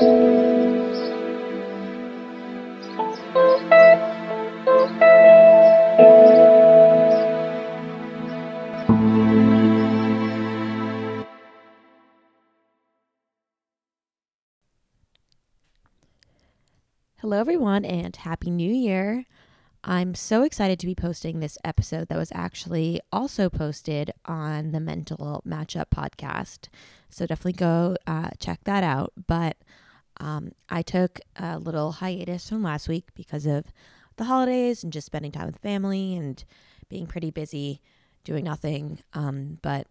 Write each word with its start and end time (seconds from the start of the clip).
Hello, 0.00 0.08
everyone, 17.32 17.84
and 17.84 18.16
Happy 18.16 18.50
New 18.50 18.72
Year. 18.72 19.26
I'm 19.84 20.14
so 20.14 20.44
excited 20.44 20.80
to 20.80 20.86
be 20.86 20.94
posting 20.94 21.40
this 21.40 21.58
episode 21.62 22.08
that 22.08 22.16
was 22.16 22.32
actually 22.34 23.02
also 23.12 23.50
posted 23.50 24.12
on 24.24 24.72
the 24.72 24.80
Mental 24.80 25.42
Matchup 25.46 25.90
podcast. 25.94 26.68
So 27.10 27.26
definitely 27.26 27.52
go 27.52 27.98
uh, 28.06 28.30
check 28.38 28.60
that 28.64 28.82
out. 28.82 29.12
But 29.26 29.58
um, 30.20 30.52
I 30.68 30.82
took 30.82 31.18
a 31.36 31.58
little 31.58 31.92
hiatus 31.92 32.48
from 32.48 32.62
last 32.62 32.88
week 32.88 33.08
because 33.14 33.46
of 33.46 33.64
the 34.16 34.24
holidays 34.24 34.84
and 34.84 34.92
just 34.92 35.06
spending 35.06 35.32
time 35.32 35.46
with 35.46 35.56
family 35.58 36.14
and 36.14 36.44
being 36.88 37.06
pretty 37.06 37.30
busy 37.30 37.80
doing 38.22 38.44
nothing. 38.44 39.00
Um, 39.14 39.58
but 39.62 39.86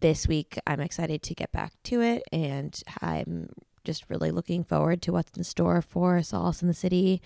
this 0.00 0.26
week, 0.26 0.58
I'm 0.66 0.80
excited 0.80 1.22
to 1.22 1.34
get 1.34 1.52
back 1.52 1.72
to 1.84 2.02
it, 2.02 2.22
and 2.32 2.78
I'm 3.00 3.50
just 3.84 4.10
really 4.10 4.32
looking 4.32 4.64
forward 4.64 5.00
to 5.02 5.12
what's 5.12 5.36
in 5.38 5.44
store 5.44 5.80
for 5.80 6.22
Solace 6.22 6.60
in 6.60 6.68
the 6.68 6.74
City 6.74 7.22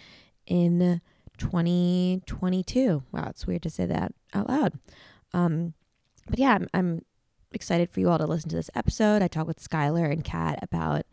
in 0.47 1.01
2022. 1.39 3.03
Wow, 3.13 3.29
it's 3.31 3.47
weird 3.47 3.63
to 3.63 3.71
say 3.71 3.87
that 3.87 4.13
out 4.35 4.49
loud. 4.49 4.79
Um, 5.33 5.73
but 6.29 6.39
yeah, 6.39 6.53
I'm, 6.53 6.69
I'm 6.75 7.05
excited 7.51 7.91
for 7.91 8.01
you 8.01 8.11
all 8.11 8.19
to 8.19 8.27
listen 8.27 8.51
to 8.51 8.57
this 8.57 8.71
episode. 8.75 9.23
I 9.23 9.29
talked 9.29 9.49
with 9.49 9.67
Skylar 9.67 10.13
and 10.13 10.23
Kat 10.23 10.59
about 10.63 11.07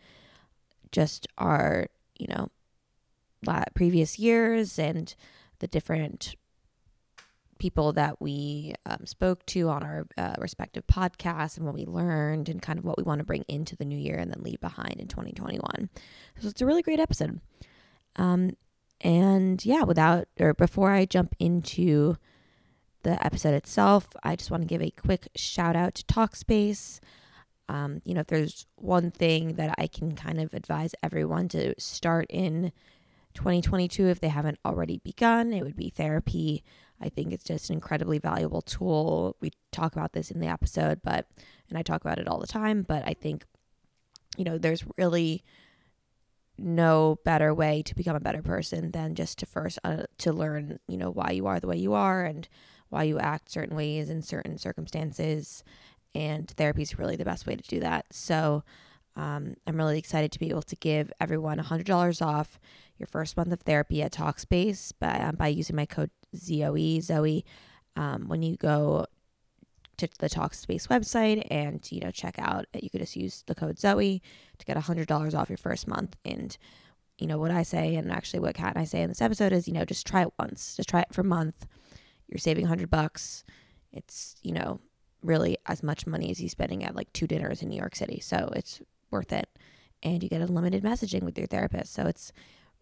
just 0.92 1.28
our, 1.38 1.88
you 2.18 2.28
know, 2.28 2.50
previous 3.76 4.20
years 4.20 4.78
and 4.80 5.16
the 5.60 5.68
different 5.68 6.36
people 7.60 7.92
that 7.94 8.22
we 8.22 8.74
um, 8.86 9.06
spoke 9.06 9.46
to 9.48 9.70
on 9.70 9.84
our 9.84 10.08
uh, 10.18 10.36
respective 10.38 10.86
podcasts 10.88 11.58
and 11.58 11.66
what 11.66 11.74
we 11.74 11.86
learned 11.86 12.50
and 12.50 12.62
kind 12.62 12.78
of 12.78 12.86
what 12.86 12.98
we 12.98 13.04
want 13.04 13.20
to 13.20 13.26
bring 13.26 13.44
into 13.48 13.76
the 13.76 13.86
new 13.86 13.98
year 13.98 14.18
and 14.18 14.32
then 14.32 14.44
leave 14.44 14.60
behind 14.60 15.00
in 15.00 15.08
2021. 15.08 15.90
So 16.40 16.48
it's 16.48 16.62
a 16.62 16.66
really 16.66 16.84
great 16.84 17.00
episode. 17.00 17.42
Um, 18.16 18.52
and 19.02 19.64
yeah, 19.66 19.84
without 19.84 20.28
or 20.40 20.54
before 20.54 20.92
I 20.92 21.06
jump 21.06 21.36
into 21.40 22.18
the 23.04 23.24
episode 23.26 23.54
itself, 23.54 24.08
I 24.24 24.36
just 24.36 24.52
want 24.52 24.64
to 24.64 24.68
give 24.68 24.82
a 24.82 24.92
quick 24.92 25.28
shout 25.36 25.76
out 25.76 25.96
to 25.96 26.04
Talkspace. 26.04 27.00
Um, 27.70 28.02
you 28.06 28.14
know, 28.14 28.22
if 28.22 28.28
there's 28.28 28.66
one 28.76 29.12
thing 29.12 29.56
that 29.56 29.76
I 29.78 29.88
can 29.88 30.16
kind 30.16 30.40
of 30.40 30.54
advise 30.54 30.96
everyone 31.04 31.50
to 31.50 31.74
start 31.80 32.28
in 32.30 32.72
2022 33.34 34.08
if 34.08 34.20
they 34.20 34.30
haven't 34.30 34.60
already 34.66 35.00
begun, 35.04 35.54
it 35.54 35.64
would 35.64 35.76
be 35.76 35.90
therapy. 35.90 36.64
I 37.02 37.10
think 37.10 37.32
it's 37.32 37.44
just 37.44 37.70
an 37.70 37.76
incredibly 37.76 38.18
valuable 38.18 38.62
tool. 38.62 39.36
We 39.42 39.52
talk 39.72 39.94
about 39.94 40.14
this 40.14 40.32
in 40.32 40.40
the 40.40 40.48
episode, 40.48 41.02
but 41.04 41.28
and 41.70 41.78
I 41.78 41.84
talk 41.84 42.02
about 42.02 42.20
it 42.20 42.28
all 42.28 42.40
the 42.40 42.48
time, 42.48 42.84
but 42.84 43.04
I 43.06 43.14
think 43.14 43.46
you 44.38 44.46
know, 44.46 44.58
there's 44.58 44.86
really 44.98 45.44
no 46.58 47.20
better 47.24 47.54
way 47.54 47.82
to 47.84 47.96
become 47.96 48.16
a 48.16 48.22
better 48.22 48.42
person 48.42 48.92
than 48.92 49.16
just 49.16 49.40
to 49.40 49.46
first 49.46 49.80
uh, 49.84 50.04
to 50.20 50.32
learn, 50.32 50.80
you 50.88 50.98
know, 50.98 51.10
why 51.12 51.32
you 51.32 51.48
are 51.48 51.60
the 51.60 51.68
way 51.68 51.78
you 51.78 51.94
are 51.94 52.24
and 52.24 52.48
why 52.90 53.04
you 53.04 53.20
act 53.20 53.52
certain 53.52 53.76
ways 53.76 54.10
in 54.10 54.22
certain 54.22 54.58
circumstances. 54.58 55.64
And 56.18 56.50
therapy 56.50 56.82
is 56.82 56.98
really 56.98 57.16
the 57.16 57.24
best 57.24 57.46
way 57.46 57.56
to 57.56 57.62
do 57.62 57.80
that. 57.82 58.08
So 58.12 58.64
um, 59.16 59.54
I'm 59.68 59.78
really 59.78 60.00
excited 60.00 60.32
to 60.32 60.40
be 60.40 60.50
able 60.50 60.64
to 60.64 60.76
give 60.76 61.14
everyone 61.22 61.60
$100 61.60 62.26
off 62.26 62.60
your 62.98 63.06
first 63.06 63.38
month 63.38 63.54
of 63.54 63.60
therapy 63.62 64.02
at 64.02 64.14
Talkspace 64.14 64.94
by, 65.00 65.20
um, 65.20 65.36
by 65.36 65.50
using 65.50 65.76
my 65.76 65.86
code 65.86 66.10
ZOE, 66.36 67.02
Zoe, 67.02 67.46
um, 67.96 68.28
when 68.28 68.42
you 68.42 68.58
go 68.58 69.06
to 69.98 70.10
the 70.18 70.28
Talkspace 70.28 70.88
website 70.88 71.46
and, 71.52 71.88
you 71.92 72.00
know, 72.00 72.10
check 72.10 72.40
out, 72.40 72.66
you 72.74 72.90
could 72.90 73.02
just 73.02 73.16
use 73.16 73.44
the 73.46 73.54
code 73.54 73.78
Zoe 73.78 74.20
to 74.58 74.66
get 74.66 74.76
$100 74.76 75.38
off 75.38 75.50
your 75.52 75.58
first 75.58 75.88
month. 75.88 76.16
And, 76.26 76.58
you 77.20 77.28
know, 77.28 77.38
what 77.38 77.52
I 77.52 77.62
say, 77.62 77.94
and 77.94 78.12
actually 78.12 78.40
what 78.40 78.56
Kat 78.56 78.74
and 78.74 78.82
I 78.82 78.86
say 78.86 79.04
in 79.04 79.10
this 79.10 79.22
episode 79.22 79.54
is, 79.54 79.68
you 79.68 79.74
know, 79.76 79.86
just 79.86 80.08
try 80.08 80.24
it 80.24 80.34
once, 80.40 80.78
just 80.78 80.90
try 80.90 81.02
it 81.02 81.14
for 81.14 81.22
a 81.22 81.26
month. 81.26 81.68
You're 82.28 82.40
saving 82.40 82.64
100 82.64 82.90
bucks. 82.90 83.44
It's, 83.94 84.36
you 84.42 84.54
know, 84.54 84.80
really 85.28 85.58
as 85.66 85.84
much 85.84 86.08
money 86.08 86.32
as 86.32 86.42
you 86.42 86.50
spending 86.50 86.84
at 86.84 86.96
like 86.96 87.12
two 87.14 87.28
dinners 87.28 87.62
in 87.62 87.70
New 87.70 87.78
York 87.78 87.96
City. 87.96 88.20
So 88.20 88.50
it's 88.56 88.82
worth 89.12 89.32
it. 89.32 89.50
And 90.04 90.24
you 90.24 90.30
get 90.30 90.42
unlimited 90.42 90.84
messaging 90.84 91.24
with 91.24 91.38
your 91.38 91.48
therapist. 91.48 91.94
So 91.94 92.06
it's, 92.06 92.32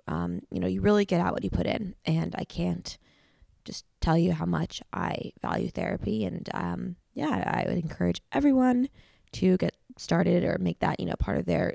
um, 0.07 0.41
you 0.51 0.59
know, 0.59 0.67
you 0.67 0.81
really 0.81 1.05
get 1.05 1.21
out 1.21 1.33
what 1.33 1.43
you 1.43 1.49
put 1.49 1.65
in. 1.65 1.95
And 2.05 2.35
I 2.37 2.43
can't 2.43 2.97
just 3.63 3.85
tell 3.99 4.17
you 4.17 4.33
how 4.33 4.45
much 4.45 4.81
I 4.93 5.31
value 5.41 5.69
therapy. 5.69 6.25
And 6.25 6.47
um, 6.53 6.95
yeah, 7.13 7.29
I 7.29 7.67
would 7.67 7.77
encourage 7.77 8.21
everyone 8.31 8.89
to 9.33 9.57
get 9.57 9.75
started 9.97 10.43
or 10.43 10.57
make 10.59 10.79
that, 10.79 10.99
you 10.99 11.05
know, 11.05 11.15
part 11.17 11.37
of 11.37 11.45
their 11.45 11.73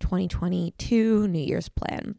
2022 0.00 1.28
New 1.28 1.38
Year's 1.38 1.68
plan. 1.68 2.16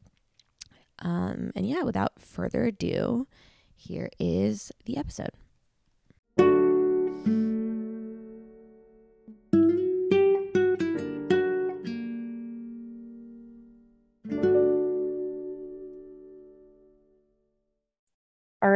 Um, 0.99 1.51
and 1.55 1.67
yeah, 1.67 1.81
without 1.81 2.19
further 2.19 2.65
ado, 2.65 3.27
here 3.75 4.09
is 4.19 4.71
the 4.85 4.97
episode. 4.97 5.31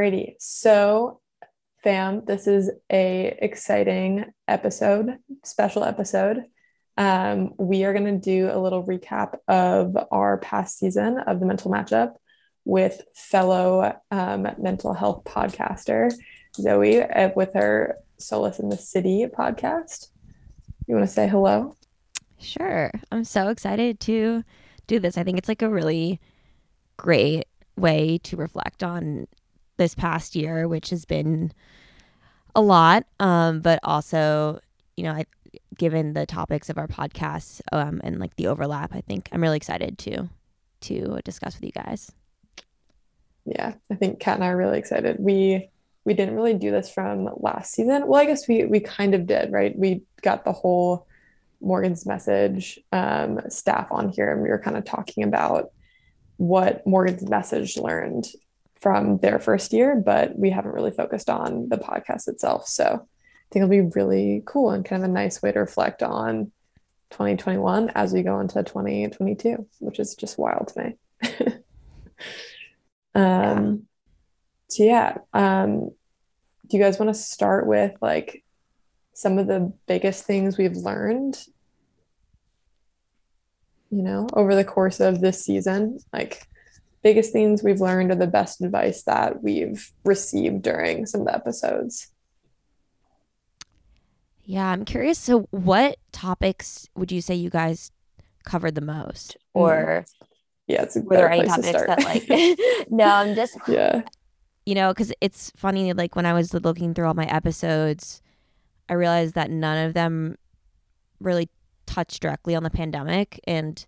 Alrighty, 0.05 0.35
so 0.37 1.19
fam, 1.83 2.25
this 2.25 2.45
is 2.45 2.69
a 2.91 3.35
exciting 3.41 4.25
episode, 4.47 5.17
special 5.43 5.83
episode. 5.83 6.43
Um, 6.95 7.55
we 7.57 7.85
are 7.85 7.93
going 7.93 8.05
to 8.05 8.23
do 8.23 8.51
a 8.51 8.61
little 8.61 8.83
recap 8.83 9.37
of 9.47 9.97
our 10.11 10.37
past 10.37 10.77
season 10.77 11.17
of 11.17 11.39
the 11.39 11.47
Mental 11.47 11.71
Matchup 11.71 12.13
with 12.65 13.01
fellow 13.15 13.99
um, 14.11 14.47
mental 14.59 14.93
health 14.93 15.23
podcaster 15.23 16.13
Zoe 16.53 17.01
uh, 17.01 17.31
with 17.35 17.55
her 17.55 17.97
Solace 18.19 18.59
in 18.59 18.69
the 18.69 18.77
City 18.77 19.25
podcast. 19.25 20.09
You 20.85 20.93
want 20.93 21.07
to 21.07 21.11
say 21.11 21.27
hello? 21.27 21.75
Sure. 22.39 22.91
I'm 23.11 23.23
so 23.23 23.47
excited 23.47 23.99
to 24.01 24.43
do 24.85 24.99
this. 24.99 25.17
I 25.17 25.23
think 25.23 25.39
it's 25.39 25.49
like 25.49 25.63
a 25.63 25.69
really 25.69 26.19
great 26.95 27.45
way 27.75 28.19
to 28.19 28.37
reflect 28.37 28.83
on 28.83 29.25
this 29.77 29.95
past 29.95 30.35
year, 30.35 30.67
which 30.67 30.89
has 30.89 31.05
been 31.05 31.51
a 32.55 32.61
lot, 32.61 33.05
um, 33.19 33.59
but 33.59 33.79
also, 33.83 34.59
you 34.95 35.03
know, 35.03 35.11
I, 35.11 35.25
given 35.77 36.13
the 36.13 36.25
topics 36.25 36.69
of 36.69 36.77
our 36.77 36.87
podcast 36.87 37.61
um, 37.71 38.01
and 38.03 38.19
like 38.19 38.35
the 38.35 38.47
overlap, 38.47 38.93
I 38.93 39.01
think 39.01 39.29
I'm 39.31 39.41
really 39.41 39.57
excited 39.57 39.97
to 39.99 40.29
to 40.81 41.19
discuss 41.23 41.55
with 41.55 41.63
you 41.63 41.71
guys. 41.71 42.11
Yeah, 43.45 43.73
I 43.91 43.95
think 43.95 44.19
Kat 44.19 44.35
and 44.35 44.43
I 44.43 44.49
are 44.49 44.57
really 44.57 44.79
excited. 44.79 45.17
We 45.19 45.69
we 46.03 46.13
didn't 46.13 46.35
really 46.35 46.53
do 46.53 46.71
this 46.71 46.89
from 46.89 47.29
last 47.37 47.73
season. 47.73 48.07
Well, 48.07 48.21
I 48.21 48.25
guess 48.25 48.47
we 48.47 48.65
we 48.65 48.79
kind 48.79 49.13
of 49.13 49.25
did, 49.25 49.51
right? 49.51 49.77
We 49.77 50.03
got 50.21 50.45
the 50.45 50.51
whole 50.51 51.07
Morgan's 51.61 52.05
message 52.05 52.79
um, 52.91 53.41
staff 53.49 53.87
on 53.91 54.09
here, 54.09 54.31
and 54.31 54.41
we 54.41 54.49
were 54.49 54.59
kind 54.59 54.77
of 54.77 54.85
talking 54.85 55.23
about 55.23 55.71
what 56.37 56.85
Morgan's 56.85 57.27
message 57.27 57.77
learned 57.77 58.25
from 58.85 59.17
their 59.17 59.39
first 59.39 59.73
year, 59.73 59.95
but 59.95 60.37
we 60.37 60.51
haven't 60.51 60.75
really 60.75 60.91
focused 60.91 61.27
on 61.27 61.69
the 61.69 61.77
podcast 61.77 62.27
itself. 62.27 62.67
So 62.67 62.85
I 62.85 63.47
think 63.49 63.63
it'll 63.63 63.67
be 63.67 63.81
really 63.81 64.43
cool 64.45 64.69
and 64.69 64.85
kind 64.85 65.03
of 65.03 65.09
a 65.09 65.11
nice 65.11 65.41
way 65.41 65.51
to 65.51 65.59
reflect 65.59 66.03
on 66.03 66.51
2021 67.09 67.89
as 67.95 68.13
we 68.13 68.21
go 68.21 68.39
into 68.39 68.61
2022, 68.61 69.65
which 69.79 69.97
is 69.97 70.13
just 70.13 70.37
wild 70.37 70.67
to 70.67 70.83
me. 70.83 71.57
um, 73.15 73.87
so 74.69 74.83
yeah, 74.83 75.17
um, 75.33 75.89
do 76.67 76.77
you 76.77 76.83
guys 76.83 76.99
want 76.99 77.09
to 77.09 77.19
start 77.19 77.65
with 77.65 77.93
like 78.03 78.43
some 79.15 79.39
of 79.39 79.47
the 79.47 79.73
biggest 79.87 80.25
things 80.25 80.59
we've 80.59 80.77
learned 80.77 81.43
you 83.91 84.01
know 84.01 84.27
over 84.33 84.55
the 84.55 84.65
course 84.65 84.99
of 84.99 85.21
this 85.21 85.45
season 85.45 85.99
like 86.11 86.47
biggest 87.05 87.31
things 87.31 87.61
we've 87.61 87.81
learned 87.81 88.09
or 88.09 88.15
the 88.15 88.25
best 88.25 88.61
advice 88.61 89.03
that 89.03 89.43
we've 89.43 89.91
received 90.03 90.63
during 90.63 91.05
some 91.05 91.21
of 91.21 91.27
the 91.27 91.35
episodes? 91.35 92.07
Yeah, 94.43 94.67
I'm 94.67 94.85
curious. 94.85 95.19
So, 95.19 95.41
what 95.51 95.97
topics 96.11 96.89
would 96.95 97.11
you 97.11 97.21
say 97.21 97.35
you 97.35 97.51
guys 97.51 97.91
covered 98.43 98.73
the 98.73 98.81
most, 98.81 99.37
mm. 99.55 99.61
or 99.61 100.05
yeah, 100.65 100.81
it's 100.81 100.95
were 100.95 101.15
there 101.15 101.29
any 101.29 101.47
topics 101.47 101.71
that 101.71 102.03
like? 102.03 102.27
no, 102.89 103.05
I'm 103.05 103.35
just 103.35 103.55
yeah, 103.67 104.01
you 104.65 104.73
know, 104.73 104.91
because 104.91 105.13
it's 105.21 105.51
funny. 105.55 105.93
Like 105.93 106.15
when 106.15 106.25
I 106.25 106.33
was 106.33 106.55
looking 106.55 106.95
through 106.95 107.05
all 107.05 107.13
my 107.13 107.27
episodes, 107.27 108.21
I 108.89 108.93
realized 108.93 109.35
that 109.35 109.51
none 109.51 109.85
of 109.85 109.93
them 109.93 110.37
really 111.19 111.49
touched 111.85 112.21
directly 112.23 112.55
on 112.55 112.63
the 112.63 112.71
pandemic, 112.71 113.39
and 113.45 113.85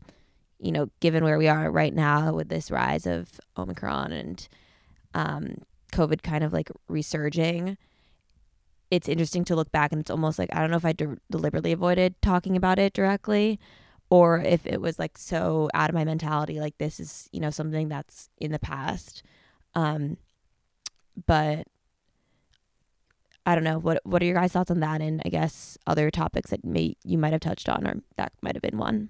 you 0.60 0.72
know, 0.72 0.90
given 1.00 1.24
where 1.24 1.38
we 1.38 1.48
are 1.48 1.72
right 1.72 1.94
now 1.94 2.34
with 2.34 2.50
this 2.50 2.72
rise 2.72 3.06
of 3.06 3.40
Omicron 3.58 4.12
and 4.12 4.48
um, 5.14 5.58
COVID 5.94 6.24
kind 6.24 6.44
of 6.44 6.54
like 6.54 6.72
resurging, 6.88 7.78
it's 8.90 9.10
interesting 9.10 9.44
to 9.46 9.56
look 9.56 9.72
back 9.72 9.92
and 9.92 10.02
it's 10.02 10.12
almost 10.12 10.40
like 10.40 10.50
I 10.54 10.62
don't 10.62 10.72
know 10.72 10.78
if 10.78 10.86
I 10.86 10.94
de- 10.94 11.18
deliberately 11.30 11.72
avoided 11.72 12.16
talking 12.22 12.56
about 12.56 12.80
it 12.80 12.94
directly 12.94 13.60
or 14.10 14.40
if 14.40 14.66
it 14.66 14.82
was 14.82 14.98
like 14.98 15.18
so 15.18 15.70
out 15.74 15.90
of 15.90 15.96
my 15.96 16.06
mentality 16.06 16.60
like 16.60 16.78
this 16.78 17.00
is, 17.00 17.28
you 17.32 17.40
know, 17.40 17.50
something 17.50 17.90
that's 17.90 18.30
in 18.38 18.52
the 18.52 18.60
past. 18.60 19.24
Um 19.76 20.18
but 21.26 21.68
I 23.46 23.56
don't 23.56 23.64
know 23.64 23.80
what 23.80 24.00
what 24.04 24.22
are 24.22 24.26
your 24.26 24.36
guys 24.36 24.54
thoughts 24.54 24.72
on 24.72 24.80
that 24.80 25.02
and 25.02 25.22
I 25.26 25.30
guess 25.30 25.78
other 25.86 26.10
topics 26.10 26.52
that 26.52 26.64
may 26.64 26.96
you 27.04 27.18
might 27.18 27.34
have 27.34 27.42
touched 27.42 27.70
on 27.70 27.86
or 27.86 27.96
that 28.16 28.32
might 28.42 28.56
have 28.56 28.62
been 28.62 28.78
one. 28.78 29.10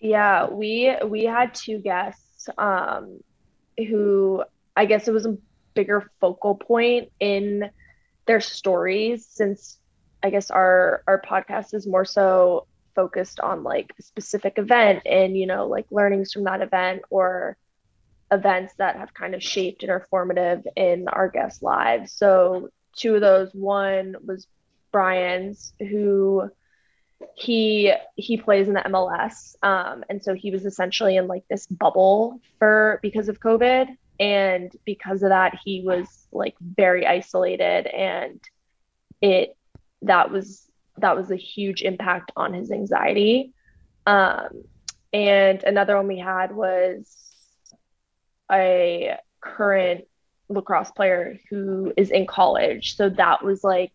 Yeah, 0.00 0.48
we 0.50 0.94
we 1.06 1.24
had 1.24 1.54
two 1.54 1.78
guests 1.78 2.48
um 2.58 3.20
who 3.78 4.44
I 4.76 4.86
guess 4.86 5.08
it 5.08 5.12
was 5.12 5.26
a 5.26 5.36
bigger 5.74 6.10
focal 6.20 6.54
point 6.56 7.10
in 7.20 7.70
their 8.26 8.40
stories 8.40 9.26
since 9.30 9.78
I 10.22 10.30
guess 10.30 10.50
our 10.50 11.02
our 11.06 11.20
podcast 11.20 11.74
is 11.74 11.86
more 11.86 12.04
so 12.04 12.66
focused 12.94 13.40
on 13.40 13.62
like 13.62 13.92
a 13.98 14.02
specific 14.02 14.58
event 14.58 15.02
and 15.06 15.36
you 15.36 15.46
know 15.46 15.66
like 15.66 15.86
learnings 15.90 16.32
from 16.32 16.44
that 16.44 16.62
event 16.62 17.02
or 17.10 17.56
events 18.32 18.74
that 18.78 18.96
have 18.96 19.14
kind 19.14 19.34
of 19.34 19.42
shaped 19.42 19.82
and 19.82 19.90
are 19.90 20.06
formative 20.10 20.66
in 20.76 21.08
our 21.08 21.28
guests' 21.28 21.62
lives. 21.62 22.12
So 22.12 22.68
two 22.96 23.14
of 23.14 23.20
those, 23.20 23.50
one 23.52 24.16
was 24.24 24.46
Brian's 24.92 25.72
who 25.78 26.50
he 27.34 27.92
he 28.16 28.36
plays 28.36 28.68
in 28.68 28.74
the 28.74 28.80
MLS. 28.80 29.56
Um, 29.62 30.04
and 30.08 30.22
so 30.22 30.34
he 30.34 30.50
was 30.50 30.64
essentially 30.64 31.16
in 31.16 31.26
like 31.26 31.44
this 31.48 31.66
bubble 31.66 32.40
for 32.58 32.98
because 33.02 33.28
of 33.28 33.40
COVID 33.40 33.88
and 34.18 34.74
because 34.84 35.22
of 35.22 35.30
that 35.30 35.58
he 35.64 35.82
was 35.82 36.26
like 36.32 36.54
very 36.60 37.06
isolated 37.06 37.86
and 37.86 38.40
it 39.20 39.56
that 40.02 40.30
was 40.30 40.70
that 40.98 41.16
was 41.16 41.30
a 41.30 41.36
huge 41.36 41.82
impact 41.82 42.32
on 42.36 42.54
his 42.54 42.70
anxiety 42.70 43.52
um, 44.06 44.64
and 45.12 45.62
another 45.64 45.96
one 45.96 46.06
we 46.06 46.18
had 46.18 46.54
was 46.54 47.16
a 48.50 49.16
current 49.40 50.04
lacrosse 50.48 50.90
player 50.92 51.38
who 51.50 51.92
is 51.96 52.10
in 52.10 52.26
college 52.26 52.96
so 52.96 53.08
that 53.08 53.44
was 53.44 53.64
like 53.64 53.92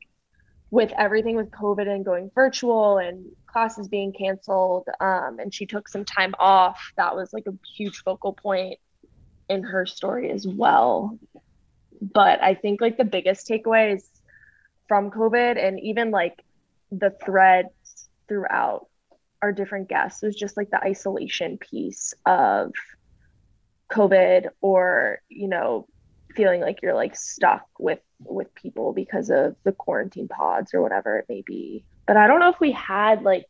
with 0.71 0.91
everything 0.97 1.35
with 1.35 1.51
covid 1.51 1.87
and 1.87 2.03
going 2.03 2.31
virtual 2.33 2.97
and 2.97 3.25
classes 3.45 3.87
being 3.87 4.11
canceled 4.13 4.87
um, 4.99 5.37
and 5.39 5.53
she 5.53 5.65
took 5.65 5.87
some 5.87 6.05
time 6.05 6.33
off 6.39 6.93
that 6.97 7.15
was 7.15 7.31
like 7.33 7.45
a 7.47 7.53
huge 7.75 8.01
focal 8.03 8.33
point 8.33 8.79
in 9.51 9.63
her 9.63 9.85
story 9.85 10.31
as 10.31 10.47
well. 10.47 11.19
But 12.01 12.41
I 12.41 12.55
think 12.55 12.79
like 12.79 12.97
the 12.97 13.03
biggest 13.03 13.47
takeaways 13.47 14.03
from 14.87 15.11
COVID 15.11 15.63
and 15.63 15.79
even 15.81 16.09
like 16.09 16.41
the 16.89 17.13
threads 17.23 18.07
throughout 18.29 18.87
our 19.41 19.51
different 19.51 19.89
guests 19.89 20.21
was 20.21 20.35
just 20.35 20.55
like 20.55 20.69
the 20.71 20.81
isolation 20.81 21.57
piece 21.57 22.13
of 22.25 22.71
COVID 23.91 24.47
or, 24.61 25.21
you 25.27 25.49
know, 25.49 25.85
feeling 26.33 26.61
like 26.61 26.81
you're 26.81 26.95
like 26.95 27.17
stuck 27.17 27.67
with 27.77 27.99
with 28.25 28.53
people 28.55 28.93
because 28.93 29.29
of 29.29 29.55
the 29.63 29.71
quarantine 29.71 30.27
pods 30.27 30.73
or 30.73 30.81
whatever 30.81 31.17
it 31.17 31.25
may 31.29 31.41
be. 31.45 31.83
But 32.07 32.17
I 32.17 32.27
don't 32.27 32.39
know 32.39 32.49
if 32.49 32.59
we 32.59 32.71
had 32.71 33.23
like 33.23 33.47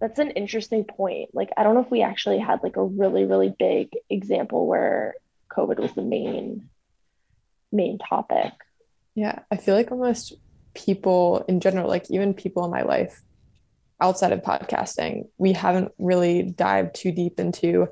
that's 0.00 0.18
an 0.18 0.30
interesting 0.30 0.84
point. 0.84 1.30
Like, 1.34 1.50
I 1.56 1.62
don't 1.62 1.74
know 1.74 1.82
if 1.82 1.90
we 1.90 2.02
actually 2.02 2.38
had 2.38 2.62
like 2.62 2.76
a 2.76 2.82
really, 2.82 3.26
really 3.26 3.54
big 3.56 3.90
example 4.08 4.66
where 4.66 5.14
COVID 5.52 5.78
was 5.78 5.92
the 5.92 6.02
main 6.02 6.68
main 7.70 7.98
topic. 7.98 8.52
Yeah, 9.14 9.40
I 9.50 9.56
feel 9.56 9.76
like 9.76 9.92
almost 9.92 10.34
people 10.74 11.44
in 11.48 11.60
general, 11.60 11.88
like 11.88 12.10
even 12.10 12.34
people 12.34 12.64
in 12.64 12.70
my 12.70 12.82
life 12.82 13.22
outside 14.00 14.32
of 14.32 14.40
podcasting, 14.40 15.28
we 15.36 15.52
haven't 15.52 15.92
really 15.98 16.42
dived 16.42 16.94
too 16.94 17.12
deep 17.12 17.38
into 17.38 17.88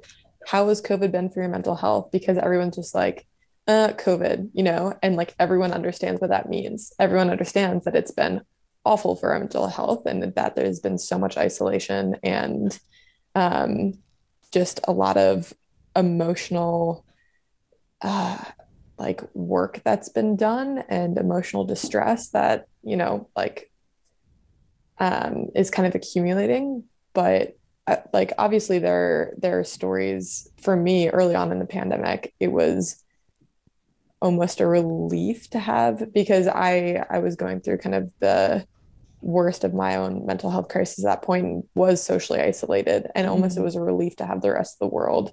how 0.47 0.69
has 0.69 0.81
COVID 0.81 1.13
been 1.13 1.29
for 1.29 1.41
your 1.41 1.51
mental 1.51 1.77
health 1.77 2.11
because 2.11 2.39
everyone's 2.39 2.77
just 2.77 2.95
like, 2.95 3.27
uh, 3.69 3.93
COVID, 3.93 4.51
you 4.55 4.63
know, 4.63 4.99
and 5.03 5.15
like 5.15 5.35
everyone 5.39 5.73
understands 5.73 6.21
what 6.21 6.31
that 6.31 6.49
means. 6.49 6.93
Everyone 6.99 7.31
understands 7.31 7.85
that 7.85 7.95
it's 7.95 8.11
been 8.11 8.41
awful 8.85 9.15
for 9.15 9.33
our 9.33 9.39
mental 9.39 9.69
health 9.69 10.07
and 10.07 10.23
that 10.35 10.57
there's 10.57 10.81
been 10.81 10.97
so 10.97 11.19
much 11.19 11.37
isolation 11.37 12.17
and 12.23 12.79
um, 13.35 13.93
just 14.51 14.81
a 14.85 14.93
lot 14.93 15.19
of 15.19 15.53
emotional 15.95 17.05
uh, 18.01 18.43
like 18.99 19.23
work 19.35 19.83
that's 19.85 20.09
been 20.09 20.37
done 20.37 20.83
and 20.89 21.19
emotional 21.19 21.65
distress 21.65 22.31
that 22.31 22.67
you 22.83 22.97
know 22.97 23.29
like 23.37 23.71
um, 24.99 25.49
is 25.55 25.71
kind 25.71 25.87
of 25.87 25.95
accumulating 25.95 26.85
but 27.13 27.57
uh, 27.87 27.97
like 28.13 28.33
obviously 28.39 28.79
there 28.79 29.35
there 29.39 29.59
are 29.59 29.65
stories 29.65 30.49
for 30.61 30.75
me 30.75 31.09
early 31.11 31.35
on 31.35 31.53
in 31.53 31.59
the 31.59 31.67
pandemic 31.67 32.33
it 32.41 32.49
was 32.49 33.05
almost 34.21 34.61
a 34.61 34.67
relief 34.67 35.49
to 35.51 35.59
have 35.59 36.13
because 36.13 36.49
i 36.49 37.05
i 37.11 37.19
was 37.19 37.37
going 37.37 37.61
through 37.61 37.79
kind 37.79 37.95
of 37.95 38.11
the 38.21 38.67
worst 39.21 39.65
of 39.65 39.75
my 39.75 39.97
own 39.97 40.27
mental 40.27 40.51
health 40.51 40.69
crisis 40.69 41.05
at 41.05 41.09
that 41.09 41.23
point 41.23 41.67
was 41.75 42.03
socially 42.03 42.41
isolated. 42.41 43.09
And 43.15 43.27
almost 43.27 43.55
mm-hmm. 43.55 43.63
it 43.63 43.65
was 43.65 43.77
a 43.77 43.81
relief 43.81 44.17
to 44.17 44.27
have 44.27 44.43
the 44.43 44.53
rest 44.53 44.77
of 44.77 44.89
the 44.89 44.95
world 44.95 45.33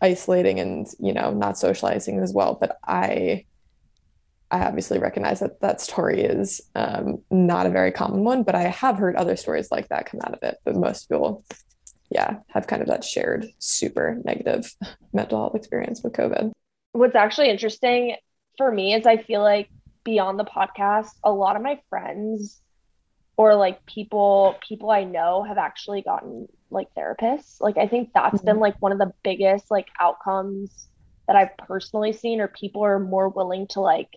isolating 0.00 0.60
and 0.60 0.86
you 0.98 1.12
know 1.12 1.32
not 1.32 1.56
socializing 1.56 2.18
as 2.20 2.32
well. 2.32 2.56
But 2.60 2.78
i 2.86 3.44
i 4.50 4.66
obviously 4.66 4.98
recognize 4.98 5.40
that 5.40 5.60
that 5.60 5.80
story 5.80 6.20
is 6.20 6.60
um, 6.74 7.22
not 7.30 7.66
a 7.66 7.70
very 7.70 7.90
common 7.90 8.22
one 8.24 8.42
but 8.42 8.54
i 8.54 8.62
have 8.62 8.98
heard 8.98 9.16
other 9.16 9.36
stories 9.36 9.70
like 9.70 9.88
that 9.88 10.06
come 10.06 10.20
out 10.24 10.34
of 10.34 10.42
it. 10.42 10.58
But 10.64 10.76
most 10.76 11.08
people 11.08 11.44
yeah 12.10 12.38
have 12.48 12.66
kind 12.66 12.82
of 12.82 12.88
that 12.88 13.04
shared 13.04 13.46
super 13.58 14.20
negative 14.24 14.74
mental 15.12 15.38
health 15.38 15.54
experience 15.54 16.02
with 16.02 16.12
covid 16.12 16.52
what's 16.94 17.14
actually 17.14 17.50
interesting 17.50 18.16
for 18.56 18.70
me 18.70 18.94
is 18.94 19.06
i 19.06 19.16
feel 19.16 19.42
like 19.42 19.68
beyond 20.04 20.38
the 20.38 20.44
podcast 20.44 21.10
a 21.22 21.30
lot 21.30 21.56
of 21.56 21.62
my 21.62 21.78
friends 21.88 22.62
or 23.36 23.54
like 23.54 23.84
people 23.86 24.56
people 24.66 24.90
I 24.90 25.04
know 25.04 25.42
have 25.42 25.58
actually 25.58 26.02
gotten 26.02 26.48
like 26.70 26.88
therapists. 26.94 27.60
Like 27.60 27.78
I 27.78 27.88
think 27.88 28.10
that's 28.14 28.36
mm-hmm. 28.36 28.46
been 28.46 28.58
like 28.60 28.80
one 28.80 28.92
of 28.92 28.98
the 28.98 29.12
biggest 29.22 29.70
like 29.70 29.88
outcomes 30.00 30.88
that 31.26 31.36
I've 31.36 31.56
personally 31.56 32.12
seen 32.12 32.40
or 32.40 32.48
people 32.48 32.84
are 32.84 32.98
more 32.98 33.28
willing 33.28 33.66
to 33.68 33.80
like 33.80 34.10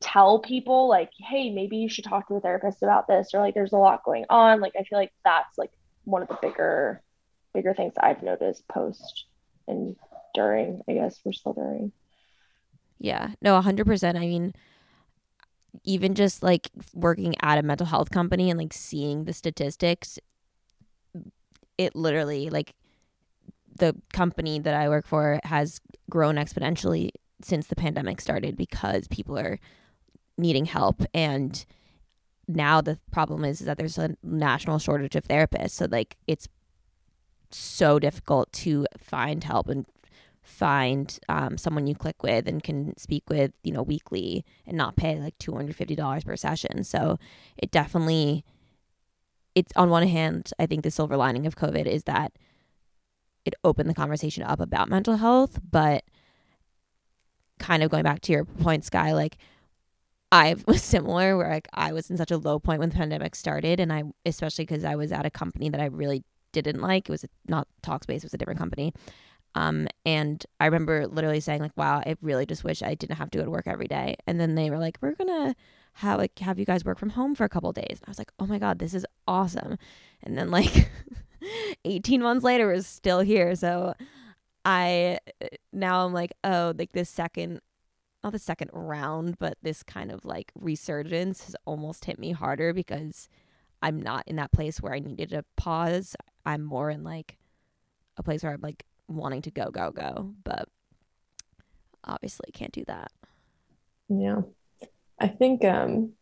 tell 0.00 0.40
people 0.40 0.88
like 0.88 1.10
hey 1.16 1.50
maybe 1.50 1.76
you 1.76 1.88
should 1.88 2.04
talk 2.04 2.26
to 2.26 2.34
a 2.34 2.40
therapist 2.40 2.82
about 2.82 3.06
this 3.06 3.30
or 3.32 3.40
like 3.40 3.54
there's 3.54 3.72
a 3.72 3.76
lot 3.76 4.02
going 4.02 4.24
on 4.28 4.60
like 4.60 4.72
I 4.78 4.82
feel 4.82 4.98
like 4.98 5.12
that's 5.24 5.56
like 5.56 5.70
one 6.04 6.22
of 6.22 6.28
the 6.28 6.38
bigger 6.42 7.00
bigger 7.54 7.72
things 7.72 7.94
I've 7.98 8.22
noticed 8.22 8.66
post 8.66 9.26
and 9.68 9.94
during 10.34 10.82
I 10.88 10.94
guess 10.94 11.20
we're 11.24 11.32
still 11.32 11.52
during 11.52 11.92
yeah. 12.98 13.30
No 13.40 13.60
100% 13.60 14.16
I 14.16 14.20
mean 14.20 14.52
even 15.84 16.14
just 16.14 16.42
like 16.42 16.70
working 16.94 17.34
at 17.40 17.58
a 17.58 17.62
mental 17.62 17.86
health 17.86 18.10
company 18.10 18.50
and 18.50 18.58
like 18.58 18.72
seeing 18.72 19.24
the 19.24 19.32
statistics 19.32 20.18
it 21.78 21.96
literally 21.96 22.50
like 22.50 22.74
the 23.78 23.96
company 24.12 24.58
that 24.58 24.74
I 24.74 24.88
work 24.88 25.06
for 25.06 25.40
has 25.44 25.80
grown 26.10 26.36
exponentially 26.36 27.10
since 27.42 27.66
the 27.66 27.76
pandemic 27.76 28.20
started 28.20 28.56
because 28.56 29.08
people 29.08 29.38
are 29.38 29.58
needing 30.38 30.66
help. 30.66 31.02
And 31.14 31.64
now 32.46 32.80
the 32.80 32.98
problem 33.10 33.44
is, 33.44 33.60
is 33.60 33.66
that 33.66 33.78
there's 33.78 33.98
a 33.98 34.16
national 34.22 34.78
shortage 34.78 35.16
of 35.16 35.26
therapists. 35.26 35.70
So 35.70 35.86
like 35.90 36.16
it's 36.26 36.48
so 37.50 37.98
difficult 37.98 38.52
to 38.52 38.86
find 38.98 39.44
help 39.44 39.68
and 39.68 39.86
find 40.42 41.18
um, 41.28 41.56
someone 41.56 41.86
you 41.86 41.94
click 41.94 42.22
with 42.22 42.48
and 42.48 42.62
can 42.62 42.96
speak 42.96 43.22
with, 43.28 43.52
you 43.62 43.72
know, 43.72 43.82
weekly 43.82 44.44
and 44.66 44.76
not 44.76 44.96
pay 44.96 45.18
like 45.18 45.38
$250 45.38 46.24
per 46.24 46.36
session. 46.36 46.82
So 46.84 47.18
it 47.56 47.70
definitely, 47.70 48.44
it's 49.54 49.72
on 49.76 49.90
one 49.90 50.06
hand, 50.06 50.50
I 50.58 50.66
think 50.66 50.82
the 50.82 50.90
silver 50.90 51.16
lining 51.16 51.46
of 51.46 51.56
COVID 51.56 51.86
is 51.86 52.04
that 52.04 52.32
it 53.44 53.54
opened 53.64 53.88
the 53.88 53.94
conversation 53.94 54.42
up 54.42 54.60
about 54.60 54.88
mental 54.88 55.16
health, 55.16 55.60
but 55.68 56.04
kind 57.58 57.82
of 57.82 57.90
going 57.90 58.04
back 58.04 58.20
to 58.22 58.32
your 58.32 58.44
point, 58.44 58.84
Sky, 58.84 59.12
like 59.12 59.36
I 60.32 60.56
was 60.66 60.82
similar 60.82 61.36
where 61.36 61.50
like 61.50 61.68
I 61.72 61.92
was 61.92 62.10
in 62.10 62.16
such 62.16 62.32
a 62.32 62.36
low 62.36 62.58
point 62.58 62.80
when 62.80 62.88
the 62.88 62.96
pandemic 62.96 63.36
started. 63.36 63.78
And 63.78 63.92
I, 63.92 64.02
especially 64.26 64.64
because 64.64 64.84
I 64.84 64.96
was 64.96 65.12
at 65.12 65.24
a 65.24 65.30
company 65.30 65.68
that 65.68 65.80
I 65.80 65.86
really 65.86 66.24
didn't 66.52 66.80
like, 66.80 67.08
it 67.08 67.12
was 67.12 67.24
not 67.48 67.68
Talkspace, 67.82 68.16
it 68.16 68.24
was 68.24 68.34
a 68.34 68.38
different 68.38 68.58
company. 68.58 68.92
Um, 69.54 69.88
and 70.06 70.44
I 70.60 70.66
remember 70.66 71.06
literally 71.06 71.40
saying 71.40 71.60
like, 71.60 71.76
"Wow, 71.76 71.98
I 71.98 72.16
really 72.22 72.46
just 72.46 72.64
wish 72.64 72.82
I 72.82 72.94
didn't 72.94 73.16
have 73.16 73.30
to 73.32 73.38
go 73.38 73.44
to 73.44 73.50
work 73.50 73.66
every 73.66 73.86
day." 73.86 74.16
And 74.26 74.40
then 74.40 74.54
they 74.54 74.70
were 74.70 74.78
like, 74.78 74.98
"We're 75.00 75.14
gonna 75.14 75.54
have 75.94 76.18
like 76.18 76.38
have 76.38 76.58
you 76.58 76.64
guys 76.64 76.84
work 76.84 76.98
from 76.98 77.10
home 77.10 77.34
for 77.34 77.44
a 77.44 77.48
couple 77.48 77.72
days." 77.72 77.98
And 78.00 78.04
I 78.06 78.10
was 78.10 78.18
like, 78.18 78.32
"Oh 78.38 78.46
my 78.46 78.58
god, 78.58 78.78
this 78.78 78.94
is 78.94 79.06
awesome!" 79.28 79.78
And 80.22 80.38
then 80.38 80.50
like 80.50 80.90
18 81.84 82.22
months 82.22 82.44
later 82.44 82.66
we're 82.66 82.80
still 82.82 83.20
here. 83.20 83.54
So 83.56 83.94
I 84.64 85.18
now 85.72 86.06
I'm 86.06 86.12
like, 86.12 86.32
oh, 86.44 86.74
like 86.76 86.92
this 86.92 87.10
second 87.10 87.60
not 88.22 88.32
the 88.32 88.38
second 88.38 88.70
round, 88.72 89.38
but 89.38 89.58
this 89.62 89.82
kind 89.82 90.12
of 90.12 90.24
like 90.24 90.52
resurgence 90.54 91.44
has 91.44 91.56
almost 91.64 92.04
hit 92.04 92.18
me 92.18 92.32
harder 92.32 92.72
because 92.72 93.28
I'm 93.82 94.00
not 94.00 94.24
in 94.28 94.36
that 94.36 94.52
place 94.52 94.80
where 94.80 94.94
I 94.94 95.00
needed 95.00 95.30
to 95.30 95.44
pause. 95.56 96.14
I'm 96.46 96.62
more 96.62 96.88
in 96.90 97.02
like 97.02 97.36
a 98.16 98.22
place 98.22 98.42
where 98.42 98.52
I'm 98.52 98.60
like 98.60 98.84
wanting 99.16 99.42
to 99.42 99.50
go, 99.50 99.70
go, 99.70 99.90
go. 99.90 100.34
But 100.44 100.68
obviously 102.04 102.50
can't 102.52 102.72
do 102.72 102.84
that. 102.86 103.12
Yeah. 104.08 104.42
I 105.18 105.28
think 105.28 105.64
um 105.64 106.12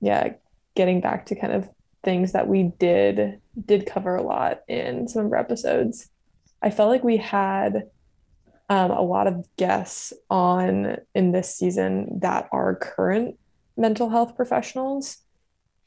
yeah, 0.00 0.34
getting 0.74 1.00
back 1.00 1.26
to 1.26 1.36
kind 1.36 1.52
of 1.52 1.68
things 2.02 2.32
that 2.32 2.48
we 2.48 2.64
did 2.78 3.40
did 3.64 3.86
cover 3.86 4.16
a 4.16 4.22
lot 4.22 4.60
in 4.68 5.06
some 5.08 5.26
of 5.26 5.32
our 5.32 5.38
episodes. 5.38 6.08
I 6.62 6.70
felt 6.70 6.90
like 6.90 7.04
we 7.04 7.18
had 7.18 7.84
um, 8.68 8.90
a 8.90 9.02
lot 9.02 9.26
of 9.26 9.46
guests 9.56 10.12
on 10.30 10.96
in 11.14 11.32
this 11.32 11.54
season 11.54 12.20
that 12.20 12.48
are 12.52 12.74
current 12.76 13.36
mental 13.76 14.08
health 14.08 14.34
professionals. 14.34 15.18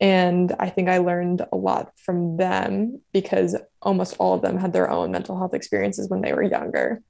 And 0.02 0.54
I 0.60 0.70
think 0.70 0.90
I 0.90 0.98
learned 0.98 1.46
a 1.52 1.56
lot 1.56 1.92
from 1.98 2.38
them 2.38 3.02
because 3.14 3.56
almost 3.82 4.16
all 4.20 4.34
of 4.34 4.42
them 4.42 4.58
had 4.58 4.74
their 4.74 4.90
own 4.90 5.12
mental 5.12 5.38
health 5.38 5.54
experiences 5.54 6.10
when 6.10 6.22
they 6.22 6.34
were 6.34 6.44
younger 6.44 7.02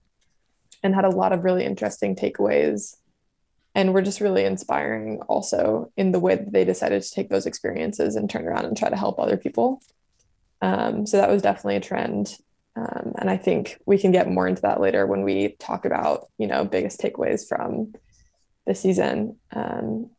and 0.84 0.94
had 0.94 1.06
a 1.06 1.10
lot 1.10 1.34
of 1.34 1.44
really 1.44 1.66
interesting 1.66 2.16
takeaways. 2.16 2.96
And 3.74 3.94
were 3.94 4.02
just 4.02 4.22
really 4.22 4.46
inspiring 4.46 5.20
also 5.28 5.92
in 5.98 6.14
the 6.14 6.20
way 6.20 6.36
that 6.36 6.54
they 6.54 6.64
decided 6.64 7.02
to 7.04 7.12
take 7.12 7.28
those 7.28 7.46
experiences 7.46 8.16
and 8.16 8.30
turn 8.30 8.48
around 8.48 8.64
and 8.64 8.78
try 8.78 8.90
to 8.90 8.96
help 8.96 9.20
other 9.20 9.36
people. 9.36 9.82
Um, 10.62 11.06
so 11.06 11.18
that 11.18 11.30
was 11.30 11.42
definitely 11.42 11.76
a 11.76 11.82
trend. 11.82 12.38
Um, 12.78 13.14
and 13.18 13.30
I 13.30 13.36
think 13.36 13.78
we 13.86 13.98
can 13.98 14.14
get 14.14 14.30
more 14.30 14.48
into 14.48 14.62
that 14.62 14.80
later 14.80 15.06
when 15.06 15.24
we 15.24 15.58
talk 15.60 15.84
about, 15.84 16.28
you 16.38 16.48
know, 16.48 16.64
biggest 16.64 17.02
takeaways 17.02 17.46
from 17.46 17.94
the 18.66 18.76
season. 18.76 19.38
Um, 19.52 20.10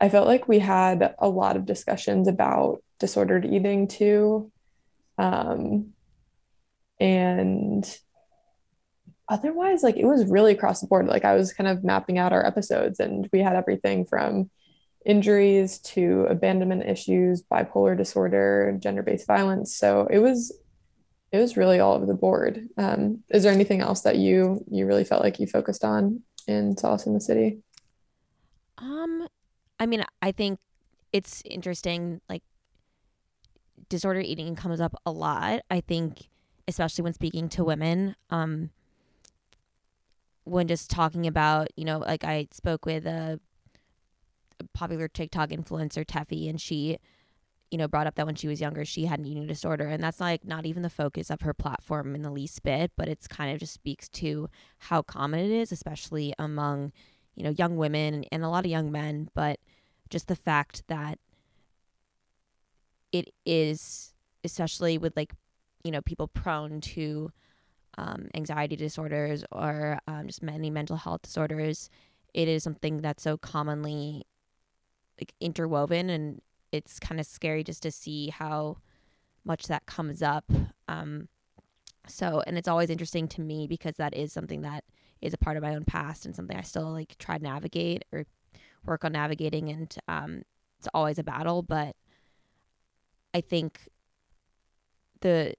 I 0.00 0.08
felt 0.08 0.26
like 0.26 0.48
we 0.48 0.58
had 0.58 1.14
a 1.18 1.28
lot 1.28 1.56
of 1.56 1.66
discussions 1.66 2.26
about 2.26 2.82
disordered 2.98 3.44
eating 3.44 3.86
too. 3.86 4.50
Um, 5.18 5.92
and 6.98 7.98
otherwise, 9.28 9.82
like 9.82 9.96
it 9.96 10.06
was 10.06 10.26
really 10.26 10.52
across 10.52 10.80
the 10.80 10.86
board. 10.86 11.06
Like 11.06 11.24
I 11.24 11.34
was 11.34 11.52
kind 11.52 11.68
of 11.68 11.84
mapping 11.84 12.18
out 12.18 12.32
our 12.32 12.44
episodes, 12.44 13.00
and 13.00 13.28
we 13.32 13.40
had 13.40 13.56
everything 13.56 14.06
from 14.06 14.50
injuries 15.04 15.78
to 15.78 16.26
abandonment 16.28 16.84
issues, 16.86 17.42
bipolar 17.42 17.96
disorder, 17.96 18.76
gender 18.80 19.02
based 19.02 19.26
violence. 19.26 19.76
So 19.76 20.06
it 20.10 20.18
was 20.18 20.52
it 21.32 21.38
was 21.38 21.56
really 21.56 21.78
all 21.78 21.94
over 21.94 22.06
the 22.06 22.14
board. 22.14 22.68
Um, 22.76 23.22
is 23.30 23.44
there 23.44 23.52
anything 23.52 23.80
else 23.80 24.02
that 24.02 24.16
you 24.16 24.64
you 24.70 24.86
really 24.86 25.04
felt 25.04 25.22
like 25.22 25.38
you 25.38 25.46
focused 25.46 25.84
on 25.84 26.22
in 26.46 26.76
Solace 26.76 27.06
in 27.06 27.14
the 27.14 27.20
City? 27.20 27.58
Um, 28.78 29.26
I 29.80 29.86
mean, 29.86 30.04
I 30.22 30.30
think 30.30 30.60
it's 31.12 31.42
interesting. 31.44 32.20
Like, 32.28 32.42
disorder 33.88 34.20
eating 34.20 34.54
comes 34.54 34.80
up 34.80 34.94
a 35.04 35.10
lot. 35.10 35.62
I 35.70 35.80
think, 35.80 36.28
especially 36.68 37.02
when 37.02 37.14
speaking 37.14 37.48
to 37.48 37.64
women. 37.64 38.14
Um, 38.28 38.70
when 40.44 40.68
just 40.68 40.90
talking 40.90 41.26
about, 41.26 41.68
you 41.76 41.84
know, 41.84 41.98
like 41.98 42.24
I 42.24 42.48
spoke 42.50 42.84
with 42.84 43.06
a, 43.06 43.40
a 44.58 44.64
popular 44.74 45.08
TikTok 45.08 45.50
influencer, 45.50 46.04
Teffy, 46.04 46.48
and 46.48 46.60
she, 46.60 46.98
you 47.70 47.78
know, 47.78 47.86
brought 47.86 48.06
up 48.06 48.16
that 48.16 48.26
when 48.26 48.34
she 48.34 48.48
was 48.48 48.60
younger, 48.60 48.84
she 48.84 49.06
had 49.06 49.20
an 49.20 49.26
eating 49.26 49.46
disorder. 49.46 49.86
And 49.86 50.02
that's 50.02 50.18
like 50.20 50.44
not 50.44 50.66
even 50.66 50.82
the 50.82 50.90
focus 50.90 51.30
of 51.30 51.42
her 51.42 51.54
platform 51.54 52.14
in 52.14 52.22
the 52.22 52.32
least 52.32 52.62
bit, 52.62 52.90
but 52.96 53.08
it's 53.08 53.28
kind 53.28 53.52
of 53.52 53.60
just 53.60 53.74
speaks 53.74 54.08
to 54.08 54.48
how 54.78 55.02
common 55.02 55.40
it 55.40 55.50
is, 55.50 55.70
especially 55.72 56.34
among, 56.38 56.92
you 57.40 57.44
know, 57.44 57.54
young 57.56 57.78
women 57.78 58.22
and 58.30 58.44
a 58.44 58.50
lot 58.50 58.66
of 58.66 58.70
young 58.70 58.92
men. 58.92 59.30
But 59.34 59.58
just 60.10 60.28
the 60.28 60.36
fact 60.36 60.82
that 60.88 61.18
it 63.12 63.32
is, 63.46 64.12
especially 64.44 64.98
with 64.98 65.16
like, 65.16 65.32
you 65.82 65.90
know, 65.90 66.02
people 66.02 66.28
prone 66.28 66.82
to 66.82 67.32
um, 67.96 68.28
anxiety 68.34 68.76
disorders 68.76 69.42
or 69.50 69.98
um, 70.06 70.26
just 70.26 70.42
many 70.42 70.68
mental 70.68 70.96
health 70.96 71.22
disorders, 71.22 71.88
it 72.34 72.46
is 72.46 72.62
something 72.62 72.98
that's 72.98 73.22
so 73.22 73.38
commonly 73.38 74.26
like 75.18 75.32
interwoven 75.40 76.10
and 76.10 76.42
it's 76.72 76.98
kind 77.00 77.18
of 77.18 77.26
scary 77.26 77.64
just 77.64 77.82
to 77.84 77.90
see 77.90 78.28
how 78.28 78.76
much 79.46 79.66
that 79.66 79.86
comes 79.86 80.20
up. 80.20 80.44
Um, 80.88 81.28
so, 82.06 82.42
and 82.46 82.58
it's 82.58 82.68
always 82.68 82.90
interesting 82.90 83.28
to 83.28 83.40
me 83.40 83.66
because 83.66 83.96
that 83.96 84.14
is 84.14 84.30
something 84.30 84.60
that 84.60 84.84
is 85.20 85.34
a 85.34 85.38
part 85.38 85.56
of 85.56 85.62
my 85.62 85.74
own 85.74 85.84
past 85.84 86.24
and 86.24 86.34
something 86.34 86.56
I 86.56 86.62
still 86.62 86.90
like 86.90 87.16
try 87.18 87.38
to 87.38 87.42
navigate 87.42 88.04
or 88.12 88.26
work 88.84 89.04
on 89.04 89.12
navigating. 89.12 89.68
And 89.68 89.94
um, 90.08 90.42
it's 90.78 90.88
always 90.94 91.18
a 91.18 91.24
battle, 91.24 91.62
but 91.62 91.96
I 93.34 93.40
think 93.40 93.88
the 95.20 95.54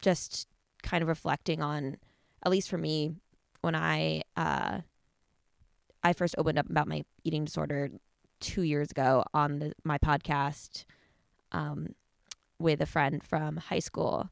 just 0.00 0.46
kind 0.82 1.02
of 1.02 1.08
reflecting 1.08 1.62
on, 1.62 1.96
at 2.44 2.50
least 2.50 2.70
for 2.70 2.78
me, 2.78 3.14
when 3.60 3.74
I 3.74 4.22
uh, 4.36 4.80
I 6.02 6.12
first 6.12 6.34
opened 6.38 6.58
up 6.58 6.70
about 6.70 6.88
my 6.88 7.04
eating 7.24 7.44
disorder 7.44 7.90
two 8.40 8.62
years 8.62 8.90
ago 8.90 9.24
on 9.34 9.58
the, 9.58 9.72
my 9.84 9.98
podcast 9.98 10.84
um, 11.52 11.94
with 12.58 12.80
a 12.80 12.86
friend 12.86 13.22
from 13.22 13.58
high 13.58 13.80
school, 13.80 14.30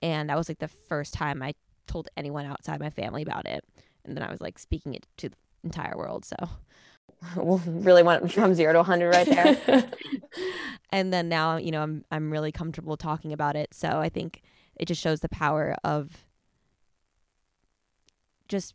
and 0.00 0.30
that 0.30 0.38
was 0.38 0.48
like 0.48 0.60
the 0.60 0.68
first 0.68 1.12
time 1.12 1.42
I 1.42 1.54
told 1.86 2.08
anyone 2.16 2.46
outside 2.46 2.80
my 2.80 2.90
family 2.90 3.22
about 3.22 3.46
it, 3.46 3.64
and 4.04 4.16
then 4.16 4.22
I 4.22 4.30
was 4.30 4.40
like 4.40 4.58
speaking 4.58 4.94
it 4.94 5.06
to 5.18 5.28
the 5.28 5.36
entire 5.62 5.96
world. 5.96 6.24
So 6.24 6.36
really 7.36 8.02
went 8.02 8.32
from 8.32 8.54
zero 8.54 8.72
to 8.72 8.78
100 8.78 9.10
right 9.10 9.26
there. 9.26 9.84
and 10.90 11.12
then 11.12 11.28
now, 11.28 11.56
you 11.56 11.70
know, 11.70 11.82
I'm 11.82 12.04
I'm 12.10 12.30
really 12.30 12.52
comfortable 12.52 12.96
talking 12.96 13.32
about 13.32 13.56
it. 13.56 13.74
So 13.74 13.88
I 13.88 14.08
think 14.08 14.42
it 14.76 14.86
just 14.86 15.00
shows 15.00 15.20
the 15.20 15.28
power 15.28 15.76
of 15.84 16.26
just 18.48 18.74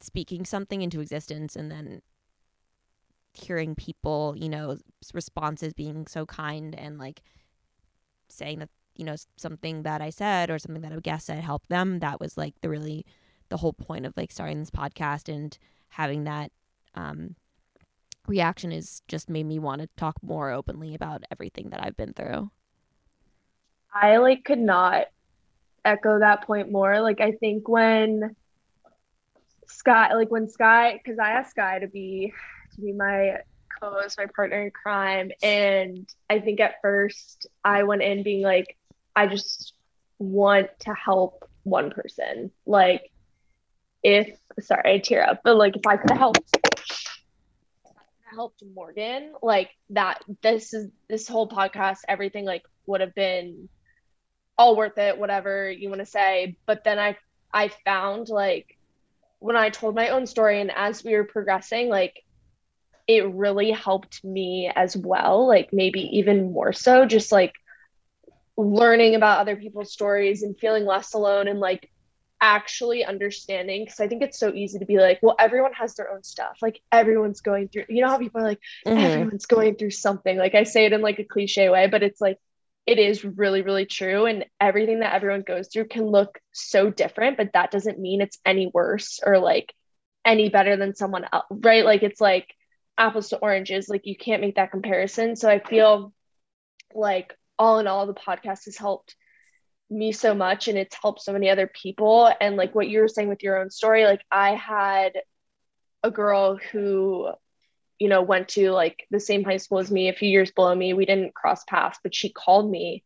speaking 0.00 0.44
something 0.44 0.82
into 0.82 1.00
existence 1.00 1.56
and 1.56 1.70
then 1.70 2.02
hearing 3.32 3.74
people, 3.74 4.34
you 4.36 4.48
know, 4.48 4.78
responses 5.12 5.72
being 5.72 6.06
so 6.06 6.24
kind 6.24 6.74
and 6.78 6.98
like 6.98 7.22
saying 8.28 8.60
that, 8.60 8.68
you 8.96 9.04
know, 9.04 9.16
something 9.36 9.82
that 9.82 10.00
I 10.00 10.10
said 10.10 10.50
or 10.50 10.58
something 10.58 10.82
that 10.82 10.92
a 10.92 11.00
guest 11.00 11.26
said 11.26 11.42
helped 11.42 11.68
them. 11.68 12.00
That 12.00 12.20
was 12.20 12.36
like 12.36 12.54
the 12.60 12.68
really 12.68 13.04
the 13.48 13.58
whole 13.58 13.72
point 13.72 14.06
of 14.06 14.16
like 14.16 14.32
starting 14.32 14.60
this 14.60 14.70
podcast 14.70 15.32
and 15.32 15.56
having 15.90 16.24
that 16.24 16.50
um 16.94 17.36
reaction 18.26 18.72
is 18.72 19.02
just 19.06 19.28
made 19.28 19.44
me 19.46 19.58
want 19.58 19.82
to 19.82 19.88
talk 19.96 20.16
more 20.22 20.50
openly 20.50 20.94
about 20.94 21.24
everything 21.30 21.70
that 21.70 21.84
I've 21.84 21.96
been 21.96 22.14
through. 22.14 22.50
I 23.92 24.16
like 24.16 24.44
could 24.44 24.58
not 24.58 25.06
echo 25.84 26.18
that 26.18 26.46
point 26.46 26.70
more. 26.70 27.00
Like 27.00 27.20
I 27.20 27.32
think 27.32 27.68
when 27.68 28.34
Sky, 29.66 30.14
like 30.14 30.30
when 30.30 30.48
Sky, 30.48 31.00
because 31.02 31.18
I 31.18 31.30
asked 31.30 31.50
Sky 31.50 31.78
to 31.80 31.88
be 31.88 32.32
to 32.74 32.80
be 32.80 32.92
my 32.92 33.38
co-host, 33.80 34.18
my 34.18 34.26
partner 34.34 34.62
in 34.62 34.70
crime, 34.70 35.30
and 35.42 36.08
I 36.30 36.40
think 36.40 36.60
at 36.60 36.80
first 36.82 37.46
I 37.64 37.84
went 37.84 38.02
in 38.02 38.22
being 38.22 38.42
like, 38.42 38.76
I 39.16 39.26
just 39.26 39.72
want 40.18 40.68
to 40.80 40.94
help 40.94 41.48
one 41.62 41.90
person. 41.90 42.50
Like, 42.66 43.10
if 44.02 44.36
sorry, 44.60 44.94
I 44.94 44.98
tear 44.98 45.24
up, 45.24 45.40
but 45.44 45.56
like 45.56 45.76
if 45.76 45.86
I 45.86 45.96
could 45.96 46.16
helped 46.16 46.56
helped 48.34 48.62
Morgan, 48.74 49.32
like 49.42 49.70
that 49.90 50.22
this 50.42 50.74
is 50.74 50.90
this 51.08 51.28
whole 51.28 51.48
podcast, 51.48 51.98
everything 52.08 52.44
like 52.44 52.62
would 52.86 53.00
have 53.00 53.14
been 53.14 53.68
all 54.58 54.76
worth 54.76 54.98
it, 54.98 55.18
whatever 55.18 55.70
you 55.70 55.88
want 55.88 56.00
to 56.00 56.06
say. 56.06 56.56
But 56.66 56.84
then 56.84 56.98
I 56.98 57.16
I 57.52 57.70
found 57.84 58.28
like 58.28 58.76
when 59.38 59.56
I 59.56 59.70
told 59.70 59.94
my 59.94 60.08
own 60.10 60.26
story 60.26 60.60
and 60.60 60.70
as 60.74 61.04
we 61.04 61.14
were 61.14 61.24
progressing, 61.24 61.88
like 61.88 62.22
it 63.06 63.30
really 63.32 63.70
helped 63.70 64.24
me 64.24 64.70
as 64.74 64.96
well, 64.96 65.46
like 65.46 65.72
maybe 65.72 66.00
even 66.18 66.52
more 66.52 66.72
so, 66.72 67.06
just 67.06 67.30
like 67.32 67.52
learning 68.56 69.14
about 69.14 69.40
other 69.40 69.56
people's 69.56 69.92
stories 69.92 70.42
and 70.42 70.58
feeling 70.58 70.84
less 70.84 71.14
alone 71.14 71.48
and 71.48 71.60
like 71.60 71.90
actually 72.40 73.04
understanding 73.04 73.84
because 73.84 74.00
I 74.00 74.08
think 74.08 74.22
it's 74.22 74.38
so 74.38 74.52
easy 74.52 74.78
to 74.78 74.84
be 74.84 74.98
like, 74.98 75.18
well, 75.22 75.34
everyone 75.38 75.72
has 75.72 75.94
their 75.94 76.10
own 76.12 76.22
stuff. 76.22 76.58
Like 76.60 76.80
everyone's 76.92 77.40
going 77.40 77.68
through, 77.68 77.86
you 77.88 78.02
know 78.02 78.08
how 78.08 78.18
people 78.18 78.40
are 78.40 78.44
like, 78.44 78.60
mm-hmm. 78.86 78.98
everyone's 78.98 79.46
going 79.46 79.76
through 79.76 79.92
something. 79.92 80.36
Like 80.36 80.54
I 80.54 80.64
say 80.64 80.84
it 80.84 80.92
in 80.92 81.00
like 81.00 81.18
a 81.18 81.24
cliche 81.24 81.68
way, 81.68 81.86
but 81.86 82.02
it's 82.02 82.20
like 82.20 82.38
it 82.86 82.98
is 82.98 83.24
really, 83.24 83.62
really 83.62 83.86
true. 83.86 84.26
And 84.26 84.44
everything 84.60 85.00
that 85.00 85.14
everyone 85.14 85.42
goes 85.42 85.68
through 85.68 85.86
can 85.86 86.04
look 86.04 86.38
so 86.52 86.90
different, 86.90 87.38
but 87.38 87.54
that 87.54 87.70
doesn't 87.70 87.98
mean 87.98 88.20
it's 88.20 88.38
any 88.44 88.70
worse 88.72 89.20
or 89.24 89.38
like 89.38 89.72
any 90.24 90.48
better 90.50 90.76
than 90.76 90.94
someone 90.94 91.26
else, 91.32 91.46
right? 91.50 91.84
Like 91.84 92.02
it's 92.02 92.20
like 92.20 92.54
apples 92.98 93.30
to 93.30 93.38
oranges. 93.38 93.88
Like 93.88 94.04
you 94.04 94.16
can't 94.16 94.42
make 94.42 94.56
that 94.56 94.70
comparison. 94.70 95.36
So 95.36 95.48
I 95.48 95.60
feel 95.60 96.12
like 96.94 97.34
all 97.58 97.78
in 97.78 97.86
all, 97.86 98.06
the 98.06 98.14
podcast 98.14 98.64
has 98.66 98.76
helped 98.76 99.16
me 99.90 100.12
so 100.12 100.34
much 100.34 100.68
and 100.68 100.78
it's 100.78 100.96
helped 101.00 101.22
so 101.22 101.32
many 101.32 101.50
other 101.50 101.66
people. 101.66 102.30
And 102.40 102.56
like 102.56 102.74
what 102.74 102.88
you 102.88 103.00
were 103.00 103.08
saying 103.08 103.28
with 103.28 103.42
your 103.42 103.60
own 103.60 103.70
story, 103.70 104.04
like 104.04 104.22
I 104.30 104.54
had 104.54 105.12
a 106.02 106.10
girl 106.10 106.56
who, 106.56 107.30
you 107.98 108.08
know, 108.08 108.22
went 108.22 108.48
to 108.48 108.70
like 108.70 109.06
the 109.10 109.20
same 109.20 109.44
high 109.44 109.58
school 109.58 109.78
as 109.78 109.90
me, 109.90 110.08
a 110.08 110.14
few 110.14 110.28
years 110.28 110.50
below 110.50 110.74
me. 110.74 110.94
We 110.94 111.06
didn't 111.06 111.34
cross 111.34 111.64
paths, 111.64 111.98
but 112.02 112.14
she 112.14 112.30
called 112.30 112.70
me 112.70 113.04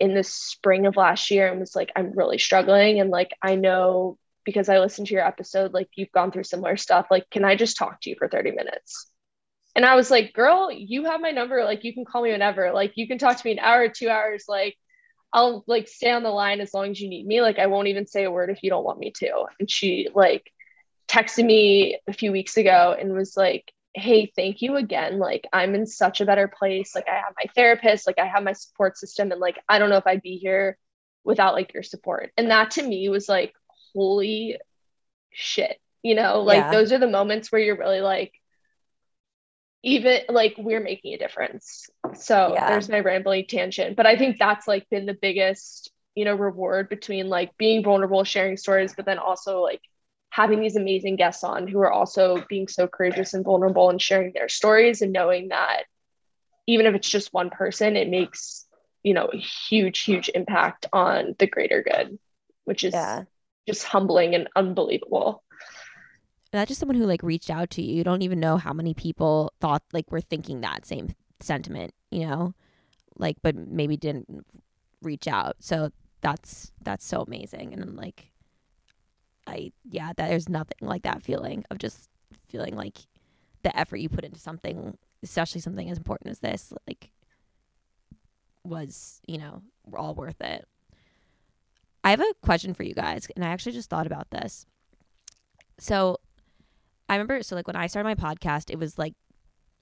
in 0.00 0.14
the 0.14 0.24
spring 0.24 0.86
of 0.86 0.96
last 0.96 1.30
year 1.30 1.48
and 1.48 1.60
was 1.60 1.74
like, 1.74 1.90
I'm 1.96 2.12
really 2.12 2.38
struggling. 2.38 3.00
And 3.00 3.10
like, 3.10 3.32
I 3.42 3.54
know 3.54 4.18
because 4.44 4.68
I 4.68 4.78
listened 4.78 5.08
to 5.08 5.14
your 5.14 5.26
episode, 5.26 5.74
like 5.74 5.88
you've 5.94 6.12
gone 6.12 6.30
through 6.30 6.44
similar 6.44 6.76
stuff. 6.76 7.06
Like, 7.10 7.28
can 7.30 7.44
I 7.44 7.54
just 7.54 7.76
talk 7.76 8.00
to 8.00 8.10
you 8.10 8.16
for 8.18 8.28
30 8.28 8.52
minutes? 8.52 9.10
And 9.74 9.84
I 9.84 9.94
was 9.94 10.10
like, 10.10 10.32
girl, 10.32 10.70
you 10.72 11.04
have 11.04 11.20
my 11.20 11.30
number. 11.30 11.64
Like, 11.64 11.84
you 11.84 11.94
can 11.94 12.04
call 12.04 12.22
me 12.22 12.32
whenever. 12.32 12.72
Like, 12.72 12.92
you 12.96 13.06
can 13.06 13.18
talk 13.18 13.36
to 13.36 13.46
me 13.46 13.52
an 13.52 13.58
hour, 13.60 13.88
two 13.88 14.08
hours. 14.08 14.44
Like, 14.48 14.76
I'll 15.32 15.62
like 15.66 15.88
stay 15.88 16.10
on 16.10 16.22
the 16.22 16.30
line 16.30 16.60
as 16.60 16.72
long 16.72 16.90
as 16.90 17.00
you 17.00 17.08
need 17.08 17.26
me. 17.26 17.42
Like, 17.42 17.58
I 17.58 17.66
won't 17.66 17.88
even 17.88 18.06
say 18.06 18.24
a 18.24 18.30
word 18.30 18.50
if 18.50 18.62
you 18.62 18.70
don't 18.70 18.84
want 18.84 18.98
me 18.98 19.12
to. 19.18 19.44
And 19.60 19.70
she 19.70 20.08
like 20.14 20.50
texted 21.06 21.44
me 21.44 21.98
a 22.06 22.12
few 22.12 22.32
weeks 22.32 22.56
ago 22.56 22.96
and 22.98 23.12
was 23.12 23.36
like, 23.36 23.72
hey, 23.94 24.32
thank 24.34 24.62
you 24.62 24.76
again. 24.76 25.18
Like, 25.18 25.46
I'm 25.52 25.74
in 25.74 25.86
such 25.86 26.20
a 26.20 26.26
better 26.26 26.48
place. 26.48 26.94
Like, 26.94 27.08
I 27.08 27.16
have 27.16 27.34
my 27.36 27.50
therapist, 27.54 28.06
like, 28.06 28.18
I 28.18 28.26
have 28.26 28.42
my 28.42 28.52
support 28.52 28.96
system. 28.96 29.32
And 29.32 29.40
like, 29.40 29.58
I 29.68 29.78
don't 29.78 29.90
know 29.90 29.96
if 29.96 30.06
I'd 30.06 30.22
be 30.22 30.36
here 30.38 30.78
without 31.24 31.54
like 31.54 31.74
your 31.74 31.82
support. 31.82 32.32
And 32.36 32.50
that 32.50 32.72
to 32.72 32.82
me 32.82 33.08
was 33.08 33.28
like, 33.28 33.54
holy 33.94 34.58
shit. 35.30 35.78
You 36.02 36.14
know, 36.14 36.42
like, 36.42 36.58
yeah. 36.58 36.70
those 36.70 36.92
are 36.92 36.98
the 36.98 37.08
moments 37.08 37.50
where 37.50 37.60
you're 37.60 37.76
really 37.76 38.00
like, 38.00 38.32
even 39.82 40.20
like 40.28 40.54
we're 40.58 40.80
making 40.80 41.14
a 41.14 41.18
difference. 41.18 41.88
So 42.14 42.52
yeah. 42.54 42.70
there's 42.70 42.88
my 42.88 43.00
rambling 43.00 43.46
tangent. 43.46 43.96
But 43.96 44.06
I 44.06 44.16
think 44.16 44.38
that's 44.38 44.66
like 44.66 44.88
been 44.90 45.06
the 45.06 45.14
biggest, 45.14 45.92
you 46.14 46.24
know, 46.24 46.34
reward 46.34 46.88
between 46.88 47.28
like 47.28 47.56
being 47.56 47.84
vulnerable, 47.84 48.24
sharing 48.24 48.56
stories, 48.56 48.94
but 48.96 49.06
then 49.06 49.18
also 49.18 49.62
like 49.62 49.80
having 50.30 50.60
these 50.60 50.76
amazing 50.76 51.16
guests 51.16 51.44
on 51.44 51.68
who 51.68 51.78
are 51.80 51.92
also 51.92 52.44
being 52.48 52.68
so 52.68 52.86
courageous 52.86 53.34
and 53.34 53.44
vulnerable 53.44 53.88
and 53.90 54.02
sharing 54.02 54.32
their 54.32 54.48
stories 54.48 55.00
and 55.00 55.12
knowing 55.12 55.48
that 55.48 55.84
even 56.66 56.86
if 56.86 56.94
it's 56.94 57.08
just 57.08 57.32
one 57.32 57.48
person, 57.48 57.96
it 57.96 58.08
makes, 58.08 58.66
you 59.02 59.14
know, 59.14 59.30
a 59.32 59.38
huge, 59.38 60.00
huge 60.00 60.28
impact 60.34 60.86
on 60.92 61.34
the 61.38 61.46
greater 61.46 61.82
good, 61.82 62.18
which 62.64 62.84
is 62.84 62.92
yeah. 62.92 63.24
just 63.66 63.84
humbling 63.84 64.34
and 64.34 64.48
unbelievable. 64.54 65.42
That's 66.50 66.68
just 66.68 66.80
someone 66.80 66.96
who 66.96 67.06
like 67.06 67.22
reached 67.22 67.50
out 67.50 67.70
to 67.70 67.82
you. 67.82 67.96
You 67.96 68.04
don't 68.04 68.22
even 68.22 68.40
know 68.40 68.56
how 68.56 68.72
many 68.72 68.94
people 68.94 69.52
thought 69.60 69.82
like 69.92 70.10
were 70.10 70.20
thinking 70.20 70.60
that 70.60 70.86
same 70.86 71.14
sentiment, 71.40 71.92
you 72.10 72.26
know? 72.26 72.54
Like, 73.16 73.36
but 73.42 73.54
maybe 73.54 73.96
didn't 73.96 74.46
reach 75.02 75.28
out. 75.28 75.56
So 75.60 75.90
that's 76.20 76.72
that's 76.82 77.06
so 77.06 77.22
amazing. 77.22 77.72
And 77.72 77.82
I'm 77.82 77.96
like 77.96 78.32
I 79.46 79.72
yeah, 79.90 80.12
that 80.16 80.28
there's 80.28 80.48
nothing 80.48 80.78
like 80.80 81.02
that 81.02 81.22
feeling 81.22 81.64
of 81.70 81.78
just 81.78 82.08
feeling 82.48 82.76
like 82.76 82.98
the 83.62 83.76
effort 83.76 83.96
you 83.96 84.08
put 84.08 84.24
into 84.24 84.38
something, 84.38 84.96
especially 85.22 85.60
something 85.60 85.90
as 85.90 85.98
important 85.98 86.30
as 86.30 86.40
this, 86.40 86.72
like 86.86 87.10
was, 88.62 89.20
you 89.26 89.38
know, 89.38 89.62
all 89.94 90.14
worth 90.14 90.40
it. 90.40 90.66
I 92.04 92.10
have 92.10 92.20
a 92.20 92.34
question 92.42 92.74
for 92.74 92.84
you 92.84 92.94
guys, 92.94 93.26
and 93.34 93.44
I 93.44 93.48
actually 93.48 93.72
just 93.72 93.90
thought 93.90 94.06
about 94.06 94.30
this. 94.30 94.66
So 95.78 96.18
I 97.08 97.14
remember 97.14 97.42
so 97.42 97.56
like 97.56 97.66
when 97.66 97.76
I 97.76 97.86
started 97.86 98.08
my 98.08 98.14
podcast, 98.34 98.70
it 98.70 98.78
was 98.78 98.98
like 98.98 99.14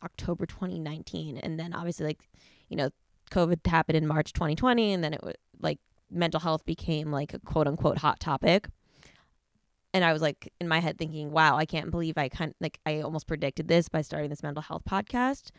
October 0.03 0.47
2019 0.47 1.39
and 1.39 1.59
then 1.59 1.75
obviously 1.75 2.07
like, 2.07 2.29
you 2.69 2.77
know, 2.77 2.91
COVID 3.31 3.67
happened 3.67 3.97
in 3.97 4.07
March 4.07 4.33
2020 4.33 4.93
and 4.93 5.03
then 5.03 5.13
it 5.13 5.23
was 5.23 5.35
like 5.61 5.79
mental 6.11 6.41
health 6.41 6.65
became 6.65 7.11
like 7.11 7.35
a 7.35 7.39
quote 7.41 7.67
unquote 7.67 7.99
hot 7.99 8.21
topic 8.21 8.69
and 9.97 10.05
I 10.05 10.13
was 10.13 10.21
like 10.21 10.53
in 10.61 10.69
my 10.69 10.79
head 10.79 10.99
thinking, 10.99 11.31
wow, 11.31 11.57
I 11.57 11.65
can't 11.65 11.91
believe 11.91 12.19
I 12.19 12.29
kind 12.29 12.51
of, 12.51 12.57
like 12.61 12.79
I 12.85 13.01
almost 13.01 13.27
predicted 13.27 13.67
this 13.67 13.89
by 13.89 14.03
starting 14.03 14.29
this 14.29 14.43
mental 14.43 14.63
health 14.63 14.83
podcast. 14.89 15.51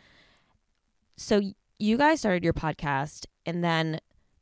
So 1.15 1.41
you 1.79 1.97
guys 1.97 2.19
started 2.19 2.43
your 2.43 2.53
podcast 2.53 3.25
and 3.47 3.63
then 3.63 3.99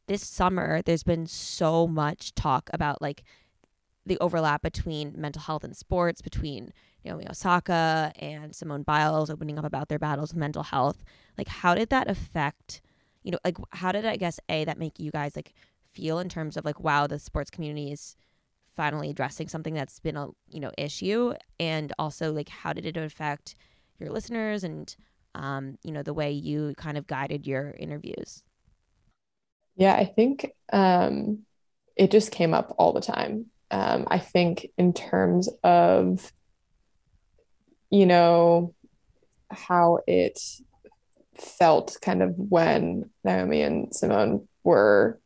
this 0.07 0.21
summer 0.21 0.81
there's 0.81 1.03
been 1.03 1.25
so 1.25 1.87
much 1.87 2.35
talk 2.35 2.69
about 2.73 3.01
like 3.01 3.23
the 4.05 4.17
overlap 4.19 4.61
between 4.61 5.13
mental 5.15 5.41
health 5.41 5.63
and 5.63 5.75
sports 5.75 6.21
between 6.21 6.71
Naomi 7.03 7.27
Osaka 7.29 8.11
and 8.17 8.55
Simone 8.55 8.83
Biles 8.83 9.29
opening 9.29 9.57
up 9.57 9.65
about 9.65 9.89
their 9.89 9.99
battles 9.99 10.31
with 10.31 10.39
mental 10.39 10.63
health. 10.63 11.03
Like 11.37 11.47
how 11.47 11.75
did 11.75 11.89
that 11.89 12.09
affect, 12.09 12.81
you 13.23 13.31
know, 13.31 13.39
like 13.43 13.57
how 13.71 13.91
did 13.91 14.05
I 14.05 14.15
guess 14.17 14.39
A 14.49 14.63
that 14.65 14.77
make 14.79 14.99
you 14.99 15.11
guys 15.11 15.35
like 15.35 15.53
feel 15.91 16.19
in 16.19 16.29
terms 16.29 16.57
of 16.57 16.65
like 16.65 16.79
wow, 16.79 17.07
the 17.07 17.19
sports 17.19 17.49
community 17.49 17.91
is 17.91 18.15
finally 18.75 19.09
addressing 19.09 19.47
something 19.47 19.73
that's 19.73 19.99
been 19.99 20.17
a 20.17 20.27
you 20.49 20.59
know 20.59 20.71
issue? 20.77 21.33
And 21.59 21.91
also 21.97 22.31
like 22.31 22.49
how 22.49 22.73
did 22.73 22.85
it 22.85 22.97
affect 22.97 23.55
your 23.99 24.09
listeners 24.11 24.63
and 24.63 24.95
um, 25.33 25.77
you 25.83 25.91
know 25.91 26.03
the 26.03 26.13
way 26.13 26.31
you 26.31 26.73
kind 26.77 26.97
of 26.97 27.07
guided 27.07 27.47
your 27.47 27.75
interviews? 27.79 28.43
Yeah 29.75 29.93
i 29.95 30.05
think 30.05 30.51
um, 30.71 31.39
it 31.95 32.11
just 32.11 32.31
came 32.31 32.53
up 32.53 32.75
all 32.77 32.93
the 32.93 33.01
time 33.01 33.47
um, 33.75 34.07
i 34.09 34.19
think 34.19 34.67
in 34.77 34.93
terms 34.93 35.49
of 35.63 36.31
you 37.89 38.05
know 38.05 38.73
how 39.51 39.99
it 40.07 40.39
felt 41.35 41.97
kind 42.01 42.21
of 42.23 42.33
when 42.37 43.09
naomi 43.23 43.61
and 43.61 43.93
simone 43.93 44.47
were 44.63 45.19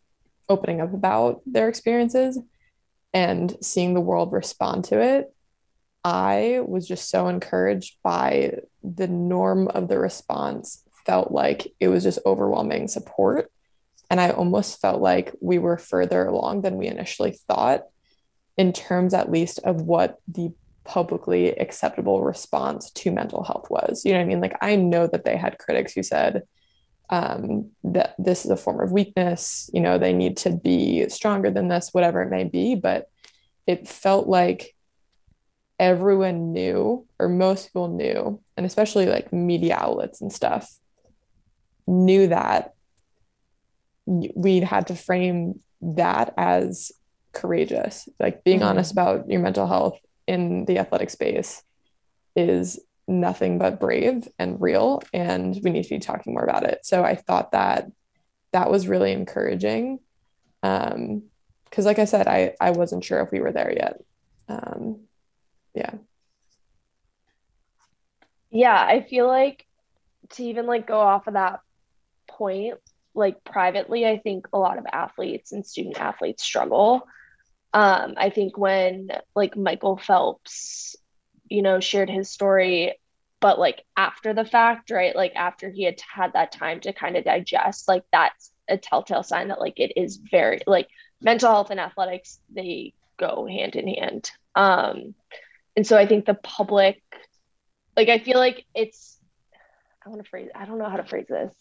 opening 0.50 0.82
up 0.82 0.94
about 0.94 1.42
their 1.46 1.70
experiences 1.70 2.40
and 3.14 3.56
seeing 3.62 3.94
the 3.94 4.02
world 4.02 4.34
respond 4.34 4.86
to 4.86 5.02
it, 5.02 5.34
I 6.04 6.62
was 6.66 6.88
just 6.88 7.10
so 7.10 7.28
encouraged 7.28 7.98
by 8.04 8.60
the 8.84 9.08
norm 9.08 9.68
of 9.68 9.88
the 9.88 10.00
response, 10.00 10.84
felt 11.06 11.32
like 11.32 11.74
it 11.80 11.88
was 11.88 12.04
just 12.04 12.20
overwhelming 12.26 12.88
support. 12.88 13.52
And 14.10 14.20
I 14.20 14.32
almost 14.32 14.82
felt 14.82 15.02
like 15.02 15.36
we 15.40 15.60
were 15.60 15.78
further 15.78 16.26
along 16.26 16.62
than 16.62 16.78
we 16.78 16.88
initially 16.88 17.32
thought, 17.32 17.84
in 18.60 18.74
terms 18.74 19.14
at 19.14 19.32
least 19.32 19.58
of 19.60 19.84
what 19.84 20.20
the 20.28 20.52
publicly 20.84 21.52
acceptable 21.52 22.22
response 22.22 22.92
to 22.92 23.10
mental 23.10 23.42
health 23.42 23.70
was. 23.70 24.04
You 24.04 24.12
know 24.12 24.18
what 24.18 24.26
I 24.26 24.28
mean? 24.28 24.42
Like, 24.42 24.58
I 24.62 24.76
know 24.76 25.08
that 25.08 25.24
they 25.24 25.38
had 25.38 25.58
critics 25.58 25.94
who 25.94 26.04
said, 26.04 26.44
um, 27.10 27.72
that 27.86 28.16
this 28.20 28.44
is 28.44 28.52
a 28.52 28.58
form 28.58 28.82
of 28.82 28.92
weakness, 28.92 29.70
you 29.74 29.80
know, 29.80 29.98
they 29.98 30.12
need 30.12 30.36
to 30.38 30.50
be 30.50 31.08
stronger 31.08 31.50
than 31.50 31.70
this, 31.70 31.94
whatever 31.94 32.22
it 32.22 32.30
may 32.30 32.44
be. 32.44 32.76
But 32.76 33.10
it 33.66 33.88
felt 33.88 34.28
like 34.28 34.76
everyone 35.80 36.52
knew, 36.52 37.08
or 37.18 37.30
most 37.30 37.68
people 37.68 37.88
knew, 37.88 38.42
and 38.58 38.66
especially 38.66 39.06
like 39.06 39.32
media 39.32 39.78
outlets 39.80 40.20
and 40.20 40.34
stuff, 40.34 40.70
knew 41.88 42.28
that 42.28 42.74
we 44.06 44.60
had 44.60 44.88
to 44.88 44.96
frame 44.96 45.62
that 45.82 46.34
as 46.36 46.92
courageous. 47.34 48.08
Like 48.20 48.44
being 48.44 48.60
mm-hmm. 48.60 48.68
honest 48.68 48.92
about 48.92 49.30
your 49.30 49.42
mental 49.42 49.68
health 49.68 50.00
in 50.28 50.66
the 50.66 50.78
athletic 50.78 51.10
space 51.10 51.64
is 52.36 52.80
nothing 53.10 53.58
but 53.58 53.80
brave 53.80 54.28
and 54.38 54.62
real 54.62 55.02
and 55.14 55.60
we 55.64 55.72
need 55.72 55.84
to 55.84 55.90
be 55.90 55.98
talking 55.98 56.34
more 56.34 56.44
about 56.44 56.64
it 56.64 56.86
so 56.86 57.04
i 57.04 57.16
thought 57.16 57.52
that 57.52 57.92
that 58.52 58.70
was 58.70 58.88
really 58.88 59.12
encouraging 59.12 60.00
um 60.62 61.24
because 61.66 61.86
like 61.86 61.98
i 61.98 62.06
said 62.06 62.28
i 62.28 62.54
i 62.62 62.70
wasn't 62.70 63.04
sure 63.04 63.20
if 63.22 63.32
we 63.32 63.40
were 63.40 63.52
there 63.52 63.74
yet 63.74 64.00
um 64.48 65.00
yeah 65.74 65.94
yeah 68.52 68.80
i 68.80 69.02
feel 69.02 69.26
like 69.26 69.66
to 70.30 70.44
even 70.44 70.68
like 70.68 70.86
go 70.86 71.00
off 71.00 71.26
of 71.26 71.34
that 71.34 71.62
point 72.28 72.76
like 73.20 73.44
privately 73.44 74.06
i 74.06 74.18
think 74.18 74.48
a 74.54 74.58
lot 74.58 74.78
of 74.78 74.86
athletes 74.92 75.52
and 75.52 75.66
student 75.66 76.00
athletes 76.00 76.44
struggle 76.44 77.08
um 77.74 78.16
i 78.18 78.30
think 78.30 78.58
when 78.58 79.10
like 79.36 79.56
michael 79.56 79.98
phelps 79.98 80.96
you 81.50 81.62
know, 81.62 81.80
shared 81.80 82.10
his 82.10 82.30
story, 82.30 82.96
but 83.42 83.60
like 83.60 83.84
after 83.98 84.34
the 84.34 84.46
fact, 84.46 84.92
right? 84.92 85.16
Like 85.16 85.36
after 85.36 85.70
he 85.70 85.84
had 85.84 86.00
had 86.14 86.34
that 86.34 86.52
time 86.52 86.80
to 86.82 86.94
kind 86.94 87.18
of 87.18 87.26
digest, 87.26 87.88
like 87.88 88.04
that's 88.12 88.52
a 88.70 88.78
telltale 88.78 89.24
sign 89.24 89.48
that 89.50 89.60
like 89.60 89.80
it 89.80 89.94
is 89.98 90.18
very 90.18 90.62
like 90.68 90.88
mental 91.22 91.50
health 91.50 91.72
and 91.72 91.80
athletics, 91.80 92.40
they 92.54 92.94
go 93.18 93.48
hand 93.48 93.76
in 93.76 93.88
hand. 93.88 94.32
Um, 94.56 95.16
and 95.76 95.86
so 95.86 95.98
I 95.98 96.06
think 96.06 96.26
the 96.26 96.34
public, 96.36 97.02
like, 97.96 98.10
I 98.10 98.20
feel 98.20 98.38
like 98.38 98.66
it's, 98.76 99.18
I 100.06 100.10
want 100.10 100.24
to 100.24 100.30
phrase, 100.30 100.50
I 100.56 100.66
don't 100.66 100.78
know 100.78 100.90
how 100.90 100.98
to 100.98 101.06
phrase 101.06 101.28
this. 101.28 101.54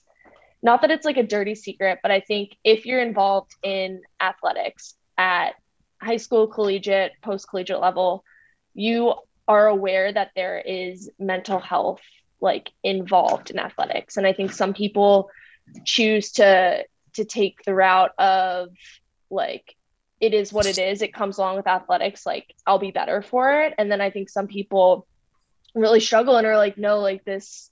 Not 0.63 0.83
that 0.83 0.91
it's 0.91 1.05
like 1.05 1.17
a 1.17 1.23
dirty 1.23 1.55
secret, 1.55 2.01
but 2.03 2.11
I 2.11 2.21
think 2.21 2.57
if 2.65 2.85
you're 2.85 3.01
involved 3.01 3.53
in 3.63 4.03
athletics 4.21 4.95
at 5.17 5.55
high 6.01 6.17
school, 6.17 6.47
collegiate, 6.47 7.13
post 7.23 7.49
collegiate 7.49 7.81
level, 7.81 8.25
you 8.75 9.15
are 9.47 9.67
aware 9.67 10.13
that 10.13 10.31
there 10.37 10.59
is 10.59 11.11
mental 11.19 11.59
health 11.59 12.01
like 12.41 12.71
involved 12.85 13.51
in 13.51 13.59
athletics. 13.59 14.17
And 14.17 14.27
i 14.27 14.33
think 14.33 14.53
some 14.53 14.75
people 14.75 15.31
choose 15.85 16.33
to 16.33 16.85
to 17.15 17.25
take 17.25 17.63
the 17.65 17.75
route 17.75 18.13
of 18.19 18.69
like 19.31 19.75
it 20.21 20.35
is 20.35 20.53
what 20.53 20.67
it 20.67 20.79
is. 20.79 21.03
It 21.03 21.15
comes 21.15 21.39
along 21.39 21.57
with 21.57 21.67
athletics. 21.67 22.27
Like 22.27 22.55
i'll 22.67 22.79
be 22.79 22.91
better 22.91 23.23
for 23.23 23.63
it. 23.63 23.75
And 23.79 23.91
then 23.91 24.01
i 24.01 24.11
think 24.11 24.29
some 24.29 24.47
people 24.47 25.07
really 25.75 26.01
struggle 26.01 26.37
and 26.37 26.47
are 26.47 26.57
like 26.57 26.79
no 26.79 27.01
like 27.01 27.25
this 27.25 27.71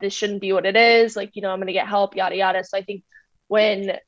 this 0.00 0.12
shouldn't 0.12 0.40
be 0.40 0.52
what 0.52 0.66
it 0.66 0.76
is 0.76 1.16
like 1.16 1.34
you 1.34 1.42
know 1.42 1.50
i'm 1.50 1.58
going 1.58 1.66
to 1.66 1.72
get 1.72 1.88
help 1.88 2.16
yada 2.16 2.36
yada. 2.36 2.64
So 2.64 2.76
i 2.78 2.82
think 2.82 3.02
when 3.48 3.98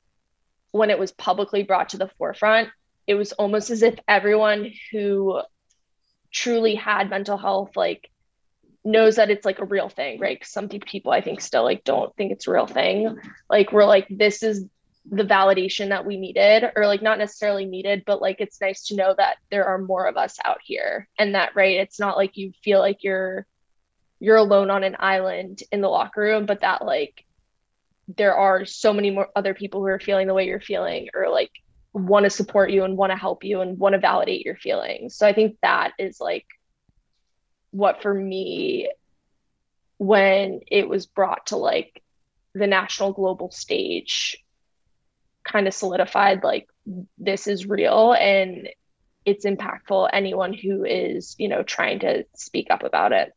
when 0.73 0.91
it 0.91 0.99
was 0.99 1.13
publicly 1.13 1.63
brought 1.63 1.91
to 1.91 1.99
the 1.99 2.11
forefront 2.19 2.69
it 3.07 3.15
was 3.15 3.33
almost 3.33 3.71
as 3.71 3.83
if 3.83 3.99
everyone 4.07 4.71
who 4.93 5.41
truly 6.33 6.75
had 6.75 7.11
mental 7.11 7.39
health 7.39 7.71
like 7.77 8.11
knows 8.85 9.17
that 9.17 9.31
it's 9.31 9.45
like 9.45 9.59
a 9.59 9.65
real 9.65 9.89
thing 9.89 10.19
right? 10.21 10.45
Some 10.45 10.69
people 10.69 11.13
i 11.13 11.21
think 11.21 11.41
still 11.41 11.65
like 11.65 11.85
don't 11.85 12.15
think 12.17 12.33
it's 12.33 12.47
a 12.47 12.53
real 12.53 12.67
thing. 12.67 13.19
Like 13.51 13.73
we're 13.73 13.85
like 13.85 14.07
this 14.11 14.43
is 14.43 14.65
the 15.11 15.25
validation 15.25 15.89
that 15.89 16.05
we 16.05 16.19
needed 16.19 16.71
or 16.77 16.87
like 16.87 17.03
not 17.03 17.19
necessarily 17.19 17.65
needed 17.65 18.03
but 18.07 18.21
like 18.21 18.37
it's 18.41 18.61
nice 18.61 18.87
to 18.87 18.97
know 18.97 19.15
that 19.17 19.37
there 19.51 19.65
are 19.65 19.79
more 19.79 20.07
of 20.07 20.17
us 20.17 20.39
out 20.45 20.59
here 20.63 21.09
and 21.19 21.35
that 21.35 21.55
right 21.55 21.79
it's 21.79 21.99
not 21.99 22.17
like 22.17 22.37
you 22.37 22.53
feel 22.63 22.79
like 22.79 23.03
you're 23.03 23.47
you're 24.21 24.37
alone 24.37 24.71
on 24.71 24.85
an 24.85 24.97
island 24.99 25.63
in 25.71 25.81
the 25.81 25.89
locker 25.89 26.21
room 26.21 26.47
but 26.47 26.61
that 26.61 26.85
like 26.85 27.25
there 28.17 28.35
are 28.35 28.65
so 28.65 28.93
many 28.93 29.11
more 29.11 29.29
other 29.37 29.55
people 29.55 29.81
who 29.81 29.87
are 29.87 30.01
feeling 30.01 30.27
the 30.27 30.35
way 30.35 30.47
you're 30.47 30.61
feeling 30.61 31.09
or 31.15 31.29
like 31.29 31.51
want 31.93 32.25
to 32.25 32.31
support 32.31 32.71
you 32.71 32.85
and 32.85 32.97
want 32.97 33.13
to 33.13 33.19
help 33.19 33.45
you 33.45 33.61
and 33.61 33.79
want 33.79 33.93
to 33.95 33.99
validate 33.99 34.45
your 34.45 34.57
feelings. 34.57 35.15
So 35.15 35.27
i 35.27 35.33
think 35.33 35.57
that 35.63 35.93
is 35.99 36.21
like 36.21 36.47
what 37.71 38.03
for 38.03 38.15
me 38.15 38.91
when 39.99 40.61
it 40.69 40.89
was 40.89 41.07
brought 41.07 41.47
to 41.47 41.57
like 41.57 42.03
the 42.55 42.67
national 42.67 43.13
global 43.13 43.51
stage 43.51 44.43
kind 45.45 45.67
of 45.67 45.75
solidified 45.75 46.43
like 46.43 46.69
this 47.19 47.47
is 47.47 47.67
real 47.67 48.13
and 48.13 48.69
it's 49.25 49.45
impactful 49.45 50.09
anyone 50.13 50.53
who 50.53 50.85
is 50.85 51.35
you 51.39 51.49
know 51.49 51.63
trying 51.63 51.99
to 52.01 52.25
speak 52.35 52.69
up 52.71 52.85
about 52.85 53.13
it 53.13 53.33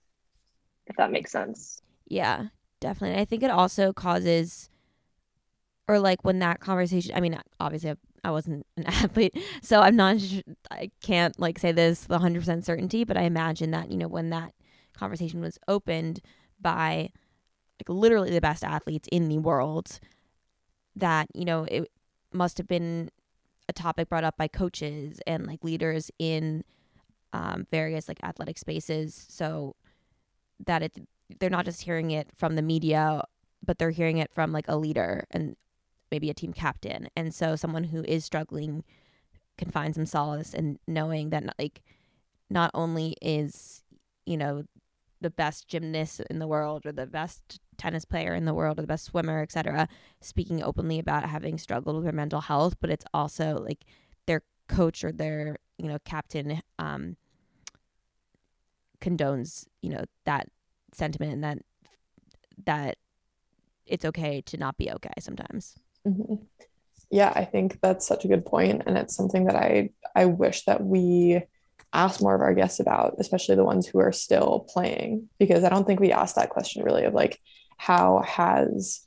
if 0.91 0.97
that 0.97 1.11
makes 1.11 1.31
sense. 1.31 1.81
Yeah 2.07 2.47
definitely. 2.79 3.21
I 3.21 3.25
think 3.25 3.43
it 3.43 3.51
also 3.51 3.93
causes 3.93 4.69
or 5.87 5.99
like 5.99 6.23
when 6.23 6.39
that 6.39 6.59
conversation 6.59 7.11
i 7.15 7.19
mean 7.19 7.37
obviously 7.59 7.93
i 8.23 8.31
wasn't 8.31 8.65
an 8.77 8.85
athlete 8.87 9.35
so 9.61 9.81
i'm 9.81 9.95
not 9.95 10.15
i 10.69 10.89
can't 11.01 11.37
like 11.39 11.59
say 11.59 11.71
this 11.71 12.05
the 12.05 12.19
100% 12.19 12.63
certainty 12.63 13.03
but 13.03 13.17
i 13.17 13.23
imagine 13.23 13.71
that 13.71 13.91
you 13.91 13.97
know 13.97 14.07
when 14.07 14.29
that 14.29 14.53
conversation 14.93 15.41
was 15.41 15.57
opened 15.67 16.21
by 16.61 17.09
like 17.79 17.89
literally 17.89 18.29
the 18.29 18.39
best 18.39 18.63
athletes 18.63 19.09
in 19.11 19.27
the 19.27 19.39
world 19.39 19.99
that 20.95 21.27
you 21.33 21.43
know 21.43 21.65
it 21.65 21.91
must 22.31 22.57
have 22.57 22.67
been 22.67 23.09
a 23.67 23.73
topic 23.73 24.07
brought 24.07 24.23
up 24.23 24.37
by 24.37 24.47
coaches 24.47 25.19
and 25.27 25.45
like 25.47 25.63
leaders 25.63 26.11
in 26.19 26.63
um, 27.33 27.65
various 27.69 28.07
like 28.07 28.19
athletic 28.23 28.57
spaces. 28.57 29.25
So 29.29 29.75
that 30.65 30.83
it 30.83 30.97
they're 31.39 31.49
not 31.49 31.65
just 31.65 31.83
hearing 31.83 32.11
it 32.11 32.29
from 32.35 32.55
the 32.55 32.61
media 32.61 33.23
but 33.63 33.77
they're 33.77 33.91
hearing 33.91 34.17
it 34.17 34.33
from 34.33 34.51
like 34.51 34.65
a 34.67 34.77
leader 34.77 35.25
and 35.31 35.55
maybe 36.11 36.29
a 36.29 36.33
team 36.33 36.53
captain 36.53 37.07
and 37.15 37.33
so 37.33 37.55
someone 37.55 37.85
who 37.85 38.03
is 38.03 38.25
struggling 38.25 38.83
can 39.57 39.69
find 39.69 39.95
some 39.95 40.05
solace 40.05 40.53
in 40.53 40.77
knowing 40.87 41.29
that 41.29 41.43
like 41.57 41.81
not 42.49 42.71
only 42.73 43.15
is 43.21 43.83
you 44.25 44.37
know 44.37 44.63
the 45.21 45.29
best 45.29 45.67
gymnast 45.67 46.21
in 46.29 46.39
the 46.39 46.47
world 46.47 46.85
or 46.85 46.91
the 46.91 47.05
best 47.05 47.59
tennis 47.77 48.05
player 48.05 48.33
in 48.33 48.45
the 48.45 48.53
world 48.53 48.77
or 48.79 48.81
the 48.81 48.87
best 48.87 49.05
swimmer, 49.05 49.41
etc., 49.41 49.87
speaking 50.19 50.61
openly 50.61 50.99
about 50.99 51.29
having 51.29 51.57
struggled 51.57 51.95
with 51.95 52.03
their 52.05 52.11
mental 52.11 52.41
health, 52.41 52.75
but 52.81 52.89
it's 52.89 53.05
also 53.13 53.57
like 53.57 53.85
their 54.25 54.41
coach 54.67 55.03
or 55.03 55.11
their, 55.11 55.57
you 55.77 55.87
know, 55.87 55.97
captain 56.03 56.61
um 56.79 57.15
condones, 59.01 59.65
you 59.81 59.89
know, 59.89 60.03
that 60.25 60.47
sentiment 60.93 61.33
and 61.33 61.43
that 61.43 61.57
that 62.65 62.97
it's 63.85 64.05
okay 64.05 64.41
to 64.41 64.57
not 64.57 64.77
be 64.77 64.91
okay 64.91 65.13
sometimes. 65.19 65.75
Mm-hmm. 66.07 66.35
Yeah, 67.09 67.33
I 67.35 67.43
think 67.45 67.79
that's 67.81 68.07
such 68.07 68.23
a 68.23 68.27
good 68.27 68.45
point, 68.45 68.83
and 68.85 68.97
it's 68.97 69.15
something 69.15 69.45
that 69.45 69.55
I 69.55 69.89
I 70.15 70.25
wish 70.25 70.63
that 70.65 70.83
we 70.83 71.41
ask 71.93 72.21
more 72.21 72.35
of 72.35 72.41
our 72.41 72.53
guests 72.53 72.79
about, 72.79 73.15
especially 73.19 73.55
the 73.55 73.65
ones 73.65 73.85
who 73.85 73.99
are 73.99 74.13
still 74.13 74.65
playing, 74.69 75.27
because 75.39 75.65
I 75.65 75.69
don't 75.69 75.85
think 75.85 75.99
we 75.99 76.13
asked 76.13 76.35
that 76.35 76.49
question 76.49 76.83
really 76.83 77.03
of 77.03 77.13
like, 77.13 77.37
how 77.75 78.23
has 78.25 79.01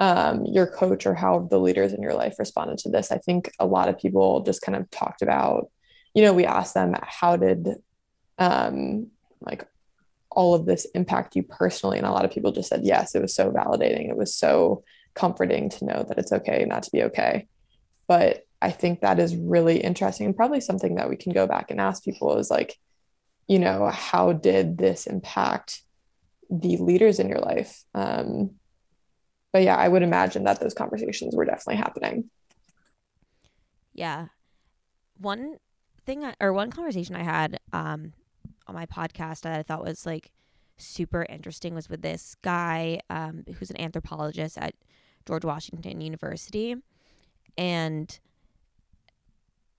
um, 0.00 0.44
your 0.44 0.66
coach 0.66 1.06
or 1.06 1.14
how 1.14 1.46
the 1.48 1.60
leaders 1.60 1.92
in 1.92 2.02
your 2.02 2.14
life 2.14 2.40
responded 2.40 2.78
to 2.78 2.88
this? 2.88 3.12
I 3.12 3.18
think 3.18 3.52
a 3.60 3.66
lot 3.66 3.88
of 3.88 3.98
people 3.98 4.42
just 4.42 4.62
kind 4.62 4.74
of 4.74 4.90
talked 4.90 5.22
about, 5.22 5.70
you 6.12 6.22
know, 6.22 6.32
we 6.32 6.44
asked 6.44 6.74
them, 6.74 6.96
how 7.02 7.36
did 7.36 7.68
um, 8.42 9.08
like 9.40 9.66
all 10.30 10.54
of 10.54 10.64
this 10.64 10.86
impact 10.94 11.36
you 11.36 11.42
personally? 11.42 11.98
And 11.98 12.06
a 12.06 12.10
lot 12.10 12.24
of 12.24 12.32
people 12.32 12.52
just 12.52 12.68
said, 12.68 12.82
yes, 12.84 13.14
it 13.14 13.22
was 13.22 13.34
so 13.34 13.50
validating. 13.50 14.08
It 14.08 14.16
was 14.16 14.34
so 14.34 14.82
comforting 15.14 15.68
to 15.68 15.84
know 15.84 16.04
that 16.08 16.18
it's 16.18 16.32
okay 16.32 16.64
not 16.66 16.82
to 16.84 16.90
be 16.90 17.02
okay. 17.04 17.46
But 18.08 18.44
I 18.60 18.70
think 18.70 19.00
that 19.00 19.18
is 19.18 19.36
really 19.36 19.78
interesting 19.78 20.26
and 20.26 20.36
probably 20.36 20.60
something 20.60 20.96
that 20.96 21.08
we 21.08 21.16
can 21.16 21.32
go 21.32 21.46
back 21.46 21.70
and 21.70 21.80
ask 21.80 22.02
people 22.02 22.36
is 22.38 22.50
like, 22.50 22.76
you 23.46 23.58
know, 23.58 23.88
how 23.88 24.32
did 24.32 24.78
this 24.78 25.06
impact 25.06 25.82
the 26.50 26.76
leaders 26.78 27.18
in 27.18 27.28
your 27.28 27.40
life? 27.40 27.82
Um, 27.94 28.52
but 29.52 29.62
yeah, 29.62 29.76
I 29.76 29.88
would 29.88 30.02
imagine 30.02 30.44
that 30.44 30.60
those 30.60 30.74
conversations 30.74 31.34
were 31.36 31.44
definitely 31.44 31.76
happening. 31.76 32.30
Yeah. 33.92 34.28
One 35.18 35.56
thing 36.06 36.24
I, 36.24 36.34
or 36.40 36.52
one 36.52 36.70
conversation 36.70 37.14
I 37.14 37.22
had 37.22 37.60
um, 37.72 38.12
on 38.72 38.74
my 38.74 38.86
podcast 38.86 39.42
that 39.42 39.58
I 39.58 39.62
thought 39.62 39.84
was 39.84 40.06
like 40.06 40.32
super 40.76 41.26
interesting 41.28 41.74
was 41.74 41.88
with 41.88 42.02
this 42.02 42.34
guy 42.42 43.00
um, 43.10 43.44
who's 43.58 43.70
an 43.70 43.80
anthropologist 43.80 44.58
at 44.58 44.74
George 45.26 45.44
Washington 45.44 46.00
University. 46.00 46.76
And 47.56 48.18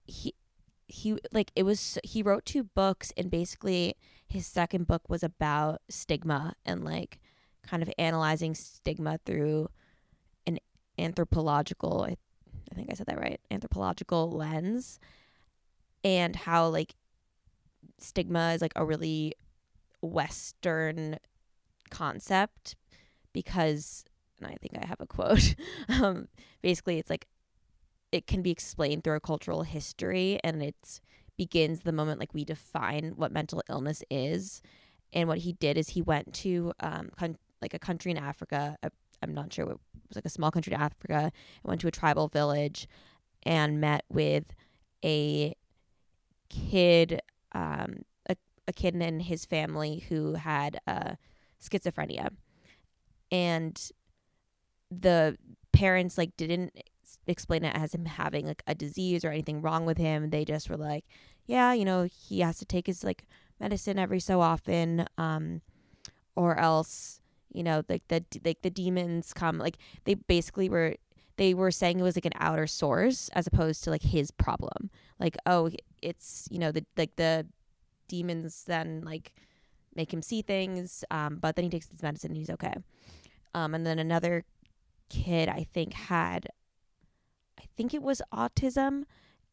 he 0.06 0.34
he 0.88 1.18
like 1.32 1.52
it 1.56 1.64
was 1.64 1.98
he 2.04 2.22
wrote 2.22 2.46
two 2.46 2.64
books 2.64 3.12
and 3.18 3.32
basically 3.32 3.96
his 4.28 4.46
second 4.46 4.86
book 4.86 5.10
was 5.10 5.24
about 5.24 5.82
stigma 5.90 6.54
and 6.66 6.84
like 6.84 7.20
kind 7.66 7.82
of 7.82 7.90
analyzing 7.98 8.54
stigma 8.54 9.18
through 9.26 9.70
an 10.46 10.60
anthropological 11.00 12.06
I, 12.08 12.18
I 12.72 12.76
think 12.76 12.90
I 12.92 12.96
said 12.96 13.08
that 13.08 13.18
right 13.18 13.40
anthropological 13.50 14.30
lens 14.30 15.00
and 16.04 16.36
how 16.36 16.68
like 16.68 16.96
stigma 18.00 18.54
is 18.54 18.62
like 18.62 18.74
a 18.76 18.86
really 18.86 19.34
western 20.02 21.18
concept 21.90 22.76
because 23.34 24.04
and 24.40 24.48
I 24.48 24.58
think 24.62 24.78
I 24.82 24.86
have 24.86 25.00
a 25.00 25.06
quote 25.06 25.56
um 25.90 26.28
basically 26.62 27.00
it's 27.00 27.10
like 27.10 27.28
it 28.12 28.28
can 28.28 28.42
be 28.42 28.52
explained 28.52 29.04
through 29.04 29.16
a 29.16 29.20
cultural 29.20 29.64
history 29.64 30.40
and 30.44 30.62
it 30.62 31.02
begins 31.38 31.82
the 31.82 31.92
moment 31.92 32.20
like 32.20 32.34
we 32.34 32.46
define 32.46 33.14
what 33.16 33.32
mental 33.32 33.64
illness 33.70 34.04
is. 34.12 34.62
And 35.12 35.28
what 35.28 35.40
he 35.40 35.54
did 35.54 35.78
is 35.78 35.90
he 35.90 36.02
went 36.02 36.34
to 36.36 36.74
um 36.80 37.10
con- 37.18 37.38
like 37.62 37.74
a 37.74 37.80
country 37.80 38.12
in 38.12 38.18
africa 38.18 38.78
i 38.84 38.90
i'm 39.22 39.34
not 39.34 39.54
sure 39.54 39.64
it 39.64 39.80
was 40.10 40.16
like 40.16 40.26
a 40.26 40.30
small 40.30 40.52
country 40.52 40.74
in 40.74 40.82
africa 40.82 41.32
went 41.64 41.80
to 41.80 41.88
a 41.88 41.92
tribal 41.92 42.28
village 42.28 42.90
and 43.44 43.80
met 43.80 44.04
with 44.10 44.44
a 45.06 45.56
kid 46.50 47.22
um 47.54 48.04
a, 48.30 48.36
a 48.68 48.74
kid 48.74 48.96
and 48.96 49.22
his 49.22 49.46
family 49.46 50.06
who 50.10 50.34
had 50.34 50.80
uh 50.88 51.16
schizophrenia 51.62 52.30
and 53.32 53.92
the 54.92 55.38
parents 55.72 56.18
like 56.18 56.36
didn't 56.38 56.74
explain 57.28 57.64
it 57.64 57.76
as 57.76 57.94
him 57.94 58.06
having 58.06 58.46
like 58.46 58.64
a 58.68 58.76
disease 58.76 59.24
or 59.24 59.30
anything 59.30 59.62
wrong 59.62 59.86
with 59.86 59.98
him. 59.98 60.30
They 60.30 60.46
just 60.46 60.70
were 60.70 60.78
like, 60.78 61.06
yeah, 61.46 61.74
you 61.74 61.86
know, 61.86 62.04
he 62.04 62.42
has 62.42 62.58
to 62.60 62.66
take 62.66 62.88
his 62.88 63.04
like 63.04 63.26
medicine 63.60 64.00
every 64.00 64.20
so 64.20 64.42
often, 64.42 65.08
um, 65.18 65.62
or 66.36 66.58
else, 66.58 67.22
you 67.52 67.64
know, 67.64 67.84
like 67.90 68.08
the 68.08 68.24
like 68.44 68.62
the 68.62 68.70
demons 68.70 69.34
come. 69.34 69.58
Like 69.58 69.78
they 70.06 70.16
basically 70.16 70.70
were 70.70 70.96
they 71.38 71.54
were 71.54 71.72
saying 71.72 72.00
it 72.00 72.04
was 72.04 72.16
like 72.16 72.26
an 72.26 72.34
outer 72.40 72.68
source 72.68 73.30
as 73.34 73.48
opposed 73.48 73.84
to 73.84 73.90
like 73.90 74.04
his 74.04 74.32
problem. 74.32 74.90
Like 75.20 75.38
oh, 75.46 75.70
it's 76.04 76.48
you 76.52 76.60
know 76.60 76.72
the 76.72 76.86
like 76.98 77.16
the 77.16 77.48
demons 78.08 78.66
then 78.66 79.02
like 79.04 79.34
make 79.96 80.14
him 80.14 80.22
see 80.22 80.42
things, 80.42 81.04
um, 81.12 81.38
but 81.40 81.56
then 81.56 81.64
he 81.66 81.70
takes 81.70 81.90
his 81.90 82.02
medicine 82.02 82.32
and 82.32 82.38
he's 82.38 82.50
okay. 82.50 82.74
Um, 83.54 83.76
and 83.76 83.86
then 83.86 84.00
another 84.00 84.44
kid 85.10 85.50
I 85.50 85.68
think 85.72 85.94
had 85.94 86.48
I 87.60 87.64
think 87.78 87.94
it 87.94 88.02
was 88.02 88.22
autism 88.34 89.04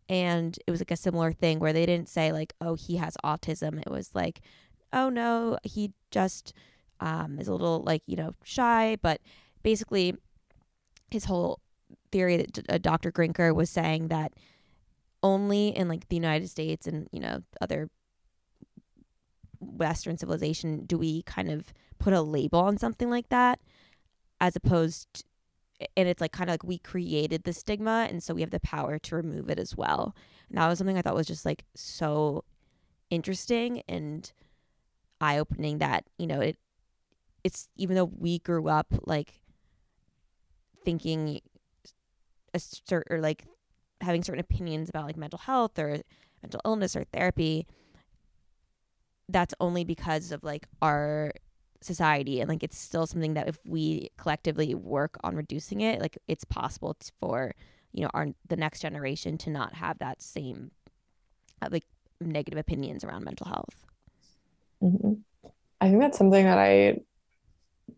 and 0.09 0.59
it 0.67 0.71
was 0.71 0.81
like 0.81 0.91
a 0.91 0.97
similar 0.97 1.33
thing 1.33 1.59
where 1.59 1.73
they 1.73 1.87
didn't 1.87 2.09
say 2.09 2.33
like 2.33 2.55
oh 2.61 2.75
he 2.75 2.97
has 2.97 3.17
autism 3.25 3.79
it 3.81 3.91
was 3.91 4.15
like 4.15 4.41
oh 4.93 5.11
no 5.11 5.59
he 5.63 5.93
just 6.11 6.55
um, 7.01 7.39
is 7.39 7.49
a 7.49 7.53
little 7.53 7.83
like 7.83 8.03
you 8.07 8.17
know 8.17 8.35
shy 8.43 8.97
but 9.03 9.21
basically 9.63 10.15
his 11.11 11.27
whole 11.27 11.61
theory 12.11 12.37
that 12.37 12.59
uh, 12.69 12.79
Dr. 12.79 13.13
Grinker 13.13 13.55
was 13.55 13.71
saying 13.71 14.09
that 14.09 14.33
only 15.23 15.69
in 15.69 15.89
like 15.89 16.09
the 16.09 16.17
United 16.17 16.49
States 16.49 16.87
and 16.87 17.09
you 17.13 17.21
know 17.21 17.43
other 17.61 17.91
Western 19.61 20.17
civilization 20.17 20.87
do 20.87 20.99
we 20.99 21.23
kind 21.23 21.51
of 21.51 21.73
put 21.99 22.13
a 22.13 22.23
label 22.23 22.61
on 22.61 22.79
something 22.79 23.11
like 23.11 23.29
that, 23.29 23.61
as 24.41 24.57
opposed, 24.57 25.07
to, 25.13 25.25
and 25.97 26.09
it's 26.09 26.21
like 26.21 26.33
kind 26.33 26.49
of 26.49 26.55
like 26.55 26.65
we 26.65 26.79
created 26.79 27.45
the 27.45 27.53
stigma, 27.53 28.07
and 28.11 28.23
so 28.23 28.35
we 28.35 28.41
have 28.41 28.51
the 28.51 28.61
power 28.61 28.99
to 28.99 29.17
remove 29.17 29.51
it 29.51 29.59
as 29.59 29.77
well. 29.77 30.15
And 30.49 30.59
that 30.59 30.69
was 30.69 30.79
something 30.79 30.97
I 30.97 31.03
thought 31.03 31.15
was 31.15 31.27
just 31.27 31.45
like 31.45 31.65
so 31.75 32.45
interesting 33.11 33.83
and 33.89 34.33
eye 35.21 35.37
opening 35.37 35.79
that 35.79 36.05
you 36.17 36.27
know 36.27 36.41
it 36.41 36.57
it's 37.45 37.69
even 37.77 37.97
though 37.97 38.05
we 38.05 38.39
grew 38.39 38.69
up 38.69 38.87
like 39.05 39.41
thinking 40.85 41.41
a 42.55 42.59
certain 42.59 43.17
or 43.17 43.21
like 43.21 43.45
having 44.01 44.23
certain 44.23 44.41
opinions 44.41 44.89
about 44.89 45.07
like 45.07 45.17
mental 45.17 45.39
health 45.39 45.79
or 45.79 46.01
mental 46.43 46.61
illness 46.65 46.97
or 46.97 47.05
therapy 47.13 47.67
that's 49.29 49.55
only 49.61 49.85
because 49.85 50.33
of 50.33 50.43
like 50.43 50.67
our 50.83 51.33
society 51.81 52.41
and 52.41 52.49
like 52.49 52.63
it's 52.63 52.79
still 52.79 53.07
something 53.07 53.35
that 53.35 53.49
if 53.49 53.59
we 53.65 54.11
collectively 54.19 54.75
work 54.75 55.17
on 55.23 55.35
reducing 55.35 55.81
it 55.81 56.01
like 56.01 56.19
it's 56.29 56.45
possible 56.45 56.97
for 57.21 57.55
you 57.93 58.03
know 58.03 58.11
our 58.13 58.29
the 58.49 58.57
next 58.57 58.81
generation 58.81 59.39
to 59.39 59.49
not 59.49 59.75
have 59.75 59.99
that 59.99 60.21
same 60.21 60.71
uh, 61.63 61.69
like 61.71 61.85
negative 62.21 62.59
opinions 62.59 63.03
around 63.03 63.25
mental 63.25 63.47
health 63.47 63.87
mm-hmm. 64.83 65.15
i 65.81 65.89
think 65.89 66.01
that's 66.01 66.19
something 66.19 66.45
that 66.45 66.59
i 66.59 66.99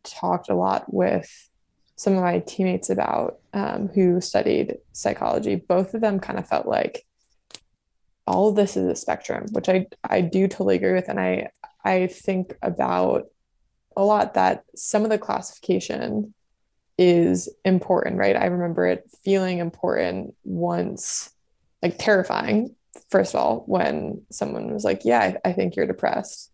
talked 0.04 0.48
a 0.48 0.54
lot 0.54 0.92
with 0.92 1.50
some 1.96 2.14
of 2.14 2.22
my 2.22 2.40
teammates 2.40 2.90
about 2.90 3.38
um, 3.52 3.88
who 3.88 4.20
studied 4.20 4.78
psychology. 4.92 5.56
Both 5.56 5.94
of 5.94 6.00
them 6.00 6.20
kind 6.20 6.38
of 6.38 6.48
felt 6.48 6.66
like 6.66 7.04
all 8.26 8.48
of 8.48 8.56
this 8.56 8.76
is 8.76 8.86
a 8.86 8.94
spectrum 8.94 9.46
which 9.50 9.68
i 9.68 9.84
i 10.08 10.20
do 10.20 10.46
totally 10.46 10.76
agree 10.76 10.92
with. 10.92 11.08
And 11.08 11.20
i 11.20 11.48
i 11.84 12.06
think 12.06 12.56
about 12.62 13.26
a 13.96 14.04
lot 14.04 14.34
that 14.34 14.64
some 14.74 15.04
of 15.04 15.10
the 15.10 15.18
classification 15.18 16.32
is 16.98 17.48
important 17.64 18.18
right? 18.18 18.36
I 18.36 18.46
remember 18.46 18.86
it 18.86 19.10
feeling 19.24 19.58
important 19.58 20.34
once 20.44 21.30
like 21.82 21.98
terrifying 21.98 22.74
first 23.10 23.34
of 23.34 23.40
all 23.40 23.64
when 23.66 24.22
someone 24.30 24.72
was 24.72 24.84
like 24.84 25.00
yeah 25.04 25.20
i, 25.44 25.48
I 25.48 25.52
think 25.52 25.76
you're 25.76 25.86
depressed. 25.86 26.50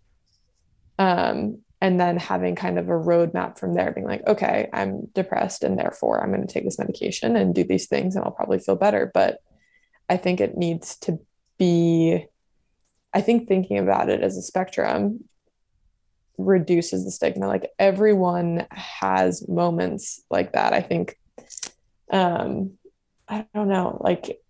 Um 0.98 1.58
and 1.80 2.00
then 2.00 2.16
having 2.16 2.56
kind 2.56 2.78
of 2.78 2.88
a 2.88 2.92
roadmap 2.92 3.58
from 3.58 3.74
there 3.74 3.92
being 3.92 4.06
like 4.06 4.26
okay 4.26 4.68
i'm 4.72 5.06
depressed 5.14 5.62
and 5.62 5.78
therefore 5.78 6.22
i'm 6.22 6.32
going 6.32 6.46
to 6.46 6.52
take 6.52 6.64
this 6.64 6.78
medication 6.78 7.36
and 7.36 7.54
do 7.54 7.64
these 7.64 7.86
things 7.86 8.16
and 8.16 8.24
i'll 8.24 8.30
probably 8.30 8.58
feel 8.58 8.76
better. 8.76 9.10
But 9.12 9.38
i 10.08 10.16
think 10.16 10.40
it 10.40 10.56
needs 10.56 10.96
to 10.98 11.18
be 11.58 12.26
i 13.14 13.20
think 13.20 13.48
thinking 13.48 13.78
about 13.78 14.08
it 14.08 14.22
as 14.22 14.36
a 14.36 14.42
spectrum 14.42 15.24
reduces 16.38 17.04
the 17.04 17.10
stigma. 17.10 17.48
Like 17.48 17.70
everyone 17.78 18.66
has 18.70 19.46
moments 19.48 20.22
like 20.30 20.52
that. 20.52 20.72
I 20.72 20.80
think 20.80 21.18
um 22.10 22.78
i 23.28 23.44
don't 23.54 23.68
know 23.68 23.98
like 24.00 24.40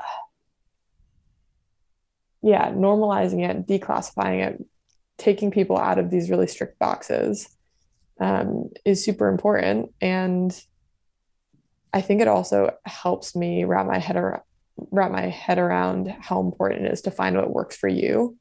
yeah 2.42 2.70
normalizing 2.70 3.46
it 3.46 3.66
declassifying 3.66 4.46
it 4.46 4.64
taking 5.20 5.50
people 5.50 5.76
out 5.76 5.98
of 5.98 6.10
these 6.10 6.30
really 6.30 6.46
strict 6.46 6.78
boxes 6.78 7.48
um, 8.20 8.70
is 8.84 9.04
super 9.04 9.28
important. 9.28 9.92
And 10.00 10.58
I 11.92 12.00
think 12.00 12.22
it 12.22 12.28
also 12.28 12.74
helps 12.84 13.36
me 13.36 13.64
wrap 13.64 13.86
my 13.86 13.98
head 13.98 14.16
around 14.16 14.42
wrap 14.90 15.12
my 15.12 15.28
head 15.28 15.58
around 15.58 16.08
how 16.20 16.40
important 16.40 16.86
it 16.86 16.92
is 16.92 17.02
to 17.02 17.10
find 17.10 17.36
what 17.36 17.52
works 17.52 17.76
for 17.76 17.88
you. 17.88 18.38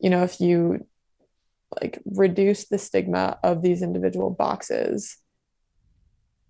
You 0.00 0.10
know, 0.10 0.24
if 0.24 0.40
you 0.40 0.88
like 1.80 2.02
reduce 2.04 2.66
the 2.66 2.78
stigma 2.78 3.38
of 3.44 3.62
these 3.62 3.80
individual 3.80 4.28
boxes, 4.28 5.16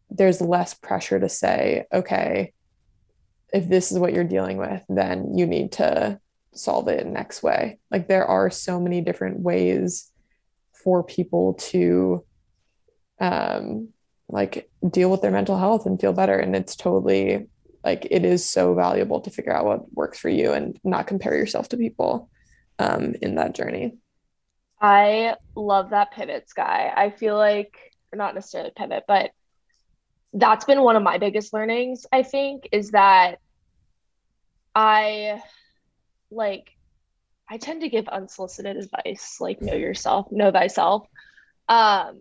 there's 0.09 0.41
less 0.41 0.73
pressure 0.73 1.21
to 1.21 1.29
say, 1.29 1.85
okay, 1.93 2.55
if 3.53 3.69
this 3.69 3.93
is 3.93 3.99
what 3.99 4.15
you're 4.15 4.25
dealing 4.25 4.57
with, 4.57 4.83
then 4.88 5.37
you 5.37 5.47
need 5.47 5.73
to 5.73 6.19
solve 6.55 6.88
it 6.88 7.05
in 7.05 7.17
X 7.17 7.43
way. 7.43 7.79
Like 7.91 8.09
there 8.09 8.27
are 8.27 8.51
so 8.51 8.81
many 8.81 9.01
different 9.01 9.41
ways 9.41 10.11
for 10.73 11.03
people 11.03 11.55
to 11.55 12.25
um 13.21 13.88
like 14.29 14.71
deal 14.91 15.11
with 15.11 15.23
their 15.23 15.31
mental 15.31 15.59
health 15.59 15.87
and 15.87 16.01
feel 16.01 16.12
better 16.12 16.37
and 16.37 16.57
it's 16.57 16.75
totally 16.75 17.47
like 17.85 18.07
it 18.11 18.25
is 18.25 18.49
so 18.49 18.75
valuable 18.75 19.21
to 19.21 19.31
figure 19.31 19.53
out 19.53 19.65
what 19.65 19.93
works 19.95 20.19
for 20.19 20.29
you 20.29 20.53
and 20.53 20.81
not 20.83 21.07
compare 21.07 21.37
yourself 21.37 21.69
to 21.69 21.77
people 21.77 22.29
um 22.79 23.15
in 23.23 23.37
that 23.37 23.55
journey. 23.55 23.95
I 24.81 25.37
love 25.55 25.91
that 25.91 26.11
pivot 26.12 26.49
Skye. 26.49 26.93
I 26.95 27.11
feel 27.11 27.37
like 27.37 27.77
not 28.12 28.35
necessarily 28.35 28.73
pivot, 28.75 29.05
but 29.07 29.31
that's 30.33 30.65
been 30.65 30.83
one 30.83 30.97
of 30.97 31.03
my 31.03 31.19
biggest 31.19 31.53
learnings, 31.53 32.07
I 32.11 32.23
think, 32.23 32.69
is 32.73 32.91
that 32.91 33.38
I 34.75 35.43
like 36.33 36.71
I 37.49 37.59
tend 37.59 37.83
to 37.83 37.88
give 37.88 38.09
unsolicited 38.09 38.77
advice, 38.77 39.37
like 39.40 39.61
know 39.61 39.75
yourself, 39.75 40.31
know 40.31 40.51
thyself. 40.51 41.07
Um, 41.68 42.21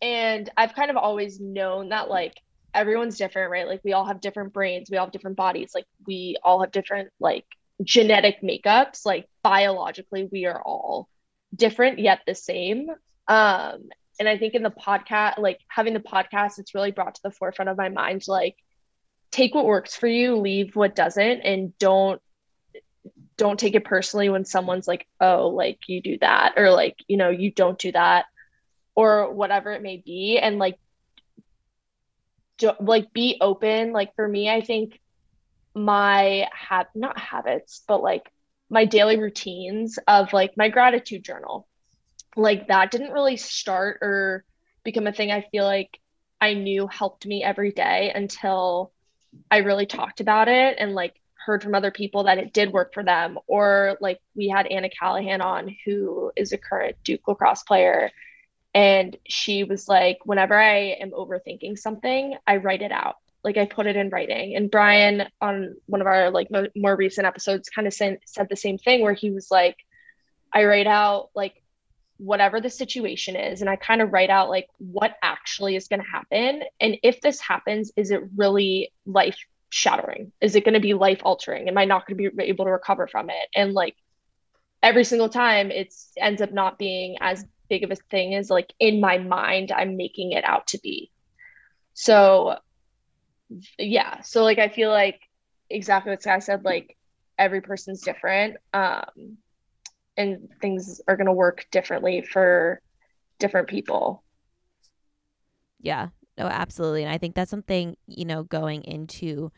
and 0.00 0.50
I've 0.56 0.74
kind 0.74 0.90
of 0.90 0.96
always 0.96 1.40
known 1.40 1.90
that 1.90 2.08
like 2.08 2.34
everyone's 2.74 3.18
different, 3.18 3.50
right? 3.50 3.68
Like 3.68 3.82
we 3.84 3.92
all 3.92 4.06
have 4.06 4.20
different 4.20 4.52
brains, 4.52 4.90
we 4.90 4.96
all 4.96 5.06
have 5.06 5.12
different 5.12 5.36
bodies, 5.36 5.72
like 5.74 5.86
we 6.06 6.36
all 6.42 6.60
have 6.60 6.72
different 6.72 7.10
like 7.20 7.44
genetic 7.82 8.42
makeups. 8.42 9.04
Like 9.04 9.28
biologically, 9.42 10.28
we 10.30 10.46
are 10.46 10.60
all 10.60 11.08
different 11.54 11.98
yet 11.98 12.20
the 12.26 12.34
same. 12.34 12.88
Um, 13.28 13.88
and 14.18 14.28
I 14.28 14.38
think 14.38 14.54
in 14.54 14.62
the 14.62 14.70
podcast, 14.70 15.38
like 15.38 15.58
having 15.68 15.94
the 15.94 16.00
podcast, 16.00 16.58
it's 16.58 16.74
really 16.74 16.92
brought 16.92 17.14
to 17.16 17.22
the 17.22 17.30
forefront 17.30 17.68
of 17.68 17.76
my 17.76 17.88
mind, 17.88 18.22
like 18.28 18.56
take 19.30 19.54
what 19.54 19.64
works 19.64 19.94
for 19.94 20.06
you, 20.06 20.36
leave 20.36 20.76
what 20.76 20.94
doesn't, 20.94 21.40
and 21.40 21.76
don't 21.78 22.20
don't 23.42 23.58
take 23.58 23.74
it 23.74 23.84
personally 23.84 24.28
when 24.28 24.44
someone's 24.44 24.86
like, 24.86 25.04
oh, 25.20 25.48
like 25.48 25.80
you 25.88 26.00
do 26.00 26.16
that, 26.20 26.52
or 26.56 26.70
like, 26.70 26.94
you 27.08 27.16
know, 27.16 27.30
you 27.30 27.50
don't 27.50 27.76
do 27.76 27.90
that, 27.90 28.26
or 28.94 29.32
whatever 29.34 29.72
it 29.72 29.82
may 29.82 29.96
be. 29.96 30.38
And 30.38 30.60
like, 30.60 30.78
do, 32.58 32.70
like 32.78 33.12
be 33.12 33.38
open. 33.40 33.90
Like 33.90 34.14
for 34.14 34.28
me, 34.28 34.48
I 34.48 34.60
think 34.60 35.00
my 35.74 36.46
have 36.52 36.86
not 36.94 37.18
habits, 37.18 37.82
but 37.88 38.00
like 38.00 38.30
my 38.70 38.84
daily 38.84 39.18
routines 39.18 39.98
of 40.06 40.32
like 40.32 40.56
my 40.56 40.68
gratitude 40.68 41.24
journal, 41.24 41.66
like 42.36 42.68
that 42.68 42.92
didn't 42.92 43.10
really 43.10 43.36
start 43.38 43.98
or 44.02 44.44
become 44.84 45.08
a 45.08 45.12
thing 45.12 45.32
I 45.32 45.44
feel 45.50 45.64
like 45.64 45.98
I 46.40 46.54
knew 46.54 46.86
helped 46.86 47.26
me 47.26 47.42
every 47.42 47.72
day 47.72 48.12
until 48.14 48.92
I 49.50 49.58
really 49.58 49.86
talked 49.86 50.20
about 50.20 50.46
it 50.46 50.76
and 50.78 50.94
like 50.94 51.20
heard 51.44 51.62
from 51.62 51.74
other 51.74 51.90
people 51.90 52.24
that 52.24 52.38
it 52.38 52.52
did 52.52 52.72
work 52.72 52.94
for 52.94 53.02
them. 53.02 53.38
Or 53.46 53.96
like 54.00 54.20
we 54.34 54.48
had 54.48 54.66
Anna 54.66 54.88
Callahan 54.88 55.40
on, 55.40 55.74
who 55.84 56.32
is 56.36 56.52
a 56.52 56.58
current 56.58 56.96
Duke 57.04 57.26
lacrosse 57.26 57.62
player. 57.62 58.10
And 58.74 59.16
she 59.28 59.64
was 59.64 59.88
like, 59.88 60.18
whenever 60.24 60.58
I 60.58 60.96
am 61.00 61.10
overthinking 61.10 61.78
something, 61.78 62.36
I 62.46 62.56
write 62.56 62.82
it 62.82 62.92
out. 62.92 63.16
Like 63.44 63.56
I 63.56 63.66
put 63.66 63.86
it 63.86 63.96
in 63.96 64.10
writing. 64.10 64.56
And 64.56 64.70
Brian 64.70 65.24
on 65.40 65.76
one 65.86 66.00
of 66.00 66.06
our 66.06 66.30
like 66.30 66.50
mo- 66.50 66.68
more 66.76 66.96
recent 66.96 67.26
episodes 67.26 67.68
kind 67.68 67.86
of 67.86 67.92
said, 67.92 68.18
said 68.24 68.48
the 68.48 68.56
same 68.56 68.78
thing 68.78 69.02
where 69.02 69.14
he 69.14 69.30
was 69.30 69.50
like, 69.50 69.76
I 70.52 70.64
write 70.64 70.86
out 70.86 71.30
like 71.34 71.62
whatever 72.18 72.60
the 72.60 72.70
situation 72.70 73.34
is 73.34 73.62
and 73.62 73.68
i 73.70 73.74
kind 73.74 74.00
of 74.00 74.12
write 74.12 74.30
out 74.30 74.48
like 74.48 74.68
what 74.78 75.16
actually 75.22 75.74
is 75.74 75.88
going 75.88 76.00
to 76.00 76.08
happen 76.08 76.62
and 76.78 76.96
if 77.02 77.20
this 77.20 77.40
happens 77.40 77.90
is 77.96 78.12
it 78.12 78.22
really 78.36 78.92
life 79.06 79.38
shattering? 79.72 80.32
Is 80.40 80.54
it 80.54 80.64
going 80.64 80.74
to 80.74 80.80
be 80.80 80.92
life 80.92 81.20
altering? 81.24 81.68
Am 81.68 81.78
I 81.78 81.86
not 81.86 82.06
going 82.06 82.18
to 82.18 82.30
be 82.30 82.42
able 82.44 82.66
to 82.66 82.70
recover 82.70 83.06
from 83.06 83.30
it? 83.30 83.48
And 83.54 83.72
like 83.72 83.96
every 84.82 85.04
single 85.04 85.30
time, 85.30 85.70
it's 85.70 86.12
ends 86.18 86.42
up 86.42 86.52
not 86.52 86.78
being 86.78 87.16
as 87.20 87.46
big 87.68 87.82
of 87.82 87.90
a 87.90 87.96
thing 87.96 88.34
as 88.34 88.50
like 88.50 88.70
in 88.78 89.00
my 89.00 89.16
mind 89.16 89.72
I'm 89.72 89.96
making 89.96 90.32
it 90.32 90.44
out 90.44 90.66
to 90.68 90.78
be. 90.80 91.10
So 91.94 92.58
yeah, 93.78 94.20
so 94.20 94.44
like 94.44 94.58
I 94.58 94.68
feel 94.68 94.90
like 94.90 95.20
exactly 95.70 96.10
what 96.10 96.22
Skye 96.22 96.40
said, 96.40 96.64
like 96.64 96.98
every 97.38 97.62
person's 97.62 98.02
different. 98.02 98.58
Um 98.74 99.38
and 100.18 100.50
things 100.60 101.00
are 101.08 101.16
going 101.16 101.26
to 101.26 101.32
work 101.32 101.66
differently 101.70 102.20
for 102.20 102.82
different 103.38 103.68
people. 103.68 104.22
Yeah, 105.80 106.08
no, 106.38 106.46
absolutely. 106.46 107.04
And 107.04 107.12
I 107.12 107.18
think 107.18 107.34
that's 107.34 107.50
something, 107.50 107.96
you 108.06 108.24
know, 108.24 108.42
going 108.42 108.82
into, 108.84 109.52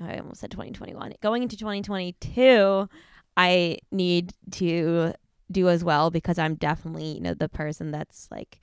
oh, 0.00 0.06
I 0.06 0.18
almost 0.18 0.40
said 0.40 0.50
2021, 0.50 1.14
going 1.22 1.42
into 1.42 1.56
2022, 1.56 2.88
I 3.36 3.78
need 3.90 4.34
to 4.52 5.12
do 5.50 5.68
as 5.68 5.82
well 5.82 6.10
because 6.10 6.38
I'm 6.38 6.54
definitely, 6.54 7.12
you 7.14 7.20
know, 7.20 7.34
the 7.34 7.48
person 7.48 7.90
that's 7.90 8.28
like 8.30 8.60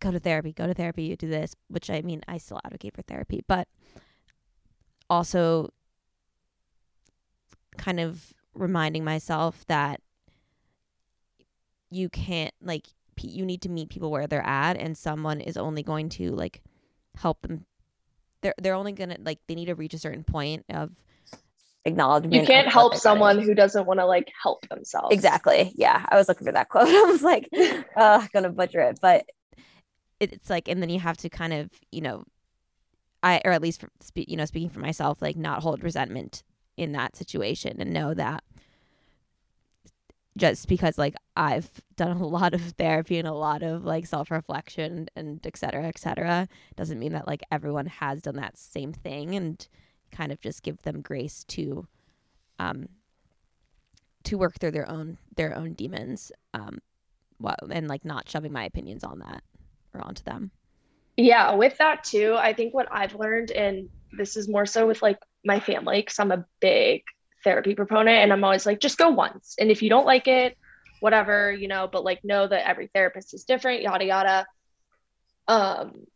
go 0.00 0.10
to 0.10 0.18
therapy, 0.18 0.52
go 0.52 0.66
to 0.66 0.74
therapy, 0.74 1.04
you 1.04 1.16
do 1.16 1.28
this, 1.28 1.54
which 1.68 1.88
I 1.90 2.02
mean, 2.02 2.22
I 2.28 2.38
still 2.38 2.60
advocate 2.64 2.94
for 2.94 3.02
therapy, 3.02 3.42
but 3.46 3.68
also 5.08 5.70
kind 7.76 8.00
of 8.00 8.34
reminding 8.54 9.04
myself 9.04 9.64
that 9.66 10.00
you 11.90 12.08
can't 12.08 12.52
like 12.60 12.88
you 13.22 13.44
need 13.44 13.62
to 13.62 13.68
meet 13.68 13.88
people 13.88 14.10
where 14.10 14.26
they're 14.26 14.46
at 14.46 14.76
and 14.76 14.96
someone 14.96 15.40
is 15.40 15.56
only 15.56 15.82
going 15.82 16.08
to 16.08 16.30
like 16.30 16.62
help 17.16 17.42
them 17.42 17.64
they're 18.42 18.54
they're 18.58 18.74
only 18.74 18.92
going 18.92 19.10
to 19.10 19.18
like 19.22 19.38
they 19.46 19.54
need 19.54 19.66
to 19.66 19.74
reach 19.74 19.94
a 19.94 19.98
certain 19.98 20.24
point 20.24 20.64
of 20.68 20.90
acknowledgement 21.84 22.34
you 22.34 22.46
can't 22.46 22.68
help 22.68 22.94
someone 22.96 23.38
who 23.40 23.54
doesn't 23.54 23.86
want 23.86 24.00
to 24.00 24.06
like 24.06 24.30
help 24.42 24.68
themselves. 24.68 25.14
Exactly 25.14 25.72
yeah 25.76 26.04
i 26.08 26.16
was 26.16 26.28
looking 26.28 26.46
for 26.46 26.52
that 26.52 26.68
quote 26.70 26.88
i 26.88 27.02
was 27.02 27.22
like 27.22 27.48
uh 27.96 28.26
gonna 28.32 28.50
butcher 28.50 28.80
it 28.80 28.98
but 29.00 29.24
it's 30.20 30.50
like 30.50 30.68
and 30.68 30.82
then 30.82 30.90
you 30.90 30.98
have 30.98 31.16
to 31.16 31.28
kind 31.28 31.52
of 31.52 31.70
you 31.92 32.00
know 32.00 32.24
i 33.22 33.40
or 33.44 33.52
at 33.52 33.62
least 33.62 33.80
for, 33.80 33.88
you 34.14 34.36
know 34.36 34.44
speaking 34.44 34.70
for 34.70 34.80
myself 34.80 35.22
like 35.22 35.36
not 35.36 35.62
hold 35.62 35.82
resentment 35.82 36.42
in 36.76 36.92
that 36.92 37.16
situation 37.16 37.76
and 37.80 37.92
know 37.92 38.12
that 38.14 38.42
just 40.36 40.68
because 40.68 40.98
like 40.98 41.14
I've 41.34 41.70
done 41.96 42.16
a 42.16 42.26
lot 42.26 42.54
of 42.54 42.60
therapy 42.60 43.18
and 43.18 43.26
a 43.26 43.32
lot 43.32 43.62
of 43.62 43.84
like 43.84 44.06
self 44.06 44.30
reflection 44.30 45.08
and 45.16 45.44
et 45.44 45.56
cetera, 45.56 45.84
et 45.84 45.98
cetera, 45.98 46.48
doesn't 46.76 46.98
mean 46.98 47.12
that 47.12 47.26
like 47.26 47.42
everyone 47.50 47.86
has 47.86 48.22
done 48.22 48.36
that 48.36 48.58
same 48.58 48.92
thing 48.92 49.34
and 49.34 49.66
kind 50.12 50.32
of 50.32 50.40
just 50.40 50.62
give 50.62 50.82
them 50.82 51.00
grace 51.00 51.44
to 51.44 51.86
um 52.58 52.88
to 54.24 54.36
work 54.36 54.58
through 54.58 54.70
their 54.70 54.88
own 54.88 55.18
their 55.36 55.54
own 55.54 55.72
demons 55.72 56.32
um 56.54 56.78
well 57.38 57.56
and 57.70 57.88
like 57.88 58.04
not 58.04 58.28
shoving 58.28 58.52
my 58.52 58.64
opinions 58.64 59.04
on 59.04 59.18
that 59.18 59.42
or 59.94 60.00
onto 60.00 60.22
them. 60.22 60.50
Yeah, 61.16 61.54
with 61.54 61.78
that 61.78 62.04
too, 62.04 62.36
I 62.38 62.52
think 62.52 62.74
what 62.74 62.88
I've 62.90 63.14
learned 63.14 63.50
and 63.50 63.88
this 64.12 64.36
is 64.36 64.48
more 64.48 64.66
so 64.66 64.86
with 64.86 65.02
like 65.02 65.18
my 65.44 65.60
family 65.60 66.00
because 66.00 66.18
I'm 66.18 66.32
a 66.32 66.44
big 66.60 67.02
therapy 67.44 67.74
proponent 67.74 68.18
and 68.18 68.32
I'm 68.32 68.44
always 68.44 68.66
like, 68.66 68.80
just 68.80 68.98
go 68.98 69.10
once. 69.10 69.56
And 69.58 69.70
if 69.70 69.82
you 69.82 69.88
don't 69.88 70.06
like 70.06 70.28
it, 70.28 70.56
whatever, 71.00 71.52
you 71.52 71.68
know, 71.68 71.88
but 71.90 72.04
like 72.04 72.24
know 72.24 72.46
that 72.46 72.68
every 72.68 72.88
therapist 72.88 73.34
is 73.34 73.44
different, 73.44 73.82
yada 73.82 74.04
yada. 74.04 74.46
Um, 75.48 76.06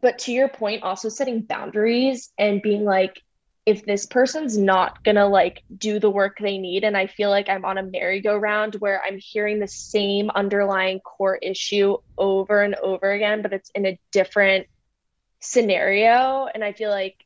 but 0.00 0.20
to 0.20 0.32
your 0.32 0.48
point, 0.48 0.82
also 0.82 1.08
setting 1.08 1.42
boundaries 1.42 2.30
and 2.38 2.62
being 2.62 2.84
like, 2.84 3.20
if 3.66 3.84
this 3.84 4.06
person's 4.06 4.56
not 4.56 5.04
gonna 5.04 5.28
like 5.28 5.62
do 5.76 5.98
the 5.98 6.08
work 6.08 6.38
they 6.40 6.56
need, 6.56 6.84
and 6.84 6.96
I 6.96 7.06
feel 7.06 7.28
like 7.28 7.50
I'm 7.50 7.66
on 7.66 7.76
a 7.76 7.82
merry-go-round 7.82 8.76
where 8.76 9.02
I'm 9.02 9.18
hearing 9.18 9.58
the 9.58 9.68
same 9.68 10.30
underlying 10.30 11.00
core 11.00 11.36
issue 11.36 11.98
over 12.16 12.62
and 12.62 12.76
over 12.76 13.10
again, 13.12 13.42
but 13.42 13.52
it's 13.52 13.68
in 13.74 13.84
a 13.84 14.00
different 14.10 14.68
scenario. 15.40 16.48
And 16.52 16.64
I 16.64 16.72
feel 16.72 16.88
like 16.90 17.22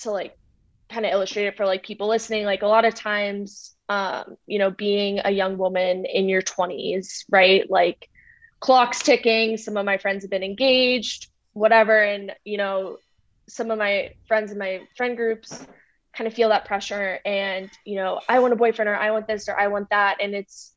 to 0.00 0.10
like 0.10 0.37
kind 0.90 1.04
of 1.06 1.12
illustrate 1.12 1.46
it 1.46 1.56
for 1.56 1.66
like 1.66 1.82
people 1.82 2.08
listening 2.08 2.44
like 2.44 2.62
a 2.62 2.66
lot 2.66 2.84
of 2.84 2.94
times 2.94 3.74
um, 3.88 4.36
you 4.46 4.58
know 4.58 4.70
being 4.70 5.20
a 5.24 5.30
young 5.30 5.58
woman 5.58 6.04
in 6.04 6.28
your 6.28 6.42
20s 6.42 7.24
right? 7.30 7.68
Like 7.70 8.08
clocks 8.60 9.02
ticking 9.02 9.56
some 9.56 9.76
of 9.76 9.84
my 9.84 9.98
friends 9.98 10.24
have 10.24 10.30
been 10.30 10.42
engaged 10.42 11.28
whatever 11.52 12.02
and 12.02 12.32
you 12.44 12.56
know 12.56 12.96
some 13.48 13.70
of 13.70 13.78
my 13.78 14.10
friends 14.26 14.52
in 14.52 14.58
my 14.58 14.80
friend 14.96 15.16
groups 15.16 15.66
kind 16.14 16.26
of 16.26 16.34
feel 16.34 16.48
that 16.48 16.64
pressure 16.64 17.18
and 17.24 17.70
you 17.84 17.96
know 17.96 18.20
i 18.28 18.40
want 18.40 18.52
a 18.52 18.56
boyfriend 18.56 18.88
or 18.88 18.96
i 18.96 19.10
want 19.10 19.26
this 19.26 19.48
or 19.48 19.58
i 19.58 19.68
want 19.68 19.88
that 19.90 20.18
and 20.20 20.34
it's 20.34 20.72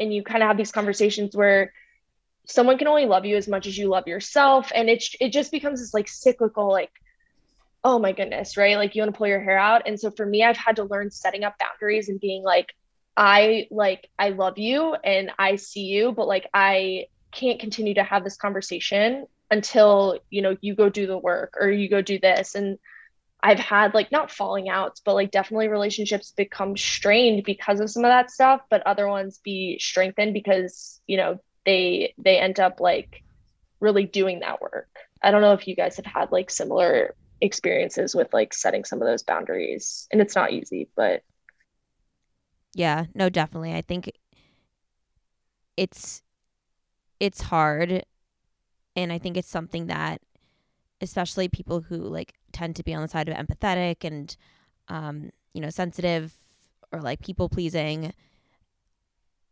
and 0.00 0.12
you 0.12 0.22
kind 0.22 0.42
of 0.42 0.48
have 0.48 0.56
these 0.56 0.72
conversations 0.72 1.36
where 1.36 1.72
someone 2.46 2.78
can 2.78 2.88
only 2.88 3.06
love 3.06 3.24
you 3.24 3.36
as 3.36 3.48
much 3.48 3.66
as 3.66 3.76
you 3.76 3.88
love 3.88 4.06
yourself 4.06 4.70
and 4.74 4.88
it's 4.88 5.14
it 5.20 5.30
just 5.32 5.50
becomes 5.50 5.80
this 5.80 5.94
like 5.94 6.08
cyclical 6.08 6.70
like 6.70 6.90
oh 7.86 8.00
my 8.00 8.10
goodness, 8.10 8.56
right? 8.56 8.76
Like 8.76 8.96
you 8.96 9.02
want 9.02 9.14
to 9.14 9.16
pull 9.16 9.28
your 9.28 9.40
hair 9.40 9.56
out. 9.56 9.82
And 9.86 9.98
so 9.98 10.10
for 10.10 10.26
me, 10.26 10.42
I've 10.42 10.56
had 10.56 10.74
to 10.76 10.84
learn 10.84 11.12
setting 11.12 11.44
up 11.44 11.54
boundaries 11.56 12.08
and 12.08 12.18
being 12.18 12.42
like, 12.42 12.74
I 13.16 13.68
like, 13.70 14.10
I 14.18 14.30
love 14.30 14.58
you 14.58 14.94
and 15.04 15.30
I 15.38 15.54
see 15.54 15.84
you, 15.84 16.10
but 16.10 16.26
like, 16.26 16.48
I 16.52 17.06
can't 17.30 17.60
continue 17.60 17.94
to 17.94 18.02
have 18.02 18.24
this 18.24 18.36
conversation 18.36 19.26
until, 19.52 20.18
you 20.30 20.42
know, 20.42 20.56
you 20.60 20.74
go 20.74 20.88
do 20.88 21.06
the 21.06 21.16
work 21.16 21.54
or 21.60 21.70
you 21.70 21.88
go 21.88 22.02
do 22.02 22.18
this. 22.18 22.56
And 22.56 22.80
I've 23.40 23.60
had 23.60 23.94
like 23.94 24.10
not 24.10 24.32
falling 24.32 24.68
outs, 24.68 25.00
but 25.04 25.14
like 25.14 25.30
definitely 25.30 25.68
relationships 25.68 26.32
become 26.36 26.76
strained 26.76 27.44
because 27.44 27.78
of 27.78 27.88
some 27.88 28.04
of 28.04 28.08
that 28.08 28.32
stuff, 28.32 28.62
but 28.68 28.84
other 28.84 29.06
ones 29.06 29.38
be 29.44 29.78
strengthened 29.78 30.34
because, 30.34 31.00
you 31.06 31.18
know, 31.18 31.38
they 31.64 32.14
they 32.18 32.38
end 32.38 32.58
up 32.58 32.80
like 32.80 33.22
really 33.78 34.06
doing 34.06 34.40
that 34.40 34.60
work. 34.60 34.88
I 35.22 35.30
don't 35.30 35.40
know 35.40 35.52
if 35.52 35.68
you 35.68 35.76
guys 35.76 35.94
have 35.96 36.06
had 36.06 36.32
like 36.32 36.50
similar 36.50 37.14
experiences 37.40 38.14
with 38.14 38.32
like 38.32 38.54
setting 38.54 38.84
some 38.84 39.00
of 39.00 39.06
those 39.06 39.22
boundaries. 39.22 40.08
And 40.10 40.20
it's 40.20 40.34
not 40.34 40.52
easy 40.52 40.88
but 40.96 41.22
yeah 42.74 43.06
no 43.14 43.28
definitely. 43.28 43.74
I 43.74 43.82
think 43.82 44.10
it's 45.76 46.22
it's 47.20 47.42
hard. 47.42 48.04
And 48.94 49.12
i 49.12 49.18
think 49.18 49.36
it's 49.36 49.50
something 49.50 49.86
that 49.86 50.22
especially 51.02 51.48
people 51.48 51.82
who 51.82 51.96
like 51.96 52.32
tend 52.52 52.74
to 52.76 52.82
be 52.82 52.94
on 52.94 53.02
the 53.02 53.08
side 53.08 53.28
of 53.28 53.36
empathetic 53.36 53.96
and 54.02 54.34
um 54.88 55.30
you 55.52 55.60
know 55.60 55.68
sensitive 55.68 56.32
or 56.90 57.02
like 57.02 57.20
people 57.20 57.50
pleasing 57.50 58.14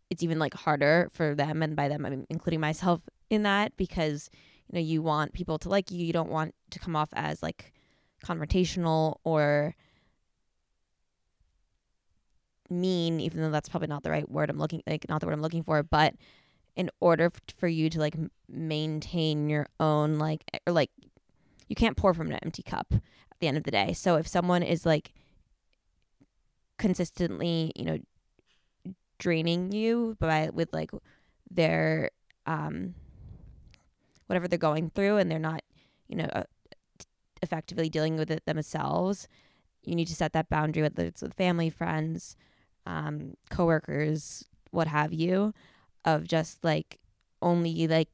it's 0.08 0.22
even 0.22 0.38
like 0.38 0.54
harder 0.54 1.10
for 1.12 1.34
them 1.34 1.62
and 1.62 1.76
by 1.76 1.88
them 1.88 2.06
i'm 2.06 2.24
including 2.30 2.60
myself 2.60 3.02
in 3.28 3.42
that 3.42 3.76
because 3.76 4.30
you 4.68 4.74
know 4.74 4.84
you 4.84 5.02
want 5.02 5.32
people 5.32 5.58
to 5.58 5.68
like 5.68 5.90
you. 5.90 6.04
You 6.04 6.12
don't 6.12 6.30
want 6.30 6.54
to 6.70 6.78
come 6.78 6.96
off 6.96 7.10
as 7.12 7.42
like 7.42 7.72
confrontational 8.24 9.16
or 9.24 9.74
mean 12.70 13.20
even 13.20 13.42
though 13.42 13.50
that's 13.50 13.68
probably 13.68 13.88
not 13.88 14.02
the 14.02 14.10
right 14.10 14.28
word 14.30 14.48
i'm 14.48 14.58
looking 14.58 14.82
like 14.86 15.06
not 15.08 15.20
the 15.20 15.26
word 15.26 15.34
i'm 15.34 15.42
looking 15.42 15.62
for 15.62 15.82
but 15.82 16.14
in 16.76 16.90
order 17.00 17.30
for 17.56 17.68
you 17.68 17.88
to 17.88 18.00
like 18.00 18.16
maintain 18.48 19.48
your 19.48 19.66
own 19.78 20.18
like 20.18 20.42
or 20.66 20.72
like 20.72 20.90
you 21.68 21.76
can't 21.76 21.96
pour 21.96 22.14
from 22.14 22.30
an 22.30 22.38
empty 22.42 22.62
cup 22.62 22.86
at 22.92 23.38
the 23.40 23.48
end 23.48 23.56
of 23.56 23.64
the 23.64 23.70
day. 23.70 23.92
So 23.92 24.16
if 24.16 24.26
someone 24.26 24.62
is 24.62 24.84
like 24.84 25.12
consistently 26.76 27.72
you 27.76 27.84
know 27.84 27.98
draining 29.18 29.70
you 29.70 30.16
by 30.18 30.50
with 30.52 30.72
like 30.72 30.90
their 31.48 32.10
um 32.46 32.94
whatever 34.26 34.48
they're 34.48 34.58
going 34.58 34.90
through 34.90 35.18
and 35.18 35.30
they're 35.30 35.38
not 35.38 35.62
you 36.08 36.16
know 36.16 36.24
uh, 36.32 36.42
effectively 37.44 37.88
dealing 37.88 38.16
with 38.16 38.30
it 38.30 38.44
themselves. 38.46 39.28
You 39.84 39.94
need 39.94 40.08
to 40.08 40.16
set 40.16 40.32
that 40.32 40.48
boundary 40.48 40.82
whether 40.82 41.04
it's 41.04 41.22
with 41.22 41.34
family 41.34 41.70
friends 41.70 42.36
um 42.86 43.34
coworkers 43.48 44.44
what 44.70 44.88
have 44.88 45.12
you 45.12 45.54
of 46.04 46.26
just 46.26 46.62
like 46.62 46.98
only 47.40 47.86
like 47.86 48.08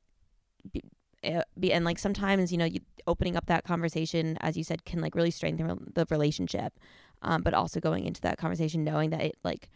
be, 0.73 0.83
eh, 1.25 1.43
be 1.59 1.73
and 1.73 1.85
like 1.85 1.99
sometimes 1.99 2.53
you 2.53 2.59
know 2.59 2.65
you 2.65 2.81
opening 3.07 3.37
up 3.37 3.47
that 3.47 3.65
conversation 3.65 4.37
as 4.41 4.57
you 4.57 4.65
said 4.65 4.85
can 4.85 5.01
like 5.01 5.15
really 5.15 5.31
strengthen 5.31 5.91
the 5.95 6.07
relationship. 6.11 6.79
Um, 7.23 7.43
but 7.43 7.53
also 7.53 7.81
going 7.81 8.07
into 8.07 8.23
that 8.23 8.39
conversation 8.39 8.83
knowing 8.83 9.11
that 9.11 9.21
it 9.21 9.37
like 9.45 9.69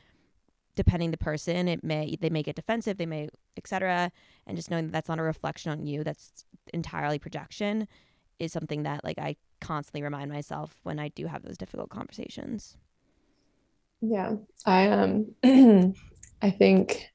depending 0.77 1.11
the 1.11 1.19
person 1.19 1.69
it 1.69 1.85
may 1.85 2.17
they 2.19 2.31
may 2.31 2.43
get 2.43 2.57
defensive 2.57 2.97
they 2.97 3.05
may 3.05 3.29
etc 3.57 4.11
and 4.47 4.57
just 4.57 4.71
knowing 4.71 4.87
that 4.87 4.93
that's 4.93 5.11
not 5.11 5.19
a 5.19 5.23
reflection 5.23 5.71
on 5.71 5.85
you 5.87 6.03
that's 6.03 6.47
entirely 6.73 7.19
projection 7.19 7.87
is 8.39 8.53
something 8.53 8.83
that 8.85 9.05
like 9.05 9.19
i 9.19 9.37
constantly 9.61 10.03
remind 10.03 10.31
myself 10.31 10.79
when 10.83 10.99
i 10.99 11.09
do 11.09 11.27
have 11.27 11.43
those 11.43 11.57
difficult 11.57 11.89
conversations. 11.89 12.77
Yeah. 14.01 14.37
I 14.67 14.89
um 14.89 15.35
i 16.43 16.51
think 16.51 17.11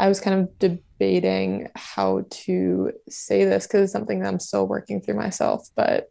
i 0.00 0.08
was 0.08 0.20
kind 0.20 0.40
of 0.40 0.58
debating 0.58 1.68
how 1.76 2.24
to 2.30 2.92
say 3.08 3.44
this 3.44 3.66
because 3.66 3.82
it's 3.82 3.92
something 3.92 4.20
that 4.20 4.28
i'm 4.28 4.40
still 4.40 4.66
working 4.66 5.00
through 5.00 5.14
myself 5.14 5.68
but 5.76 6.08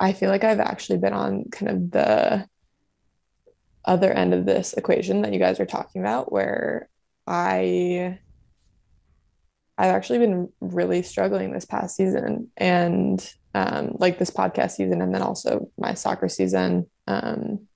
i 0.00 0.12
feel 0.12 0.30
like 0.30 0.42
i've 0.42 0.58
actually 0.58 0.98
been 0.98 1.12
on 1.12 1.44
kind 1.52 1.70
of 1.70 1.90
the 1.92 2.48
other 3.84 4.12
end 4.12 4.34
of 4.34 4.46
this 4.46 4.72
equation 4.74 5.22
that 5.22 5.32
you 5.32 5.38
guys 5.38 5.60
are 5.60 5.66
talking 5.66 6.00
about 6.00 6.30
where 6.30 6.88
I 7.26 8.18
I've 9.80 9.94
actually 9.94 10.18
been 10.18 10.52
really 10.60 11.00
struggling 11.00 11.52
this 11.52 11.64
past 11.64 11.96
season 11.96 12.50
and 12.58 13.26
um, 13.54 13.96
like 13.98 14.18
this 14.18 14.30
podcast 14.30 14.72
season 14.72 15.00
and 15.00 15.14
then 15.14 15.22
also 15.22 15.70
my 15.78 15.94
soccer 15.94 16.28
season. 16.28 16.84
Um, 17.06 17.66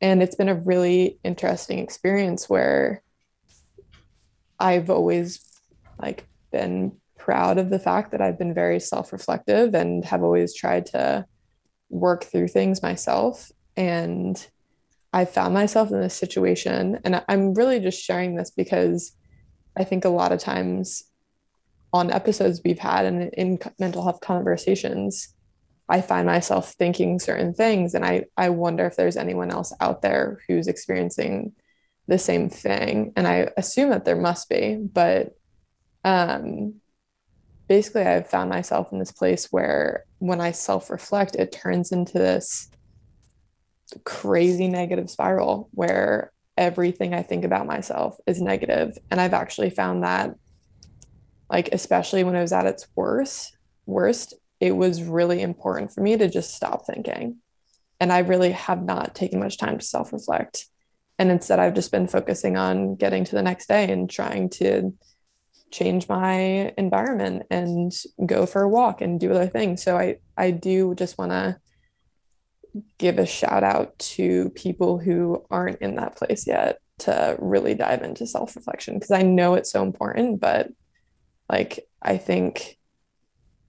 and 0.00 0.22
it's 0.22 0.34
been 0.34 0.48
a 0.48 0.54
really 0.54 1.18
interesting 1.22 1.78
experience 1.78 2.48
where 2.48 3.02
I've 4.58 4.88
always 4.88 5.44
like 6.00 6.26
been 6.52 6.96
proud 7.18 7.58
of 7.58 7.68
the 7.68 7.78
fact 7.78 8.12
that 8.12 8.22
I've 8.22 8.38
been 8.38 8.54
very 8.54 8.80
self-reflective 8.80 9.74
and 9.74 10.06
have 10.06 10.22
always 10.22 10.54
tried 10.54 10.86
to 10.86 11.26
work 11.90 12.24
through 12.24 12.48
things 12.48 12.80
myself. 12.82 13.52
And 13.76 14.42
I 15.12 15.26
found 15.26 15.52
myself 15.52 15.90
in 15.90 16.00
this 16.00 16.14
situation. 16.14 16.98
And 17.04 17.22
I'm 17.28 17.52
really 17.52 17.78
just 17.78 18.02
sharing 18.02 18.36
this 18.36 18.50
because 18.50 19.12
I 19.78 19.84
think 19.84 20.04
a 20.04 20.10
lot 20.10 20.32
of 20.32 20.40
times 20.40 21.04
on 21.92 22.10
episodes 22.10 22.60
we've 22.64 22.78
had 22.78 23.06
and 23.06 23.32
in 23.34 23.58
mental 23.78 24.02
health 24.02 24.20
conversations, 24.20 25.34
I 25.88 26.00
find 26.00 26.26
myself 26.26 26.72
thinking 26.72 27.18
certain 27.18 27.54
things. 27.54 27.94
And 27.94 28.04
I, 28.04 28.24
I 28.36 28.50
wonder 28.50 28.84
if 28.86 28.96
there's 28.96 29.16
anyone 29.16 29.50
else 29.50 29.72
out 29.80 30.02
there 30.02 30.40
who's 30.46 30.66
experiencing 30.66 31.52
the 32.08 32.18
same 32.18 32.50
thing. 32.50 33.12
And 33.16 33.26
I 33.26 33.50
assume 33.56 33.90
that 33.90 34.04
there 34.04 34.16
must 34.16 34.48
be, 34.48 34.76
but 34.76 35.36
um, 36.04 36.74
basically, 37.68 38.02
I've 38.02 38.28
found 38.28 38.50
myself 38.50 38.92
in 38.92 38.98
this 38.98 39.12
place 39.12 39.46
where 39.50 40.04
when 40.18 40.40
I 40.40 40.52
self 40.52 40.90
reflect, 40.90 41.36
it 41.36 41.52
turns 41.52 41.92
into 41.92 42.14
this 42.14 42.68
crazy 44.04 44.68
negative 44.68 45.08
spiral 45.08 45.68
where 45.72 46.32
everything 46.58 47.14
I 47.14 47.22
think 47.22 47.44
about 47.44 47.66
myself 47.66 48.18
is 48.26 48.42
negative. 48.42 48.98
And 49.10 49.20
I've 49.20 49.32
actually 49.32 49.70
found 49.70 50.02
that, 50.02 50.34
like, 51.48 51.68
especially 51.72 52.24
when 52.24 52.34
it 52.34 52.42
was 52.42 52.52
at 52.52 52.66
its 52.66 52.86
worst, 52.96 53.56
worst, 53.86 54.34
it 54.60 54.72
was 54.72 55.02
really 55.02 55.40
important 55.40 55.92
for 55.92 56.02
me 56.02 56.16
to 56.16 56.28
just 56.28 56.54
stop 56.54 56.84
thinking. 56.84 57.36
And 58.00 58.12
I 58.12 58.18
really 58.18 58.52
have 58.52 58.82
not 58.82 59.14
taken 59.14 59.38
much 59.38 59.56
time 59.56 59.78
to 59.78 59.84
self 59.84 60.12
reflect. 60.12 60.66
And 61.18 61.30
instead, 61.30 61.60
I've 61.60 61.74
just 61.74 61.92
been 61.92 62.08
focusing 62.08 62.56
on 62.56 62.96
getting 62.96 63.24
to 63.24 63.34
the 63.34 63.42
next 63.42 63.68
day 63.68 63.90
and 63.90 64.10
trying 64.10 64.50
to 64.50 64.92
change 65.70 66.08
my 66.08 66.72
environment 66.76 67.44
and 67.50 67.92
go 68.24 68.46
for 68.46 68.62
a 68.62 68.68
walk 68.68 69.00
and 69.00 69.20
do 69.20 69.30
other 69.30 69.46
things. 69.46 69.82
So 69.82 69.96
I, 69.96 70.16
I 70.36 70.50
do 70.50 70.94
just 70.94 71.18
want 71.18 71.32
to 71.32 71.58
give 72.98 73.18
a 73.18 73.26
shout 73.26 73.64
out 73.64 73.98
to 73.98 74.50
people 74.50 74.98
who 74.98 75.44
aren't 75.50 75.80
in 75.80 75.96
that 75.96 76.16
place 76.16 76.46
yet 76.46 76.78
to 76.98 77.36
really 77.38 77.74
dive 77.74 78.02
into 78.02 78.26
self 78.26 78.56
reflection 78.56 78.94
because 78.94 79.10
I 79.10 79.22
know 79.22 79.54
it's 79.54 79.70
so 79.70 79.82
important. 79.82 80.40
But 80.40 80.70
like, 81.48 81.88
I 82.02 82.16
think 82.16 82.78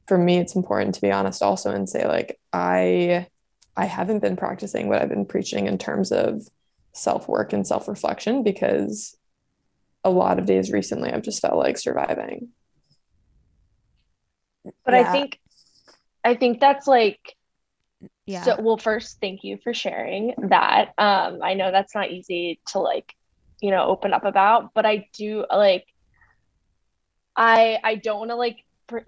for 0.08 0.18
me, 0.18 0.38
it's 0.38 0.56
important 0.56 0.96
to 0.96 1.02
be 1.02 1.12
honest 1.12 1.42
also 1.42 1.72
and 1.72 1.88
say, 1.88 2.08
like, 2.08 2.40
I, 2.52 3.28
I 3.78 3.86
haven't 3.86 4.20
been 4.20 4.36
practicing 4.36 4.88
what 4.88 5.02
I've 5.02 5.10
been 5.10 5.26
preaching 5.26 5.68
in 5.68 5.78
terms 5.78 6.12
of 6.12 6.48
self 6.94 7.28
work 7.28 7.54
and 7.54 7.66
self 7.66 7.88
reflection 7.88 8.44
because 8.44 9.16
a 10.04 10.10
lot 10.10 10.40
of 10.40 10.46
days 10.46 10.72
recently 10.72 11.12
I've 11.12 11.24
just 11.24 11.42
felt 11.42 11.56
like 11.56 11.78
surviving. 11.78 12.50
But 14.86 14.94
yeah. 14.94 15.02
I 15.02 15.12
think 15.12 15.40
I 16.24 16.36
think 16.36 16.60
that's 16.60 16.88
like 16.88 17.36
yeah. 18.30 18.44
So 18.44 18.62
well 18.62 18.78
first 18.78 19.20
thank 19.20 19.44
you 19.44 19.58
for 19.64 19.74
sharing 19.74 20.36
that. 20.50 20.94
Um 20.98 21.40
I 21.42 21.56
know 21.56 21.72
that's 21.72 21.96
not 21.96 22.12
easy 22.12 22.60
to 22.68 22.80
like, 22.80 23.16
you 23.60 23.72
know, 23.72 23.86
open 23.86 24.14
up 24.14 24.24
about, 24.24 24.74
but 24.76 24.86
I 24.86 25.08
do 25.14 25.46
like 25.50 25.86
I 27.36 27.80
I 27.84 27.96
don't 27.96 28.20
want 28.20 28.32
to 28.32 28.36
like 28.36 28.58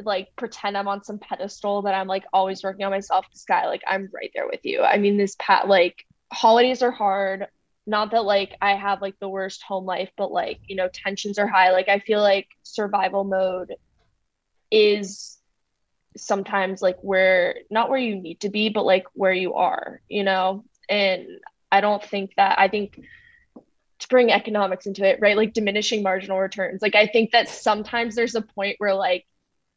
like 0.03 0.29
pretend 0.35 0.75
I'm 0.75 0.87
on 0.87 1.03
some 1.03 1.19
pedestal 1.19 1.83
that 1.83 1.93
I'm 1.93 2.07
like 2.07 2.23
always 2.33 2.63
working 2.63 2.83
on 2.85 2.91
myself. 2.91 3.25
this 3.31 3.45
guy 3.47 3.67
like 3.67 3.83
I'm 3.87 4.09
right 4.11 4.31
there 4.33 4.47
with 4.47 4.61
you. 4.63 4.81
I 4.81 4.97
mean, 4.97 5.17
this 5.17 5.35
pat 5.37 5.67
like 5.67 6.03
holidays 6.33 6.81
are 6.81 6.91
hard 6.91 7.47
not 7.87 8.11
that 8.11 8.23
like 8.23 8.55
I 8.61 8.75
have 8.75 9.01
like 9.01 9.19
the 9.19 9.29
worst 9.29 9.63
home 9.63 9.85
life, 9.85 10.09
but 10.17 10.31
like, 10.31 10.59
you 10.67 10.75
know, 10.75 10.89
tensions 10.93 11.37
are 11.39 11.47
high. 11.47 11.71
Like 11.71 11.89
I 11.89 11.99
feel 11.99 12.21
like 12.21 12.47
survival 12.63 13.23
mode 13.23 13.73
is 14.71 15.37
sometimes 16.17 16.81
like 16.81 16.97
where 17.01 17.55
not 17.69 17.89
where 17.89 17.99
you 17.99 18.15
need 18.15 18.41
to 18.41 18.49
be, 18.49 18.69
but 18.69 18.85
like 18.85 19.05
where 19.13 19.33
you 19.33 19.53
are, 19.55 20.01
you 20.09 20.23
know? 20.23 20.65
And 20.89 21.27
I 21.71 21.81
don't 21.81 22.03
think 22.03 22.33
that 22.37 22.59
I 22.59 22.67
think 22.67 22.99
to 23.99 24.07
bring 24.07 24.31
economics 24.31 24.87
into 24.87 25.07
it, 25.07 25.19
right? 25.21 25.37
Like 25.37 25.53
diminishing 25.53 26.03
marginal 26.03 26.39
returns. 26.39 26.81
Like 26.81 26.95
I 26.95 27.07
think 27.07 27.31
that 27.31 27.49
sometimes 27.49 28.15
there's 28.15 28.35
a 28.35 28.41
point 28.41 28.75
where 28.79 28.95
like 28.95 29.25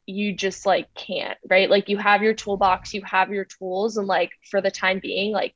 you 0.07 0.33
just 0.33 0.65
like 0.65 0.93
can't, 0.93 1.37
right? 1.49 1.69
Like 1.69 1.89
you 1.89 1.97
have 1.97 2.21
your 2.23 2.33
toolbox, 2.33 2.93
you 2.93 3.01
have 3.03 3.31
your 3.31 3.45
tools, 3.45 3.97
and 3.97 4.07
like 4.07 4.31
for 4.49 4.61
the 4.61 4.71
time 4.71 4.99
being, 4.99 5.31
like 5.31 5.55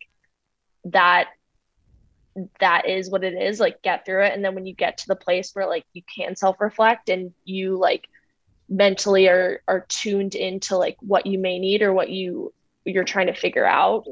that 0.86 1.27
that 2.59 2.88
is 2.88 3.09
what 3.09 3.23
it 3.23 3.34
is 3.34 3.59
like 3.59 3.82
get 3.82 4.05
through 4.05 4.23
it 4.23 4.34
and 4.34 4.45
then 4.45 4.55
when 4.55 4.65
you 4.65 4.73
get 4.73 4.99
to 4.99 5.07
the 5.07 5.15
place 5.15 5.51
where 5.53 5.67
like 5.67 5.84
you 5.93 6.01
can 6.15 6.36
self-reflect 6.36 7.09
and 7.09 7.34
you 7.43 7.77
like 7.77 8.07
mentally 8.70 9.28
are 9.28 9.61
are 9.67 9.86
tuned 9.89 10.36
into 10.36 10.78
like 10.78 10.97
what 11.01 11.26
you 11.26 11.39
may 11.39 11.57
need 11.59 11.82
or 11.82 11.91
what 11.91 12.09
you 12.09 12.53
you're 12.86 13.03
trying 13.03 13.28
to 13.28 13.34
figure 13.34 13.65
out 13.65 14.05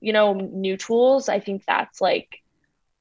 you 0.00 0.12
know 0.12 0.34
new 0.34 0.76
tools 0.76 1.28
i 1.28 1.40
think 1.40 1.64
that's 1.66 2.00
like 2.00 2.42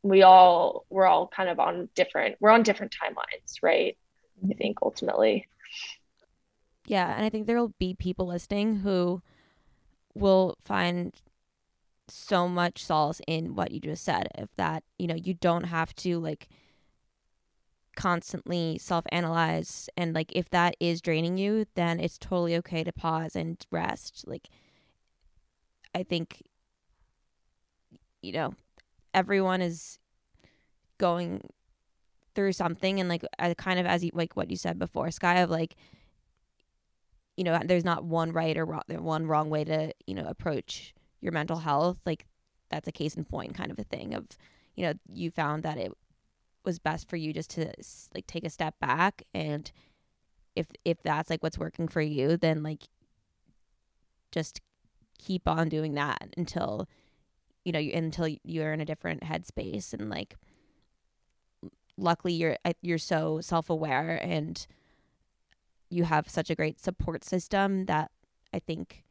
we 0.01 0.21
all 0.23 0.85
we're 0.89 1.05
all 1.05 1.27
kind 1.27 1.49
of 1.49 1.59
on 1.59 1.87
different 1.95 2.35
we're 2.39 2.49
on 2.49 2.63
different 2.63 2.93
timelines 2.93 3.61
right? 3.61 3.97
I 4.41 4.47
mm-hmm. 4.47 4.57
think 4.57 4.79
ultimately. 4.81 5.47
Yeah 6.85 7.15
and 7.15 7.25
i 7.25 7.29
think 7.29 7.47
there'll 7.47 7.73
be 7.79 7.93
people 7.93 8.27
listening 8.27 8.77
who 8.77 9.21
will 10.13 10.57
find 10.61 11.13
so 12.09 12.49
much 12.49 12.83
solace 12.83 13.21
in 13.27 13.55
what 13.55 13.71
you 13.71 13.79
just 13.79 14.03
said 14.03 14.27
if 14.37 14.49
that 14.57 14.83
you 14.99 15.07
know 15.07 15.15
you 15.15 15.33
don't 15.33 15.63
have 15.63 15.95
to 15.95 16.19
like 16.19 16.49
constantly 17.95 18.77
self-analyze 18.79 19.89
and 19.95 20.13
like 20.13 20.31
if 20.35 20.49
that 20.49 20.75
is 20.79 21.01
draining 21.01 21.37
you 21.37 21.65
then 21.75 21.99
it's 21.99 22.17
totally 22.17 22.55
okay 22.55 22.83
to 22.83 22.91
pause 22.91 23.35
and 23.35 23.65
rest. 23.71 24.25
Like 24.27 24.49
i 25.95 26.01
think 26.01 26.41
you 28.21 28.31
know 28.31 28.53
everyone 29.13 29.61
is 29.61 29.99
going 30.97 31.41
through 32.33 32.51
something 32.51 32.99
and 32.99 33.09
like 33.09 33.23
I 33.37 33.53
kind 33.53 33.79
of 33.79 33.85
as 33.85 34.03
you 34.03 34.09
like 34.13 34.35
what 34.35 34.49
you 34.49 34.57
said 34.57 34.79
before 34.79 35.11
sky 35.11 35.39
of 35.39 35.51
like 35.51 35.75
you 37.37 37.43
know 37.43 37.59
there's 37.63 37.85
not 37.85 38.03
one 38.03 38.31
right 38.31 38.57
or 38.57 38.65
wrong, 38.65 38.83
one 38.89 39.27
wrong 39.27 39.49
way 39.49 39.63
to 39.63 39.93
you 40.07 40.15
know 40.15 40.25
approach 40.25 40.93
your 41.23 41.31
mental 41.31 41.57
health, 41.57 41.97
like 42.05 42.25
that's 42.69 42.87
a 42.87 42.91
case 42.91 43.15
in 43.15 43.23
point 43.23 43.55
kind 43.55 43.71
of 43.71 43.79
a 43.79 43.83
thing 43.83 44.13
of, 44.13 44.27
you 44.75 44.85
know, 44.85 44.93
you 45.11 45.31
found 45.31 45.63
that 45.63 45.77
it 45.77 45.91
was 46.65 46.79
best 46.79 47.09
for 47.09 47.15
you 47.17 47.33
just 47.33 47.49
to 47.51 47.71
like 48.13 48.27
take 48.27 48.45
a 48.45 48.49
step 48.49 48.75
back 48.79 49.23
and 49.33 49.71
if 50.55 50.67
if 50.85 51.01
that's 51.01 51.29
like 51.29 51.43
what's 51.43 51.57
working 51.57 51.87
for 51.87 52.01
you, 52.01 52.37
then 52.37 52.63
like 52.63 52.83
just 54.31 54.61
keep 55.17 55.47
on 55.47 55.69
doing 55.69 55.93
that 55.93 56.33
until 56.37 56.87
you 57.63 57.71
know, 57.71 57.79
you, 57.79 57.93
until 57.93 58.27
you're 58.43 58.73
in 58.73 58.81
a 58.81 58.85
different 58.85 59.21
headspace 59.21 59.93
and 59.93 60.09
like 60.09 60.35
luckily 61.97 62.33
you're 62.33 62.57
you're 62.81 62.97
so 62.97 63.39
self-aware 63.39 64.19
and 64.21 64.67
you 65.89 66.03
have 66.03 66.27
such 66.29 66.49
a 66.49 66.55
great 66.55 66.79
support 66.81 67.23
system 67.23 67.85
that 67.85 68.11
I 68.53 68.59
think 68.59 69.03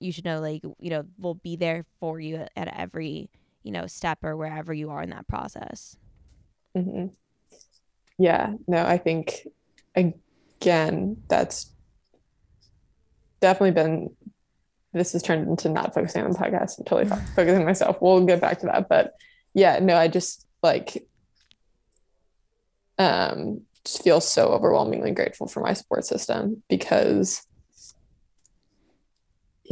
you 0.00 0.10
should 0.10 0.24
know 0.24 0.40
like 0.40 0.62
you 0.78 0.90
know 0.90 1.04
we'll 1.18 1.34
be 1.34 1.56
there 1.56 1.84
for 2.00 2.18
you 2.18 2.46
at 2.56 2.68
every 2.76 3.30
you 3.62 3.72
know 3.72 3.86
step 3.86 4.18
or 4.22 4.36
wherever 4.36 4.72
you 4.72 4.90
are 4.90 5.02
in 5.02 5.10
that 5.10 5.26
process 5.28 5.96
mm-hmm. 6.76 7.06
yeah 8.18 8.54
no 8.66 8.84
i 8.84 8.98
think 8.98 9.46
again 9.94 11.16
that's 11.28 11.72
definitely 13.40 13.72
been 13.72 14.10
this 14.92 15.12
has 15.12 15.22
turned 15.22 15.48
into 15.48 15.68
not 15.68 15.94
focusing 15.94 16.22
on 16.22 16.30
the 16.30 16.38
podcast 16.38 16.84
totally 16.86 17.06
focusing 17.34 17.64
myself 17.64 17.96
we'll 18.00 18.24
get 18.24 18.40
back 18.40 18.58
to 18.60 18.66
that 18.66 18.88
but 18.88 19.14
yeah 19.54 19.78
no 19.80 19.96
i 19.96 20.08
just 20.08 20.46
like 20.62 21.06
um 22.98 23.62
just 23.84 24.02
feel 24.02 24.20
so 24.20 24.48
overwhelmingly 24.48 25.10
grateful 25.10 25.48
for 25.48 25.60
my 25.60 25.72
support 25.72 26.04
system 26.04 26.62
because 26.68 27.44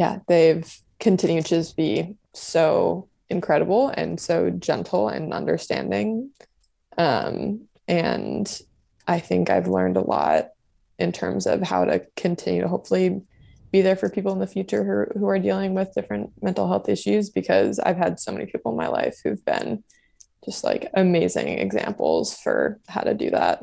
yeah, 0.00 0.20
they've 0.28 0.66
continued 0.98 1.44
to 1.44 1.56
just 1.56 1.76
be 1.76 2.16
so 2.32 3.09
incredible 3.30 3.88
and 3.88 4.20
so 4.20 4.50
gentle 4.50 5.08
and 5.08 5.32
understanding. 5.32 6.30
Um, 6.98 7.68
and 7.88 8.60
I 9.06 9.20
think 9.20 9.50
I've 9.50 9.68
learned 9.68 9.96
a 9.96 10.06
lot 10.06 10.50
in 10.98 11.12
terms 11.12 11.46
of 11.46 11.62
how 11.62 11.84
to 11.84 12.06
continue 12.16 12.62
to 12.62 12.68
hopefully 12.68 13.22
be 13.72 13.82
there 13.82 13.96
for 13.96 14.10
people 14.10 14.32
in 14.32 14.40
the 14.40 14.46
future 14.46 15.08
who, 15.14 15.18
who 15.18 15.28
are 15.28 15.38
dealing 15.38 15.74
with 15.74 15.94
different 15.94 16.30
mental 16.42 16.68
health 16.68 16.88
issues 16.88 17.30
because 17.30 17.78
I've 17.78 17.96
had 17.96 18.18
so 18.18 18.32
many 18.32 18.46
people 18.46 18.72
in 18.72 18.78
my 18.78 18.88
life 18.88 19.18
who've 19.22 19.44
been 19.44 19.84
just 20.44 20.64
like 20.64 20.90
amazing 20.94 21.48
examples 21.58 22.36
for 22.36 22.80
how 22.88 23.02
to 23.02 23.14
do 23.14 23.30
that. 23.30 23.62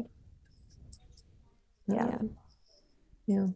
Yeah. 1.88 2.18
Yeah. 3.26 3.47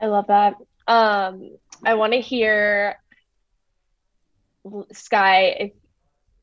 I 0.00 0.06
love 0.06 0.26
that. 0.26 0.56
Um, 0.86 1.56
I 1.84 1.94
want 1.94 2.12
to 2.12 2.20
hear 2.20 2.96
Sky 4.92 5.44
if 5.58 5.72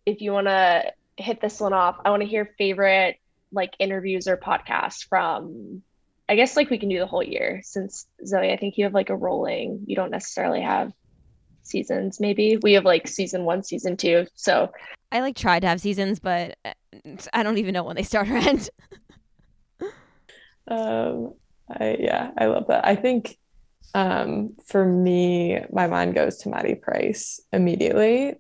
if 0.06 0.22
you 0.22 0.32
want 0.32 0.48
to 0.48 0.92
hit 1.18 1.42
this 1.42 1.60
one 1.60 1.74
off. 1.74 1.98
I 2.04 2.10
want 2.10 2.24
to 2.24 2.28
hear 2.28 2.54
favorite 2.58 3.18
like 3.52 3.74
interviews 3.80 4.28
or 4.28 4.38
podcasts 4.38 5.06
from 5.08 5.82
I 6.30 6.36
guess 6.36 6.56
like 6.56 6.70
we 6.70 6.78
can 6.78 6.90
do 6.90 7.00
the 7.00 7.08
whole 7.08 7.24
year 7.24 7.62
since 7.64 8.08
Zoe, 8.26 8.52
I 8.52 8.58
think 8.58 8.78
you 8.78 8.86
have 8.86 8.94
like 8.94 9.10
a 9.10 9.16
rolling. 9.16 9.84
You 9.88 9.96
don't 9.96 10.12
necessarily 10.12 10.62
have 10.62 10.92
seasons 11.64 12.20
maybe. 12.20 12.58
We 12.62 12.74
have 12.74 12.86
like 12.86 13.08
season 13.08 13.44
1, 13.44 13.64
season 13.64 13.98
2. 13.98 14.28
So 14.36 14.72
I 15.12 15.20
like 15.20 15.36
tried 15.36 15.62
to 15.62 15.68
have 15.68 15.82
seasons, 15.82 16.20
but 16.20 16.58
uh, 16.64 16.72
I 17.34 17.44
don't 17.44 17.58
even 17.58 17.74
know 17.74 17.84
when 17.84 17.96
they 17.96 18.04
start 18.04 18.30
or 18.30 18.38
end. 18.38 18.70
Um, 20.68 21.34
I 21.70 21.98
yeah, 22.00 22.32
I 22.38 22.46
love 22.46 22.68
that. 22.68 22.86
I 22.86 22.96
think 22.96 23.38
um, 23.94 24.56
for 24.66 24.86
me, 24.86 25.60
my 25.72 25.88
mind 25.88 26.16
goes 26.16 26.38
to 26.40 26.50
Maddie 26.50 26.76
Price 26.76 27.42
immediately. 27.52 28.36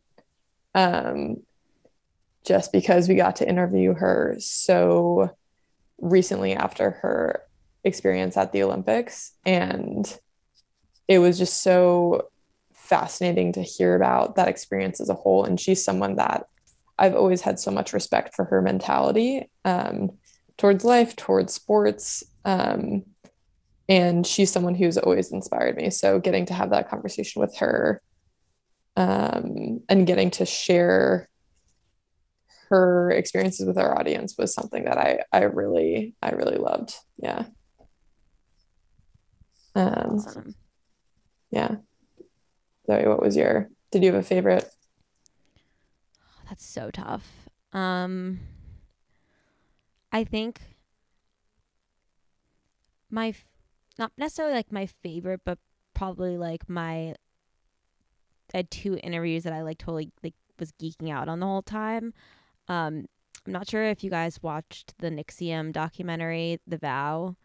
Um, 0.73 1.43
just 2.45 2.71
because 2.71 3.07
we 3.07 3.15
got 3.15 3.35
to 3.37 3.47
interview 3.47 3.93
her 3.93 4.35
so 4.39 5.35
recently 5.99 6.53
after 6.53 6.91
her 6.91 7.43
experience 7.83 8.37
at 8.37 8.51
the 8.51 8.63
Olympics. 8.63 9.33
And 9.45 10.19
it 11.07 11.19
was 11.19 11.37
just 11.37 11.61
so 11.61 12.29
fascinating 12.73 13.53
to 13.53 13.61
hear 13.61 13.95
about 13.95 14.35
that 14.35 14.47
experience 14.47 14.99
as 14.99 15.09
a 15.09 15.13
whole. 15.13 15.43
And 15.43 15.59
she's 15.59 15.83
someone 15.83 16.15
that 16.15 16.47
I've 16.97 17.15
always 17.15 17.41
had 17.41 17.59
so 17.59 17.71
much 17.71 17.93
respect 17.93 18.35
for 18.35 18.45
her 18.45 18.61
mentality 18.61 19.49
um, 19.65 20.11
towards 20.57 20.83
life, 20.83 21.15
towards 21.15 21.53
sports. 21.53 22.23
Um, 22.45 23.03
and 23.91 24.25
she's 24.25 24.49
someone 24.49 24.73
who's 24.73 24.97
always 24.97 25.33
inspired 25.33 25.75
me. 25.75 25.89
So 25.89 26.17
getting 26.17 26.45
to 26.45 26.53
have 26.53 26.69
that 26.69 26.89
conversation 26.89 27.41
with 27.41 27.57
her 27.57 28.01
um, 28.95 29.81
and 29.89 30.07
getting 30.07 30.31
to 30.31 30.45
share 30.45 31.27
her 32.69 33.11
experiences 33.11 33.67
with 33.67 33.77
our 33.77 33.99
audience 33.99 34.35
was 34.37 34.53
something 34.53 34.85
that 34.85 34.97
I 34.97 35.19
I 35.33 35.41
really 35.41 36.15
I 36.21 36.29
really 36.29 36.55
loved. 36.55 36.95
Yeah. 37.17 37.43
Um, 39.75 40.15
awesome. 40.15 40.55
Yeah. 41.49 41.75
Zoe, 42.87 43.09
what 43.09 43.21
was 43.21 43.35
your? 43.35 43.71
Did 43.91 44.03
you 44.03 44.13
have 44.13 44.21
a 44.21 44.25
favorite? 44.25 44.69
That's 46.47 46.65
so 46.65 46.91
tough. 46.91 47.49
Um, 47.73 48.39
I 50.13 50.23
think 50.23 50.61
my 53.09 53.33
not 54.01 54.11
necessarily 54.17 54.55
like 54.55 54.71
my 54.71 54.87
favorite, 54.87 55.41
but 55.45 55.59
probably 55.93 56.35
like 56.35 56.67
my 56.67 57.13
I 58.53 58.57
had 58.57 58.71
two 58.71 58.97
interviews 59.03 59.43
that 59.43 59.53
I 59.53 59.61
like 59.61 59.77
totally 59.77 60.11
like 60.23 60.33
was 60.59 60.71
geeking 60.73 61.11
out 61.11 61.29
on 61.29 61.39
the 61.39 61.45
whole 61.45 61.61
time. 61.61 62.13
Um, 62.67 63.05
I'm 63.45 63.53
not 63.53 63.69
sure 63.69 63.83
if 63.83 64.03
you 64.03 64.09
guys 64.09 64.41
watched 64.41 64.95
the 64.97 65.09
NXIVM 65.09 65.71
documentary, 65.71 66.59
The 66.65 66.79
Vow, 66.79 67.35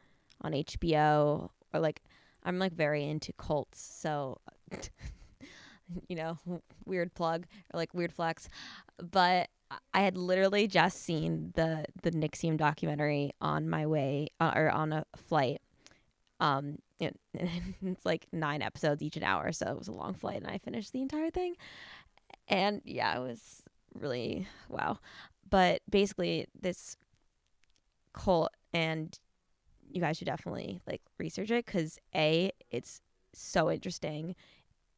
on 0.41 0.53
HBO, 0.53 1.51
or 1.75 1.81
like 1.81 2.03
I'm 2.43 2.59
like 2.59 2.73
very 2.73 3.05
into 3.05 3.35
cults, 3.35 3.81
so 3.81 4.39
you 6.09 6.17
know, 6.17 6.39
weird 6.87 7.13
plug 7.15 7.47
or 7.73 7.79
like 7.79 7.93
weird 7.93 8.15
flex. 8.15 8.49
But 8.99 9.51
I 9.93 10.01
had 10.01 10.17
literally 10.17 10.67
just 10.69 11.03
seen 11.03 11.53
the 11.55 11.85
the 12.03 12.13
NXIVM 12.13 12.57
documentary 12.57 13.33
on 13.43 13.69
my 13.69 13.87
way 13.87 14.29
uh, 14.41 14.53
or 14.57 14.71
on 14.71 14.95
a 14.95 15.05
flight. 15.17 15.61
Um, 16.41 16.79
it, 16.99 17.19
it's 17.35 18.05
like 18.05 18.27
nine 18.33 18.63
episodes 18.63 19.03
each 19.03 19.17
an 19.17 19.23
hour, 19.23 19.53
so 19.53 19.67
it 19.69 19.79
was 19.79 19.89
a 19.89 19.93
long 19.93 20.15
flight, 20.15 20.37
and 20.37 20.47
I 20.47 20.59
finished 20.59 20.93
the 20.93 21.03
entire 21.03 21.31
thing. 21.31 21.57
And 22.49 22.81
yeah, 22.85 23.17
it 23.17 23.21
was 23.21 23.63
really 23.95 24.47
wow. 24.69 24.99
But 25.49 25.83
basically, 25.89 26.47
this 26.61 26.97
cult, 28.13 28.51
and 28.73 29.19
you 29.91 30.01
guys 30.01 30.19
should 30.19 30.27
definitely 30.27 30.81
like 30.87 31.03
research 31.19 31.51
it 31.51 31.65
because 31.65 31.99
a 32.15 32.51
it's 32.71 33.01
so 33.33 33.71
interesting 33.71 34.35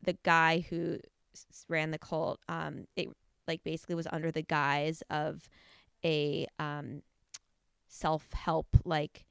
the 0.03 0.17
guy 0.23 0.65
who 0.71 0.99
ran 1.69 1.91
the 1.91 1.99
cult, 1.99 2.41
um, 2.49 2.87
it 2.97 3.09
like 3.47 3.63
basically 3.65 3.95
was 3.95 4.07
under 4.13 4.31
the 4.31 4.43
guise 4.43 5.03
of 5.11 5.49
a 6.05 6.47
um, 6.59 7.03
self 7.89 8.33
help 8.33 8.69
like 8.85 9.25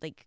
like 0.00 0.26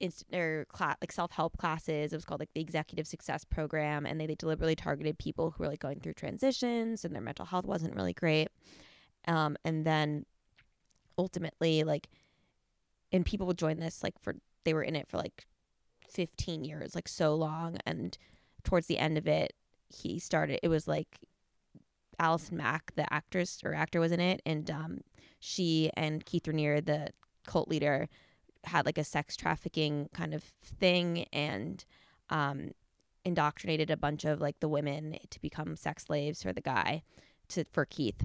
instant 0.00 0.34
or 0.34 0.66
class 0.66 0.96
like 1.00 1.12
self 1.12 1.32
help 1.32 1.56
classes. 1.56 2.12
It 2.12 2.16
was 2.16 2.24
called 2.24 2.40
like 2.40 2.52
the 2.54 2.60
Executive 2.60 3.06
Success 3.06 3.44
Program, 3.44 4.06
and 4.06 4.20
they, 4.20 4.26
they 4.26 4.34
deliberately 4.34 4.76
targeted 4.76 5.18
people 5.18 5.50
who 5.50 5.62
were 5.62 5.68
like 5.68 5.80
going 5.80 6.00
through 6.00 6.14
transitions 6.14 7.04
and 7.04 7.14
their 7.14 7.22
mental 7.22 7.46
health 7.46 7.66
wasn't 7.66 7.94
really 7.94 8.14
great. 8.14 8.48
Um, 9.26 9.56
and 9.64 9.84
then 9.84 10.24
ultimately, 11.18 11.84
like, 11.84 12.08
and 13.12 13.24
people 13.24 13.46
would 13.46 13.58
join 13.58 13.80
this 13.80 14.02
like 14.02 14.14
for 14.20 14.34
they 14.64 14.74
were 14.74 14.82
in 14.82 14.96
it 14.96 15.08
for 15.08 15.16
like 15.16 15.46
15 16.10 16.64
years, 16.64 16.94
like 16.94 17.08
so 17.08 17.34
long. 17.34 17.78
And 17.86 18.16
towards 18.64 18.86
the 18.86 18.98
end 18.98 19.18
of 19.18 19.26
it, 19.26 19.54
he 19.88 20.18
started, 20.18 20.60
it 20.62 20.68
was 20.68 20.86
like 20.86 21.18
Allison 22.18 22.56
Mack, 22.56 22.92
the 22.94 23.10
actress 23.12 23.60
or 23.64 23.74
actor, 23.74 24.00
was 24.00 24.12
in 24.12 24.20
it. 24.20 24.42
And 24.44 24.70
um, 24.70 24.98
she 25.40 25.90
and 25.96 26.24
Keith 26.24 26.44
Raniere, 26.44 26.84
the 26.84 27.10
cult 27.46 27.68
leader, 27.68 28.08
had 28.64 28.86
like 28.86 28.98
a 28.98 29.04
sex 29.04 29.36
trafficking 29.36 30.08
kind 30.12 30.34
of 30.34 30.42
thing 30.62 31.26
and 31.32 31.84
um, 32.30 32.72
indoctrinated 33.24 33.90
a 33.90 33.96
bunch 33.96 34.24
of 34.24 34.40
like 34.40 34.60
the 34.60 34.68
women 34.68 35.16
to 35.30 35.40
become 35.40 35.76
sex 35.76 36.06
slaves 36.06 36.42
for 36.42 36.52
the 36.52 36.60
guy 36.60 37.02
to 37.48 37.64
for 37.72 37.84
Keith. 37.84 38.24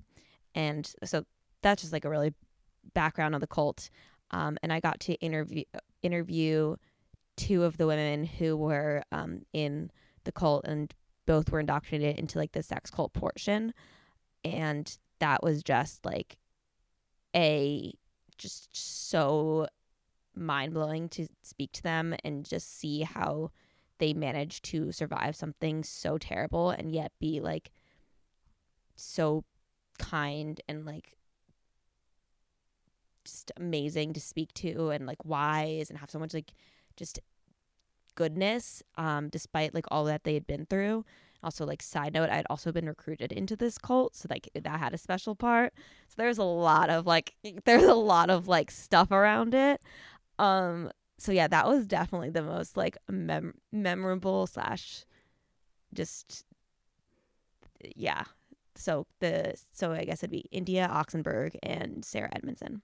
And 0.56 0.92
so 1.04 1.26
that's 1.62 1.82
just 1.82 1.94
like 1.94 2.06
a 2.06 2.10
really 2.10 2.34
background 2.94 3.36
on 3.36 3.42
the 3.42 3.48
cult. 3.48 3.90
Um, 4.32 4.58
and 4.64 4.74
I 4.74 4.80
got 4.80 5.00
to 5.02 5.14
interview 5.16 5.64
interview 6.02 6.76
two 7.38 7.64
of 7.64 7.78
the 7.78 7.88
women 7.88 8.26
who 8.26 8.56
were 8.58 9.04
um, 9.12 9.44
in 9.54 9.90
the 10.24 10.32
cult 10.32 10.66
and 10.66 10.94
both 11.26 11.50
were 11.52 11.60
indoctrinated 11.60 12.20
into 12.20 12.38
like 12.38 12.52
the 12.52 12.62
sex 12.62 12.92
cult 12.92 13.14
portion 13.14 13.74
and 14.44 14.98
that 15.20 15.42
was 15.42 15.64
just 15.64 16.06
like 16.06 16.38
a 17.36 17.94
just 18.38 18.70
so 18.74 19.68
mind-blowing 20.36 21.10
to 21.10 21.28
speak 21.42 21.72
to 21.74 21.84
them 21.84 22.16
and 22.24 22.46
just 22.46 22.80
see 22.80 23.02
how 23.02 23.52
they 24.00 24.14
managed 24.14 24.66
to 24.66 24.92
survive 24.92 25.36
something 25.36 25.84
so 25.84 26.18
terrible 26.18 26.72
and 26.72 26.92
yet 26.92 27.12
be 27.20 27.40
like 27.40 27.72
so 28.96 29.44
kind 30.00 30.62
and 30.68 30.86
like 30.86 31.16
just 33.24 33.52
amazing 33.58 34.14
to 34.14 34.20
speak 34.20 34.54
to 34.54 34.90
and 34.90 35.06
like 35.06 35.24
wise 35.24 35.90
and 35.90 36.00
have 36.00 36.10
so 36.10 36.20
much 36.20 36.34
like 36.34 36.54
just 36.98 37.20
goodness 38.16 38.84
um 38.98 39.30
despite 39.30 39.74
like 39.74 39.86
all 39.90 40.06
that 40.06 40.24
they 40.24 40.34
had 40.34 40.48
been 40.48 40.66
through. 40.66 41.06
Also 41.42 41.66
like 41.66 41.82
side 41.82 42.14
note 42.14 42.30
i 42.30 42.36
had 42.36 42.46
also 42.50 42.72
been 42.72 42.88
recruited 42.88 43.34
into 43.34 43.58
this 43.58 43.78
cult 43.78 44.16
so 44.16 44.28
like 44.30 44.50
that 44.54 44.80
had 44.80 44.94
a 44.94 44.98
special 44.98 45.36
part. 45.36 45.74
So 46.08 46.16
there's 46.18 46.38
a 46.38 46.44
lot 46.44 46.90
of 46.90 47.06
like 47.06 47.36
there's 47.66 47.84
a 47.84 47.94
lot 47.94 48.30
of 48.30 48.48
like 48.48 48.72
stuff 48.72 49.12
around 49.12 49.54
it 49.54 49.82
um 50.40 50.92
so 51.18 51.32
yeah 51.32 51.48
that 51.48 51.68
was 51.68 51.86
definitely 51.86 52.30
the 52.30 52.42
most 52.44 52.76
like 52.78 52.98
mem- 53.10 53.56
memorable 53.72 54.48
slash 54.48 55.06
just 55.94 56.44
yeah 57.96 58.24
so 58.76 59.06
the 59.20 59.54
so 59.74 59.92
i 59.92 60.04
guess 60.04 60.20
it'd 60.20 60.32
be 60.32 60.46
india 60.52 60.90
oxenberg 60.92 61.56
and 61.62 62.04
sarah 62.04 62.30
edmondson 62.34 62.82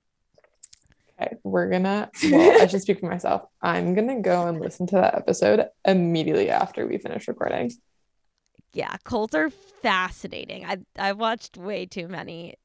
Okay, 1.21 1.35
we're 1.43 1.69
gonna. 1.69 2.09
Well, 2.31 2.61
I 2.61 2.67
should 2.67 2.81
speak 2.81 2.99
for 2.99 3.09
myself. 3.09 3.43
I'm 3.61 3.93
gonna 3.93 4.21
go 4.21 4.47
and 4.47 4.59
listen 4.59 4.87
to 4.87 4.95
that 4.95 5.15
episode 5.15 5.65
immediately 5.85 6.49
after 6.49 6.87
we 6.87 6.97
finish 6.97 7.27
recording. 7.27 7.71
Yeah, 8.73 8.95
cults 9.03 9.35
are 9.35 9.49
fascinating. 9.49 10.65
I 10.65 10.77
I've 10.97 11.17
watched 11.17 11.57
way 11.57 11.85
too 11.85 12.07
many. 12.07 12.55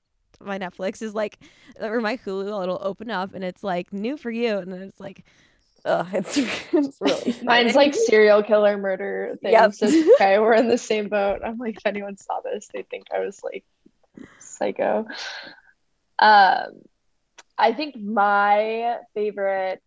My 0.44 0.58
Netflix 0.58 1.02
is 1.02 1.14
like, 1.14 1.38
or 1.80 2.00
my 2.00 2.16
Hulu, 2.16 2.62
it'll 2.62 2.80
open 2.82 3.10
up 3.10 3.34
and 3.34 3.42
it's 3.44 3.62
like 3.62 3.92
new 3.92 4.16
for 4.16 4.30
you, 4.30 4.58
and 4.58 4.72
then 4.72 4.82
it's 4.82 5.00
like, 5.00 5.24
oh, 5.84 6.08
it's 6.12 6.36
it's 6.72 7.00
really. 7.00 7.36
Mine's 7.42 7.74
like 7.74 7.94
serial 7.94 8.42
killer 8.42 8.76
murder 8.76 9.36
things. 9.42 9.52
Yep. 9.52 9.74
So 9.74 9.86
okay, 10.14 10.38
we're 10.38 10.54
in 10.54 10.68
the 10.68 10.78
same 10.78 11.08
boat. 11.08 11.40
I'm 11.44 11.58
like, 11.58 11.76
if 11.76 11.86
anyone 11.86 12.16
saw 12.16 12.40
this, 12.40 12.68
they 12.72 12.82
think 12.82 13.06
I 13.14 13.20
was 13.20 13.42
like 13.42 13.64
psycho. 14.38 15.06
Um 16.18 16.82
I 17.56 17.72
think 17.72 17.96
my 17.96 18.98
favorite 19.14 19.80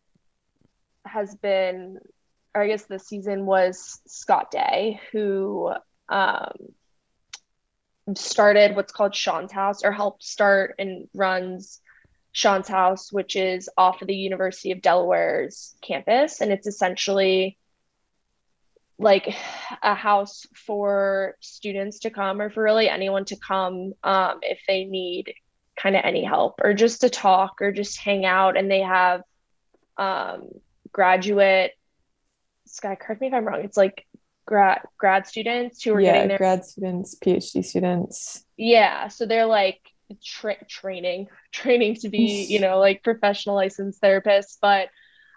has 1.06 1.36
been, 1.36 1.98
or 2.56 2.62
I 2.62 2.68
guess 2.68 2.84
this 2.84 3.08
season 3.08 3.46
was 3.46 4.02
Scott 4.08 4.52
Day, 4.52 5.00
who 5.12 5.74
um, 6.10 6.54
started 8.16 8.76
what's 8.76 8.94
called 8.94 9.16
Sean's 9.16 9.52
House 9.52 9.84
or 9.84 9.92
helped 9.92 10.24
start 10.24 10.76
and 10.80 11.08
runs 11.14 11.82
Sean's 12.32 12.68
House, 12.68 13.12
which 13.12 13.36
is 13.36 13.70
off 13.78 14.02
of 14.02 14.08
the 14.08 14.16
University 14.16 14.72
of 14.72 14.82
Delaware's 14.82 15.76
campus. 15.82 16.40
And 16.42 16.52
it's 16.52 16.68
essentially 16.68 17.58
like 19.00 19.36
a 19.84 19.94
house 19.94 20.46
for 20.56 21.36
students 21.40 22.00
to 22.00 22.10
come 22.10 22.42
or 22.42 22.50
for 22.50 22.64
really 22.64 22.90
anyone 22.90 23.26
to 23.26 23.36
come 23.36 23.94
um, 24.04 24.40
if 24.42 24.60
they 24.68 24.86
need 24.86 25.34
kind 25.76 25.96
of 25.96 26.02
any 26.04 26.24
help 26.24 26.60
or 26.64 26.74
just 26.74 27.02
to 27.02 27.10
talk 27.10 27.62
or 27.62 27.72
just 27.72 28.00
hang 28.00 28.26
out. 28.26 28.58
And 28.58 28.72
they 28.72 28.82
have 28.82 29.22
um, 29.98 30.50
graduate, 30.92 31.74
Sky, 32.66 32.96
correct 32.96 33.22
me 33.22 33.28
if 33.28 33.34
I'm 33.34 33.46
wrong. 33.46 33.62
It's 33.64 33.78
like 33.78 34.06
grad 34.48 34.82
grad 34.98 35.28
students 35.28 35.84
who 35.84 35.94
are 35.94 36.02
yeah, 36.02 36.14
getting 36.14 36.30
their 36.30 36.38
grad 36.40 36.66
students, 36.66 37.16
PhD 37.24 37.64
students. 37.64 38.44
Yeah, 38.58 39.10
so 39.10 39.28
they're 39.28 39.46
like 39.46 39.80
tra- 40.24 40.66
training 40.68 41.28
training 41.52 41.96
to 41.96 42.10
be 42.10 42.46
you 42.50 42.60
know 42.60 42.80
like 42.80 43.04
professional 43.04 43.56
licensed 43.56 44.02
therapists 44.02 44.58
but 44.62 44.88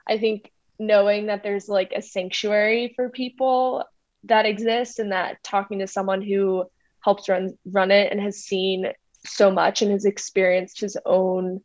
i 0.07 0.19
think 0.19 0.53
knowing 0.79 1.27
that 1.27 1.43
there's 1.43 1.69
like 1.69 1.93
a 1.95 2.01
sanctuary 2.01 2.93
for 2.95 3.09
people 3.09 3.85
that 4.25 4.47
exists 4.47 4.99
and 4.99 5.13
that 5.13 5.43
talking 5.43 5.81
to 5.81 5.87
someone 5.87 6.23
who 6.23 6.65
helps 7.03 7.29
run 7.29 7.57
run 7.65 7.91
it 7.91 8.13
and 8.13 8.21
has 8.21 8.45
seen 8.45 8.87
so 9.27 9.51
much 9.51 9.83
and 9.83 9.91
has 9.91 10.05
experienced 10.05 10.81
his 10.81 10.97
own 11.05 11.61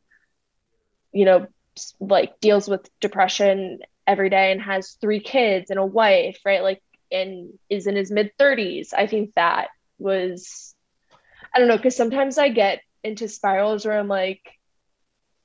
you 1.12 1.26
know 1.26 1.48
like 2.00 2.39
deals 2.39 2.68
with 2.68 2.89
depression 3.02 3.80
every 4.08 4.30
day 4.30 4.52
and 4.52 4.62
has 4.62 4.98
three 5.02 5.20
kids 5.20 5.70
and 5.70 5.80
a 5.80 5.86
wife 5.86 6.39
right 6.46 6.64
like 6.64 6.82
and 7.12 7.53
is 7.70 7.88
in 7.88 7.95
his 7.95 8.12
mid 8.12 8.32
30s 8.38 8.93
i 8.93 9.08
think 9.08 9.34
that 9.36 9.70
was 9.97 10.76
i 11.53 11.60
don't 11.60 11.68
know 11.68 11.78
because 11.78 11.95
sometimes 11.95 12.38
i 12.38 12.49
get 12.49 12.82
into 13.03 13.28
spirals 13.28 13.86
where 13.86 13.97
i'm 13.97 14.08
like 14.08 14.41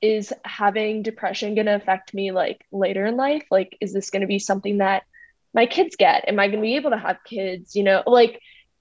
is 0.01 0.33
having 0.43 1.03
depression 1.03 1.53
going 1.53 1.67
to 1.67 1.75
affect 1.75 2.13
me 2.13 2.31
like 2.31 2.65
later 2.71 3.05
in 3.05 3.15
life? 3.17 3.45
Like 3.51 3.77
is 3.79 3.93
this 3.93 4.09
going 4.09 4.21
to 4.21 4.27
be 4.27 4.39
something 4.39 4.79
that 4.79 5.03
my 5.53 5.67
kids 5.67 5.95
get? 5.95 6.27
Am 6.27 6.39
i 6.39 6.47
going 6.47 6.59
to 6.59 6.63
be 6.63 6.75
able 6.75 6.89
to 6.89 6.97
have 6.97 7.23
kids? 7.23 7.75
You 7.75 7.83
know 7.83 8.03
like 8.05 8.39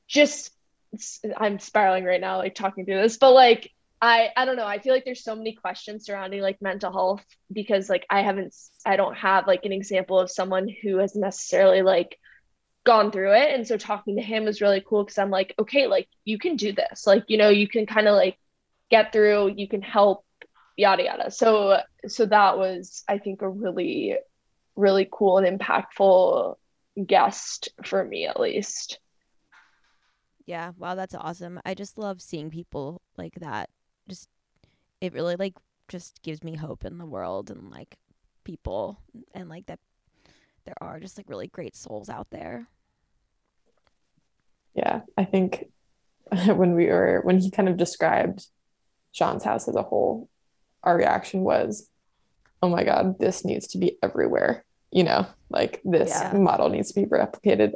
just 0.08 0.50
i'm 1.36 1.60
spiraling 1.60 2.04
right 2.04 2.20
now 2.20 2.38
like 2.38 2.54
talking 2.54 2.84
through 2.84 3.00
this 3.00 3.16
but 3.16 3.32
like 3.32 3.70
i 4.02 4.30
i 4.36 4.44
don't 4.44 4.56
know 4.56 4.66
i 4.66 4.80
feel 4.80 4.92
like 4.92 5.04
there's 5.04 5.22
so 5.22 5.36
many 5.36 5.52
questions 5.52 6.04
surrounding 6.04 6.40
like 6.40 6.60
mental 6.60 6.90
health 6.90 7.24
because 7.52 7.88
like 7.88 8.04
i 8.10 8.22
haven't 8.22 8.52
i 8.84 8.96
don't 8.96 9.16
have 9.16 9.46
like 9.46 9.64
an 9.64 9.70
example 9.70 10.18
of 10.18 10.28
someone 10.28 10.68
who 10.82 10.96
has 10.96 11.14
necessarily 11.14 11.82
like 11.82 12.18
gone 12.90 13.12
through 13.12 13.32
it. 13.34 13.54
And 13.54 13.64
so 13.64 13.76
talking 13.76 14.16
to 14.16 14.22
him 14.22 14.44
was 14.44 14.60
really 14.60 14.82
cool 14.84 15.04
because 15.04 15.16
i'm 15.16 15.30
like 15.30 15.54
okay 15.60 15.86
like 15.86 16.08
you 16.24 16.38
can 16.38 16.56
do 16.56 16.72
this. 16.72 17.06
Like 17.06 17.22
you 17.28 17.38
know 17.38 17.48
you 17.48 17.68
can 17.68 17.86
kind 17.86 18.08
of 18.08 18.16
like 18.16 18.36
get 18.90 19.12
through 19.12 19.54
you 19.56 19.68
can 19.68 19.80
help 19.80 20.24
yada 20.76 21.04
yada. 21.04 21.30
So 21.30 21.78
so 22.08 22.26
that 22.26 22.58
was 22.58 23.04
i 23.08 23.18
think 23.18 23.42
a 23.42 23.48
really 23.48 24.16
really 24.74 25.08
cool 25.08 25.38
and 25.38 25.46
impactful 25.46 26.56
guest 27.06 27.68
for 27.84 28.04
me 28.04 28.26
at 28.26 28.40
least. 28.40 28.98
Yeah. 30.46 30.72
Wow 30.76 30.96
that's 30.96 31.14
awesome. 31.14 31.60
I 31.64 31.74
just 31.74 31.96
love 31.96 32.20
seeing 32.20 32.50
people 32.50 33.02
like 33.16 33.34
that. 33.36 33.70
Just 34.08 34.28
it 35.00 35.12
really 35.12 35.36
like 35.36 35.54
just 35.86 36.22
gives 36.22 36.42
me 36.42 36.56
hope 36.56 36.84
in 36.84 36.98
the 36.98 37.06
world 37.06 37.52
and 37.52 37.70
like 37.70 37.98
people 38.42 38.98
and 39.32 39.48
like 39.48 39.66
that 39.66 39.78
there 40.64 40.74
are 40.80 40.98
just 40.98 41.16
like 41.16 41.28
really 41.28 41.46
great 41.46 41.76
souls 41.76 42.08
out 42.08 42.30
there 42.30 42.66
yeah 44.74 45.00
i 45.16 45.24
think 45.24 45.66
when 46.46 46.74
we 46.74 46.86
were 46.86 47.20
when 47.24 47.38
he 47.40 47.50
kind 47.50 47.68
of 47.68 47.76
described 47.76 48.46
sean's 49.12 49.44
house 49.44 49.68
as 49.68 49.74
a 49.74 49.82
whole 49.82 50.28
our 50.82 50.96
reaction 50.96 51.40
was, 51.40 51.88
oh 52.62 52.68
my 52.68 52.84
God, 52.84 53.18
this 53.18 53.44
needs 53.44 53.68
to 53.68 53.78
be 53.78 53.98
everywhere. 54.02 54.64
You 54.90 55.04
know, 55.04 55.26
like 55.50 55.80
this 55.84 56.10
yeah. 56.10 56.32
model 56.32 56.68
needs 56.68 56.92
to 56.92 57.00
be 57.00 57.06
replicated 57.06 57.74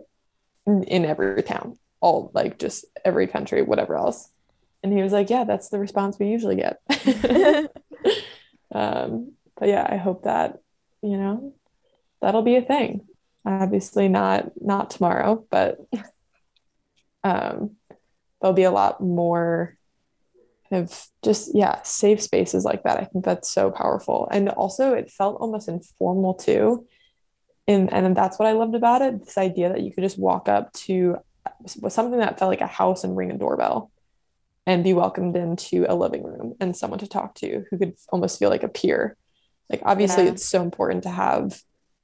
in, 0.67 0.83
in 0.85 1.05
every 1.05 1.43
town, 1.43 1.79
all 2.01 2.31
like 2.35 2.59
just 2.59 2.85
every 3.05 3.27
country, 3.27 3.63
whatever 3.63 3.97
else. 3.97 4.29
And 4.83 4.93
he 4.93 5.03
was 5.03 5.13
like, 5.13 5.31
yeah, 5.31 5.45
that's 5.45 5.69
the 5.69 5.79
response 5.79 6.19
we 6.19 6.27
usually 6.27 6.57
get. 6.57 6.81
um, 8.75 9.33
but 9.57 9.69
yeah, 9.69 9.87
I 9.89 9.97
hope 9.97 10.25
that, 10.25 10.59
you 11.03 11.17
know, 11.17 11.55
that'll 12.21 12.43
be 12.43 12.57
a 12.57 12.63
thing. 12.63 13.07
Obviously 13.47 14.09
not 14.09 14.53
not 14.61 14.91
tomorrow, 14.91 15.45
but 15.51 15.77
um, 17.25 17.77
there'll 18.41 18.55
be 18.55 18.63
a 18.63 18.71
lot 18.71 19.01
more 19.01 19.77
of 20.71 21.07
just 21.23 21.55
yeah 21.55 21.81
safe 21.83 22.21
spaces 22.21 22.65
like 22.65 22.83
that. 22.85 22.99
I 22.99 23.05
think 23.05 23.25
that's 23.25 23.51
so 23.51 23.71
powerful. 23.71 24.29
And 24.31 24.49
also 24.49 24.93
it 24.93 25.11
felt 25.11 25.41
almost 25.41 25.69
informal 25.69 26.35
too. 26.35 26.87
And 27.67 27.93
and 27.93 28.15
that's 28.15 28.39
what 28.39 28.47
i 28.47 28.53
loved 28.53 28.75
about 28.75 29.01
it 29.01 29.25
this 29.25 29.39
idea 29.39 29.71
that 29.71 29.81
you 29.81 29.91
could 29.91 30.05
just 30.05 30.19
walk 30.19 30.51
up 30.51 30.71
to 30.75 31.17
something 31.67 32.19
that 32.19 32.39
felt 32.39 32.51
like 32.51 32.61
a 32.61 32.67
house 32.67 33.05
and 33.05 33.17
ring 33.17 33.31
a 33.31 33.39
doorbell 33.39 33.91
and 34.67 34.85
be 34.85 34.93
welcomed 34.93 35.35
into 35.35 35.87
a 35.89 35.95
living 35.95 36.23
room 36.23 36.55
and 36.61 36.77
someone 36.77 36.99
to 36.99 37.07
talk 37.07 37.35
to 37.37 37.65
who 37.71 37.79
could 37.79 37.95
almost 38.11 38.39
feel 38.39 38.51
like 38.51 38.63
a 38.63 38.69
peer. 38.69 39.17
Like 39.71 39.81
obviously 39.85 40.25
yeah. 40.25 40.33
it's 40.33 40.45
so 40.45 40.63
important 40.63 41.05
to 41.05 41.11
have 41.11 41.59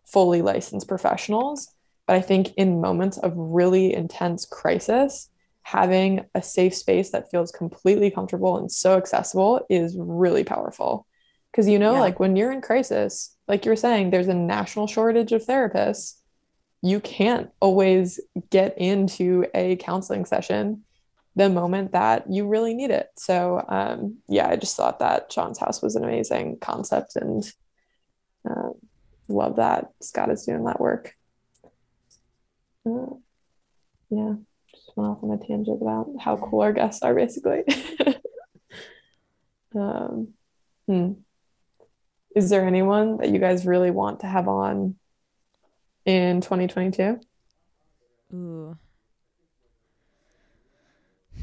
fully 0.07 0.41
licensed 0.41 0.89
professionals 0.89 1.69
but 2.11 2.17
i 2.17 2.21
think 2.21 2.49
in 2.57 2.81
moments 2.81 3.19
of 3.19 3.33
really 3.37 3.95
intense 3.95 4.45
crisis 4.45 5.31
having 5.63 6.25
a 6.35 6.43
safe 6.43 6.75
space 6.75 7.11
that 7.11 7.31
feels 7.31 7.53
completely 7.53 8.11
comfortable 8.11 8.57
and 8.57 8.71
so 8.71 8.97
accessible 8.97 9.65
is 9.71 9.97
really 9.99 10.43
powerful. 10.43 11.07
Because, 11.51 11.69
you 11.69 11.79
know, 11.79 11.95
yeah. 11.95 12.01
like 12.01 12.21
when 12.21 12.37
you're 12.37 12.53
in 12.53 12.61
crisis, 12.61 13.37
like 13.49 13.65
you're 13.65 13.77
saying, 13.77 14.11
there's 14.11 14.29
a 14.29 14.35
national 14.35 14.87
shortage 14.87 15.33
of 15.33 15.45
therapists. 15.45 16.15
You 16.83 17.01
can't 17.01 17.51
always 17.61 18.21
get 18.51 18.79
into 18.79 19.47
a 19.55 19.77
counseling 19.77 20.25
session 20.25 20.83
the 21.37 21.49
moment 21.49 21.93
that 21.93 22.31
you 22.31 22.49
really 22.49 22.75
need 22.75 22.91
it. 22.91 23.09
So, 23.17 23.65
um, 23.69 24.19
yeah, 24.29 24.49
I 24.49 24.57
just 24.57 24.77
thought 24.77 24.99
that 25.01 25.33
Sean's 25.33 25.59
house 25.59 25.83
was 25.83 25.95
an 25.95 26.05
amazing 26.05 26.59
concept 26.61 27.17
and 27.17 27.45
uh, 28.49 28.71
love 29.29 29.57
that 29.57 29.91
Scott 30.01 30.31
is 30.31 30.45
doing 30.45 30.65
that 30.65 30.81
work. 30.81 31.15
Uh, 32.87 33.15
yeah 34.11 34.35
just 34.73 34.91
went 34.97 35.11
off 35.11 35.23
on 35.23 35.31
a 35.31 35.39
tangent 35.39 35.81
about 35.81 36.09
how 36.19 36.37
cool 36.37 36.61
our 36.61 36.73
guests 36.73 37.03
are, 37.03 37.15
basically. 37.15 37.65
um, 39.75 40.29
hmm. 40.87 41.13
Is 42.35 42.51
there 42.51 42.67
anyone 42.67 43.17
that 43.19 43.31
you 43.31 43.39
guys 43.39 43.67
really 43.67 43.91
want 43.91 44.21
to 44.21 44.27
have 44.27 44.47
on 44.49 44.97
in 46.05 46.41
2022? 46.41 47.21
Ooh. 48.33 48.79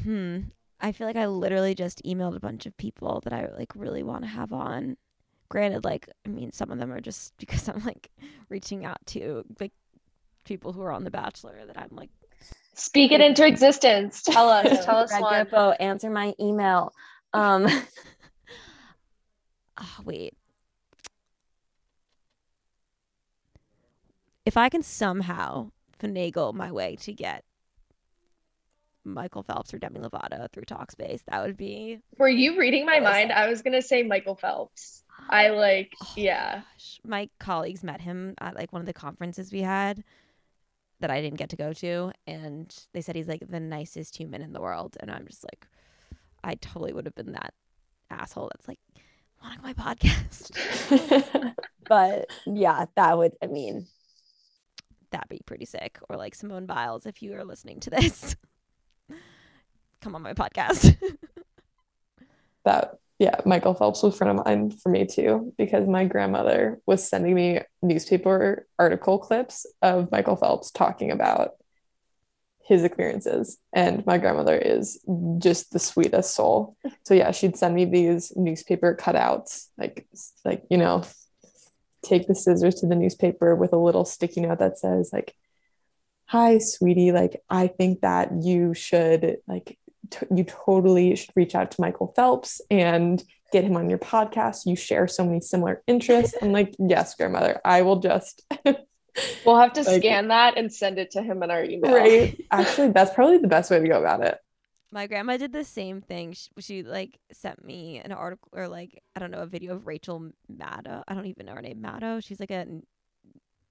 Hmm. 0.03 0.39
I 0.79 0.91
feel 0.91 1.07
like 1.07 1.17
I 1.17 1.25
literally 1.25 1.75
just 1.75 2.03
emailed 2.03 2.35
a 2.35 2.39
bunch 2.39 2.65
of 2.65 2.77
people 2.77 3.21
that 3.23 3.33
I 3.33 3.47
like 3.57 3.73
really 3.75 4.03
want 4.03 4.23
to 4.23 4.29
have 4.29 4.53
on. 4.53 4.95
Granted, 5.49 5.83
like 5.83 6.07
I 6.25 6.29
mean, 6.29 6.51
some 6.51 6.71
of 6.71 6.77
them 6.77 6.91
are 6.93 7.01
just 7.01 7.35
because 7.37 7.67
I'm 7.67 7.83
like 7.83 8.09
reaching 8.47 8.85
out 8.85 9.05
to 9.07 9.43
like 9.59 9.73
people 10.47 10.73
who 10.73 10.81
are 10.81 10.91
on 10.91 11.03
The 11.03 11.11
Bachelor 11.11 11.65
that 11.67 11.77
I'm 11.77 11.89
like 11.91 12.09
Speak 12.77 13.11
it 13.11 13.21
into 13.21 13.45
existence. 13.45 14.21
Tell 14.21 14.49
us. 14.49 14.85
Tell 14.85 14.97
us 14.97 15.09
Greg 15.09 15.51
one. 15.51 15.75
answer 15.79 16.11
my 16.11 16.35
email. 16.39 16.93
Um, 17.33 17.67
oh, 19.77 19.97
wait. 20.05 20.35
If 24.45 24.57
I 24.57 24.69
can 24.69 24.83
somehow 24.83 25.71
finagle 25.99 26.53
my 26.53 26.71
way 26.71 26.95
to 27.01 27.13
get 27.13 27.43
Michael 29.03 29.41
Phelps 29.41 29.73
or 29.73 29.79
Demi 29.79 29.99
Lovato 29.99 30.47
through 30.51 30.65
Talkspace, 30.65 31.21
that 31.27 31.43
would 31.43 31.57
be. 31.57 31.99
Were 32.19 32.29
you 32.29 32.59
reading 32.59 32.85
my 32.85 32.99
mind? 32.99 33.31
I 33.31 33.49
was 33.49 33.63
gonna 33.63 33.81
say 33.81 34.03
Michael 34.03 34.35
Phelps. 34.35 35.03
I 35.29 35.49
like, 35.49 35.93
oh, 36.03 36.13
yeah. 36.15 36.61
Gosh. 36.77 36.99
My 37.03 37.29
colleagues 37.39 37.83
met 37.83 38.01
him 38.01 38.35
at 38.39 38.55
like 38.55 38.71
one 38.71 38.81
of 38.81 38.85
the 38.85 38.93
conferences 38.93 39.51
we 39.51 39.61
had 39.61 40.03
that 40.99 41.11
I 41.11 41.21
didn't 41.21 41.37
get 41.37 41.49
to 41.49 41.55
go 41.55 41.73
to, 41.73 42.11
and 42.25 42.75
they 42.93 43.01
said 43.01 43.15
he's 43.15 43.27
like 43.27 43.43
the 43.47 43.59
nicest 43.59 44.17
human 44.17 44.41
in 44.41 44.53
the 44.53 44.61
world, 44.61 44.97
and 44.99 45.11
I'm 45.11 45.27
just 45.27 45.43
like, 45.43 45.67
I 46.43 46.55
totally 46.55 46.93
would 46.93 47.05
have 47.05 47.15
been 47.15 47.33
that 47.33 47.53
asshole 48.09 48.49
that's 48.53 48.67
like, 48.67 48.79
want 49.43 49.63
my 49.63 49.73
podcast? 49.73 50.51
but 51.87 52.29
yeah, 52.45 52.85
that 52.95 53.17
would, 53.17 53.33
I 53.41 53.47
mean, 53.47 53.87
that'd 55.11 55.29
be 55.29 55.41
pretty 55.45 55.65
sick. 55.65 55.99
Or 56.09 56.17
like 56.17 56.35
Simone 56.35 56.65
Biles, 56.65 57.05
if 57.05 57.21
you 57.21 57.33
are 57.35 57.45
listening 57.45 57.79
to 57.81 57.89
this, 57.89 58.35
come 60.01 60.15
on 60.15 60.21
my 60.21 60.33
podcast. 60.33 60.97
that 62.65 62.99
yeah, 63.19 63.39
Michael 63.45 63.73
Phelps 63.73 64.03
was 64.03 64.13
a 64.13 64.17
friend 64.17 64.37
of 64.39 64.45
mine 64.45 64.71
for 64.71 64.89
me 64.89 65.05
too, 65.05 65.53
because 65.57 65.87
my 65.87 66.05
grandmother 66.05 66.79
was 66.85 67.07
sending 67.07 67.33
me 67.33 67.61
newspaper 67.81 68.67
article 68.77 69.17
clips 69.17 69.65
of 69.81 70.11
Michael 70.11 70.35
Phelps 70.35 70.69
talking 70.69 71.11
about 71.11 71.51
his 72.63 72.83
experiences. 72.83 73.57
And 73.73 74.05
my 74.05 74.17
grandmother 74.17 74.55
is 74.55 74.99
just 75.39 75.71
the 75.71 75.79
sweetest 75.79 76.35
soul. 76.35 76.75
So 77.03 77.13
yeah, 77.13 77.31
she'd 77.31 77.57
send 77.57 77.73
me 77.73 77.85
these 77.85 78.33
newspaper 78.35 78.95
cutouts, 78.95 79.69
like 79.77 80.05
like, 80.45 80.63
you 80.69 80.77
know, 80.77 81.03
take 82.03 82.27
the 82.27 82.35
scissors 82.35 82.75
to 82.75 82.87
the 82.87 82.95
newspaper 82.95 83.55
with 83.55 83.73
a 83.73 83.77
little 83.77 84.05
sticky 84.05 84.41
note 84.41 84.59
that 84.59 84.77
says 84.77 85.11
like, 85.11 85.33
hi, 86.25 86.59
sweetie, 86.59 87.13
like 87.13 87.41
I 87.49 87.67
think 87.67 88.01
that 88.01 88.29
you 88.43 88.73
should 88.73 89.37
like 89.47 89.79
t- 90.09 90.25
you 90.33 90.43
totally 90.43 91.15
should 91.15 91.31
reach 91.35 91.55
out 91.55 91.71
to 91.71 91.81
Michael 91.81 92.13
Phelps 92.15 92.61
and 92.69 93.23
get 93.51 93.63
him 93.63 93.77
on 93.77 93.89
your 93.89 93.99
podcast. 93.99 94.65
You 94.65 94.75
share 94.75 95.07
so 95.07 95.25
many 95.25 95.41
similar 95.41 95.83
interests. 95.87 96.35
I'm 96.41 96.51
like, 96.51 96.75
yes, 96.79 97.15
grandmother, 97.15 97.59
I 97.63 97.81
will 97.81 97.99
just. 97.99 98.45
we'll 99.45 99.57
have 99.57 99.73
to 99.73 99.83
like, 99.83 100.01
scan 100.01 100.29
that 100.29 100.57
and 100.57 100.73
send 100.73 100.99
it 100.99 101.11
to 101.11 101.21
him 101.21 101.43
in 101.43 101.51
our 101.51 101.63
email. 101.63 101.93
Right. 101.93 102.43
Actually, 102.51 102.91
that's 102.91 103.13
probably 103.13 103.37
the 103.37 103.47
best 103.47 103.71
way 103.71 103.79
to 103.79 103.87
go 103.87 103.99
about 103.99 104.23
it. 104.23 104.37
My 104.91 105.05
grandma 105.07 105.37
did 105.37 105.51
the 105.51 105.65
same 105.65 106.01
thing. 106.01 106.33
She, 106.33 106.49
she 106.59 106.83
like 106.83 107.19
sent 107.31 107.63
me 107.63 108.01
an 108.03 108.11
article 108.11 108.49
or 108.53 108.67
like 108.67 109.03
I 109.15 109.19
don't 109.19 109.31
know 109.31 109.39
a 109.39 109.45
video 109.47 109.75
of 109.75 109.85
Rachel 109.85 110.31
Maddow. 110.51 111.03
I 111.07 111.13
don't 111.13 111.25
even 111.25 111.45
know 111.45 111.55
her 111.55 111.61
name. 111.61 111.81
Maddow. 111.81 112.23
She's 112.23 112.39
like 112.39 112.51
a 112.51 112.59
n- 112.59 112.83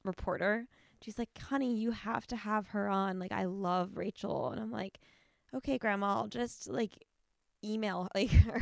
reporter. 0.05 0.66
She's 1.03 1.18
like, 1.18 1.30
"Honey, 1.39 1.76
you 1.76 1.91
have 1.91 2.26
to 2.28 2.37
have 2.37 2.68
her 2.68 2.89
on. 2.89 3.18
Like, 3.18 3.32
I 3.32 3.45
love 3.45 3.93
Rachel." 3.95 4.51
And 4.51 4.61
I'm 4.61 4.70
like, 4.70 4.99
"Okay, 5.57 5.78
grandma, 5.78 6.16
I'll 6.20 6.28
just 6.28 6.68
like 6.68 6.92
email 7.64 8.09
like 8.14 8.30
her." 8.30 8.61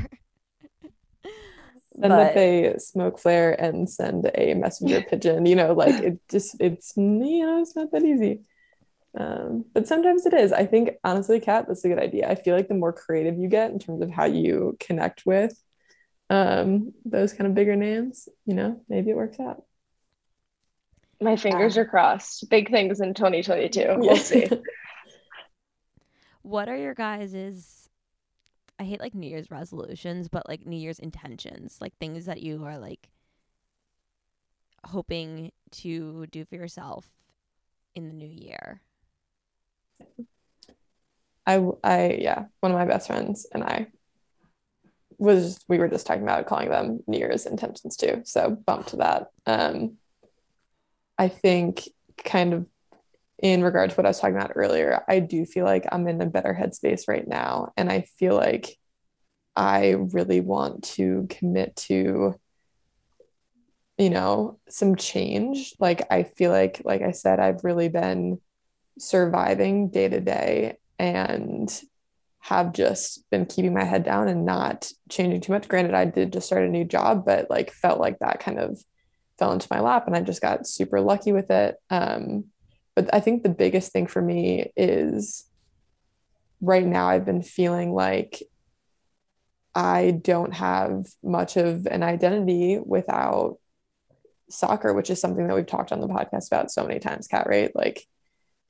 Then 1.96 2.10
But- 2.10 2.28
if 2.28 2.34
they 2.34 2.74
smoke 2.78 3.18
flare 3.18 3.52
and 3.60 3.88
send 3.88 4.30
a 4.34 4.54
messenger 4.54 5.00
pigeon, 5.08 5.46
you 5.46 5.54
know, 5.56 5.72
like 5.74 6.02
it 6.02 6.18
just 6.28 6.56
it's 6.60 6.92
you 6.96 7.46
know 7.46 7.60
it's 7.62 7.76
not 7.76 7.92
that 7.92 8.02
easy. 8.04 8.40
Um, 9.16 9.64
but 9.72 9.86
sometimes 9.86 10.26
it 10.26 10.34
is. 10.34 10.52
I 10.52 10.66
think 10.66 10.90
honestly, 11.04 11.38
Kat, 11.38 11.66
that's 11.68 11.84
a 11.84 11.88
good 11.88 12.00
idea. 12.00 12.28
I 12.28 12.34
feel 12.34 12.56
like 12.56 12.66
the 12.66 12.74
more 12.74 12.92
creative 12.92 13.38
you 13.38 13.48
get 13.48 13.70
in 13.70 13.78
terms 13.78 14.02
of 14.02 14.10
how 14.10 14.24
you 14.24 14.76
connect 14.80 15.24
with 15.24 15.56
um 16.30 16.92
those 17.04 17.32
kind 17.32 17.46
of 17.46 17.54
bigger 17.54 17.76
names, 17.76 18.28
you 18.44 18.54
know, 18.54 18.80
maybe 18.88 19.10
it 19.10 19.16
works 19.16 19.38
out. 19.38 19.62
My 21.20 21.36
fingers 21.36 21.76
Yeah. 21.76 21.82
are 21.82 21.84
crossed. 21.84 22.48
Big 22.50 22.70
things 22.70 23.00
in 23.00 23.14
2022. 23.14 23.80
Yeah. 23.80 23.96
We'll 23.96 24.16
see. 24.16 24.46
what 26.44 26.68
are 26.68 26.76
your 26.76 26.94
guys's 26.94 27.88
I 28.78 28.84
hate 28.84 29.00
like 29.00 29.14
New 29.14 29.28
Year's 29.28 29.50
resolutions, 29.50 30.28
but 30.28 30.48
like 30.48 30.66
New 30.66 30.76
Year's 30.76 30.98
intentions, 30.98 31.78
like 31.80 31.96
things 31.98 32.26
that 32.26 32.42
you 32.42 32.64
are 32.64 32.78
like 32.78 33.08
hoping 34.84 35.52
to 35.70 36.26
do 36.26 36.44
for 36.44 36.56
yourself 36.56 37.06
in 37.94 38.08
the 38.08 38.14
new 38.14 38.28
year. 38.28 38.80
I, 41.46 41.64
I, 41.84 42.18
yeah, 42.20 42.46
one 42.60 42.72
of 42.72 42.78
my 42.78 42.84
best 42.84 43.06
friends 43.06 43.46
and 43.52 43.62
I 43.62 43.86
was 45.18 45.60
we 45.68 45.78
were 45.78 45.88
just 45.88 46.06
talking 46.06 46.24
about 46.24 46.46
calling 46.46 46.70
them 46.70 47.00
New 47.06 47.18
Year's 47.18 47.46
intentions 47.46 47.96
too. 47.96 48.22
So 48.24 48.50
bump 48.50 48.86
to 48.86 48.96
that. 48.96 49.28
Um, 49.46 49.98
I 51.16 51.28
think 51.28 51.88
kind 52.24 52.52
of 52.52 52.66
in 53.44 53.62
regard 53.62 53.90
to 53.90 53.96
what 53.96 54.06
I 54.06 54.08
was 54.08 54.18
talking 54.18 54.36
about 54.36 54.52
earlier, 54.54 55.04
I 55.06 55.20
do 55.20 55.44
feel 55.44 55.66
like 55.66 55.84
I'm 55.92 56.08
in 56.08 56.18
a 56.22 56.26
better 56.26 56.56
headspace 56.58 57.06
right 57.06 57.28
now. 57.28 57.74
And 57.76 57.92
I 57.92 58.06
feel 58.18 58.34
like 58.34 58.78
I 59.54 59.90
really 59.90 60.40
want 60.40 60.84
to 60.94 61.26
commit 61.28 61.76
to, 61.76 62.40
you 63.98 64.10
know, 64.10 64.58
some 64.70 64.96
change. 64.96 65.74
Like 65.78 66.10
I 66.10 66.22
feel 66.22 66.52
like, 66.52 66.80
like 66.86 67.02
I 67.02 67.10
said, 67.10 67.38
I've 67.38 67.64
really 67.64 67.90
been 67.90 68.40
surviving 68.98 69.90
day 69.90 70.08
to 70.08 70.20
day 70.20 70.78
and 70.98 71.70
have 72.40 72.72
just 72.72 73.28
been 73.30 73.44
keeping 73.44 73.74
my 73.74 73.84
head 73.84 74.04
down 74.04 74.28
and 74.28 74.46
not 74.46 74.90
changing 75.10 75.42
too 75.42 75.52
much. 75.52 75.68
Granted, 75.68 75.92
I 75.92 76.06
did 76.06 76.32
just 76.32 76.46
start 76.46 76.64
a 76.64 76.68
new 76.68 76.84
job, 76.86 77.26
but 77.26 77.50
like 77.50 77.72
felt 77.72 78.00
like 78.00 78.20
that 78.20 78.40
kind 78.40 78.58
of 78.58 78.82
fell 79.38 79.52
into 79.52 79.68
my 79.70 79.80
lap 79.80 80.06
and 80.06 80.16
I 80.16 80.22
just 80.22 80.40
got 80.40 80.66
super 80.66 81.02
lucky 81.02 81.32
with 81.32 81.50
it. 81.50 81.76
Um, 81.90 82.46
but 82.94 83.12
I 83.12 83.20
think 83.20 83.42
the 83.42 83.48
biggest 83.48 83.92
thing 83.92 84.06
for 84.06 84.22
me 84.22 84.72
is 84.76 85.44
right 86.60 86.86
now 86.86 87.08
I've 87.08 87.24
been 87.24 87.42
feeling 87.42 87.92
like 87.92 88.42
I 89.74 90.12
don't 90.22 90.54
have 90.54 91.06
much 91.22 91.56
of 91.56 91.86
an 91.86 92.02
identity 92.02 92.78
without 92.84 93.58
soccer, 94.48 94.92
which 94.92 95.10
is 95.10 95.20
something 95.20 95.46
that 95.46 95.56
we've 95.56 95.66
talked 95.66 95.92
on 95.92 96.00
the 96.00 96.08
podcast 96.08 96.46
about 96.46 96.70
so 96.70 96.86
many 96.86 97.00
times, 97.00 97.26
Kat, 97.26 97.46
right? 97.48 97.74
Like, 97.74 98.06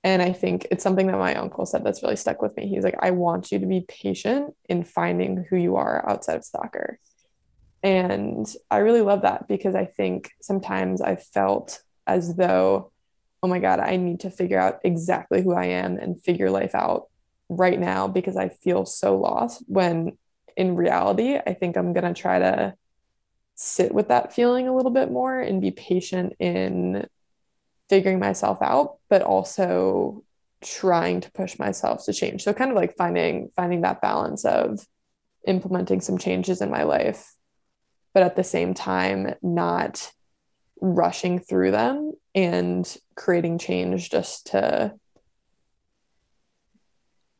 and 0.02 0.22
I 0.22 0.32
think 0.32 0.66
it's 0.70 0.82
something 0.82 1.06
that 1.06 1.18
my 1.18 1.34
uncle 1.34 1.66
said 1.66 1.84
that's 1.84 2.02
really 2.02 2.16
stuck 2.16 2.42
with 2.42 2.56
me. 2.56 2.68
He's 2.68 2.84
like, 2.84 2.96
I 3.00 3.10
want 3.10 3.52
you 3.52 3.58
to 3.58 3.66
be 3.66 3.84
patient 3.88 4.54
in 4.68 4.84
finding 4.84 5.44
who 5.48 5.56
you 5.56 5.76
are 5.76 6.08
outside 6.08 6.36
of 6.36 6.44
soccer. 6.44 6.98
And 7.82 8.46
I 8.70 8.78
really 8.78 9.02
love 9.02 9.22
that 9.22 9.46
because 9.46 9.74
I 9.74 9.84
think 9.84 10.30
sometimes 10.40 11.00
I've 11.02 11.22
felt 11.22 11.82
as 12.06 12.34
though, 12.34 12.92
oh 13.44 13.46
my 13.46 13.58
God, 13.58 13.78
I 13.78 13.96
need 13.96 14.20
to 14.20 14.30
figure 14.30 14.58
out 14.58 14.80
exactly 14.84 15.42
who 15.42 15.52
I 15.52 15.66
am 15.66 15.98
and 15.98 16.18
figure 16.18 16.50
life 16.50 16.74
out 16.74 17.08
right 17.50 17.78
now 17.78 18.08
because 18.08 18.38
I 18.38 18.48
feel 18.48 18.86
so 18.86 19.18
lost. 19.18 19.62
When 19.66 20.16
in 20.56 20.76
reality, 20.76 21.36
I 21.36 21.52
think 21.52 21.76
I'm 21.76 21.92
going 21.92 22.06
to 22.06 22.18
try 22.18 22.38
to 22.38 22.74
sit 23.54 23.92
with 23.92 24.08
that 24.08 24.32
feeling 24.32 24.66
a 24.66 24.74
little 24.74 24.90
bit 24.90 25.10
more 25.10 25.38
and 25.38 25.60
be 25.60 25.72
patient 25.72 26.32
in 26.38 27.06
figuring 27.90 28.18
myself 28.18 28.62
out, 28.62 28.96
but 29.10 29.20
also 29.20 30.24
trying 30.62 31.20
to 31.20 31.30
push 31.32 31.58
myself 31.58 32.06
to 32.06 32.14
change. 32.14 32.44
So 32.44 32.54
kind 32.54 32.70
of 32.70 32.78
like 32.78 32.96
finding 32.96 33.50
finding 33.54 33.82
that 33.82 34.00
balance 34.00 34.46
of 34.46 34.86
implementing 35.46 36.00
some 36.00 36.16
changes 36.16 36.62
in 36.62 36.70
my 36.70 36.84
life, 36.84 37.34
but 38.14 38.22
at 38.22 38.36
the 38.36 38.44
same 38.44 38.72
time 38.72 39.34
not 39.42 40.10
rushing 40.80 41.38
through 41.38 41.70
them 41.70 42.12
and 42.34 42.96
creating 43.14 43.58
change 43.58 44.10
just 44.10 44.48
to 44.48 44.94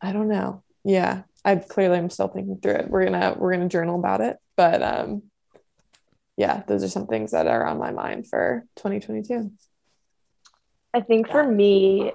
I 0.01 0.13
don't 0.13 0.29
know. 0.29 0.63
Yeah, 0.85 1.23
I 1.45 1.57
clearly 1.57 1.97
I'm 1.97 2.11
still 2.11 2.29
thinking 2.29 2.59
through 2.59 2.75
it. 2.75 2.91
We're 2.91 3.05
gonna 3.05 3.35
we're 3.39 3.53
gonna 3.53 3.69
journal 3.69 3.99
about 3.99 4.21
it, 4.21 4.37
but 4.55 4.83
um, 4.83 5.23
yeah, 6.37 6.63
those 6.67 6.85
are 6.85 6.89
some 6.89 7.07
things 7.07 7.31
that 7.31 7.47
are 7.47 7.65
on 7.65 7.79
my 7.79 7.91
mind 7.91 8.29
for 8.29 8.67
2022. 8.77 9.51
I 10.93 11.01
think 11.01 11.31
for 11.31 11.43
me, 11.43 12.13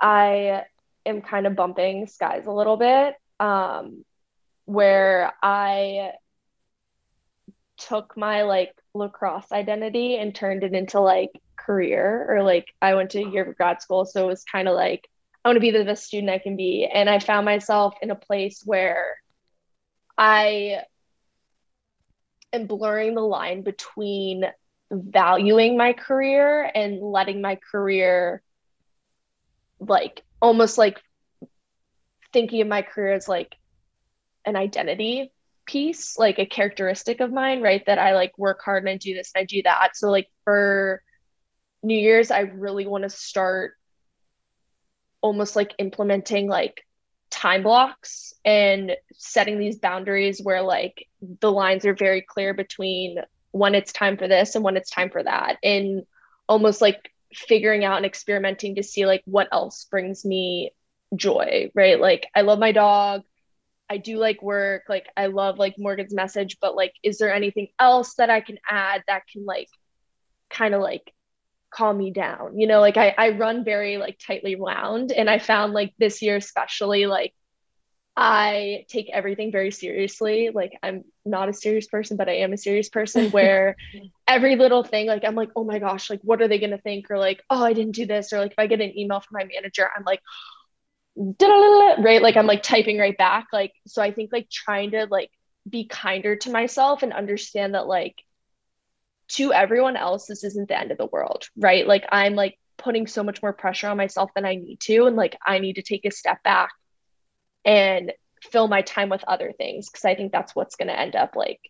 I 0.00 0.64
am 1.04 1.20
kind 1.20 1.46
of 1.46 1.56
bumping 1.56 2.06
Sky's 2.06 2.46
a 2.46 2.52
little 2.52 2.76
bit, 2.76 3.16
um, 3.40 4.04
where 4.66 5.32
I 5.42 6.12
took 7.80 8.16
my 8.16 8.42
like 8.42 8.72
lacrosse 8.94 9.50
identity 9.52 10.16
and 10.16 10.34
turned 10.34 10.62
it 10.62 10.74
into 10.74 11.00
like 11.00 11.30
career 11.56 12.26
or 12.28 12.42
like 12.42 12.66
I 12.80 12.94
went 12.94 13.10
to 13.10 13.22
a 13.22 13.28
year 13.28 13.44
of 13.44 13.56
grad 13.56 13.82
school. 13.82 14.04
So 14.04 14.24
it 14.24 14.28
was 14.28 14.44
kind 14.44 14.68
of 14.68 14.74
like, 14.74 15.08
I 15.44 15.48
want 15.48 15.56
to 15.56 15.60
be 15.60 15.70
the 15.70 15.84
best 15.84 16.04
student 16.04 16.30
I 16.30 16.38
can 16.38 16.56
be. 16.56 16.86
And 16.86 17.08
I 17.08 17.18
found 17.18 17.44
myself 17.44 17.94
in 18.02 18.10
a 18.10 18.14
place 18.14 18.62
where 18.64 19.16
I 20.16 20.82
am 22.52 22.66
blurring 22.66 23.14
the 23.14 23.22
line 23.22 23.62
between 23.62 24.44
valuing 24.90 25.76
my 25.76 25.92
career 25.92 26.70
and 26.74 27.00
letting 27.00 27.40
my 27.40 27.58
career 27.70 28.42
like 29.78 30.22
almost 30.42 30.76
like 30.78 31.00
thinking 32.32 32.60
of 32.60 32.68
my 32.68 32.82
career 32.82 33.12
as 33.12 33.28
like 33.28 33.56
an 34.44 34.56
identity 34.56 35.32
piece 35.70 36.18
like 36.18 36.38
a 36.38 36.46
characteristic 36.46 37.20
of 37.20 37.32
mine 37.32 37.62
right 37.62 37.84
that 37.86 37.98
i 37.98 38.14
like 38.14 38.36
work 38.36 38.60
hard 38.64 38.82
and 38.82 38.90
i 38.90 38.96
do 38.96 39.14
this 39.14 39.30
and 39.34 39.42
i 39.42 39.44
do 39.44 39.62
that. 39.62 39.96
So 39.96 40.10
like 40.10 40.28
for 40.44 41.02
new 41.82 41.98
year's 41.98 42.30
i 42.30 42.40
really 42.40 42.86
want 42.86 43.04
to 43.04 43.10
start 43.10 43.74
almost 45.20 45.56
like 45.56 45.74
implementing 45.78 46.48
like 46.48 46.84
time 47.30 47.62
blocks 47.62 48.34
and 48.44 48.96
setting 49.14 49.58
these 49.58 49.78
boundaries 49.78 50.40
where 50.42 50.62
like 50.62 51.06
the 51.40 51.52
lines 51.52 51.86
are 51.86 51.94
very 51.94 52.22
clear 52.22 52.54
between 52.54 53.18
when 53.52 53.74
it's 53.74 53.92
time 53.92 54.16
for 54.16 54.28
this 54.28 54.54
and 54.54 54.64
when 54.64 54.76
it's 54.76 54.90
time 54.90 55.10
for 55.10 55.22
that. 55.22 55.56
And 55.62 56.02
almost 56.48 56.80
like 56.80 57.12
figuring 57.32 57.84
out 57.84 57.96
and 57.96 58.06
experimenting 58.06 58.74
to 58.74 58.82
see 58.82 59.06
like 59.06 59.22
what 59.24 59.48
else 59.52 59.86
brings 59.90 60.24
me 60.24 60.72
joy 61.14 61.70
right? 61.74 62.00
Like 62.00 62.26
i 62.34 62.40
love 62.40 62.58
my 62.58 62.72
dog 62.72 63.22
i 63.90 63.96
do 63.96 64.16
like 64.16 64.42
work 64.42 64.84
like 64.88 65.06
i 65.16 65.26
love 65.26 65.58
like 65.58 65.74
morgan's 65.78 66.14
message 66.14 66.56
but 66.60 66.74
like 66.74 66.94
is 67.02 67.18
there 67.18 67.32
anything 67.32 67.68
else 67.78 68.14
that 68.14 68.30
i 68.30 68.40
can 68.40 68.58
add 68.68 69.02
that 69.06 69.22
can 69.32 69.44
like 69.44 69.68
kind 70.48 70.74
of 70.74 70.80
like 70.80 71.12
calm 71.72 71.98
me 71.98 72.10
down 72.10 72.58
you 72.58 72.66
know 72.66 72.80
like 72.80 72.96
I, 72.96 73.14
I 73.16 73.30
run 73.30 73.64
very 73.64 73.96
like 73.96 74.18
tightly 74.24 74.56
wound 74.56 75.12
and 75.12 75.28
i 75.28 75.38
found 75.38 75.72
like 75.72 75.92
this 75.98 76.22
year 76.22 76.36
especially 76.36 77.06
like 77.06 77.34
I 78.16 78.84
take 78.88 79.08
everything 79.10 79.50
very 79.50 79.70
seriously. 79.70 80.50
Like 80.52 80.72
I'm 80.82 81.04
not 81.24 81.48
a 81.48 81.54
serious 81.54 81.86
person, 81.86 82.18
but 82.18 82.28
I 82.28 82.38
am 82.38 82.52
a 82.52 82.58
serious 82.58 82.90
person 82.90 83.30
where 83.30 83.76
every 84.28 84.56
little 84.56 84.84
thing, 84.84 85.06
like 85.06 85.24
I'm 85.24 85.34
like, 85.34 85.50
oh 85.56 85.64
my 85.64 85.78
gosh, 85.78 86.10
like 86.10 86.20
what 86.22 86.42
are 86.42 86.48
they 86.48 86.58
gonna 86.58 86.78
think? 86.78 87.10
Or 87.10 87.18
like, 87.18 87.42
oh, 87.48 87.64
I 87.64 87.72
didn't 87.72 87.94
do 87.94 88.04
this. 88.04 88.32
Or 88.32 88.38
like 88.38 88.52
if 88.52 88.58
I 88.58 88.66
get 88.66 88.82
an 88.82 88.98
email 88.98 89.20
from 89.20 89.38
my 89.38 89.44
manager, 89.44 89.88
I'm 89.96 90.04
like, 90.04 90.20
right? 91.16 92.22
Like 92.22 92.36
I'm 92.36 92.46
like 92.46 92.62
typing 92.62 92.98
right 92.98 93.16
back. 93.16 93.48
Like, 93.52 93.72
so 93.86 94.02
I 94.02 94.12
think 94.12 94.30
like 94.32 94.48
trying 94.50 94.92
to 94.92 95.06
like 95.10 95.30
be 95.68 95.86
kinder 95.86 96.36
to 96.36 96.50
myself 96.50 97.02
and 97.02 97.12
understand 97.12 97.74
that 97.74 97.86
like 97.86 98.16
to 99.28 99.52
everyone 99.52 99.96
else, 99.96 100.26
this 100.26 100.44
isn't 100.44 100.68
the 100.68 100.78
end 100.78 100.90
of 100.90 100.98
the 100.98 101.06
world, 101.06 101.48
right? 101.56 101.86
Like 101.86 102.04
I'm 102.10 102.34
like 102.34 102.58
putting 102.76 103.06
so 103.06 103.22
much 103.22 103.42
more 103.42 103.52
pressure 103.52 103.88
on 103.88 103.96
myself 103.96 104.30
than 104.34 104.44
I 104.44 104.54
need 104.54 104.80
to. 104.80 105.06
And 105.06 105.16
like 105.16 105.36
I 105.46 105.58
need 105.58 105.74
to 105.74 105.82
take 105.82 106.04
a 106.04 106.10
step 106.10 106.42
back 106.42 106.70
and 107.64 108.12
fill 108.42 108.68
my 108.68 108.82
time 108.82 109.10
with 109.10 109.22
other 109.24 109.52
things 109.52 109.88
because 109.88 110.04
I 110.04 110.14
think 110.14 110.32
that's 110.32 110.54
what's 110.56 110.76
going 110.76 110.88
to 110.88 110.98
end 110.98 111.14
up 111.14 111.36
like 111.36 111.60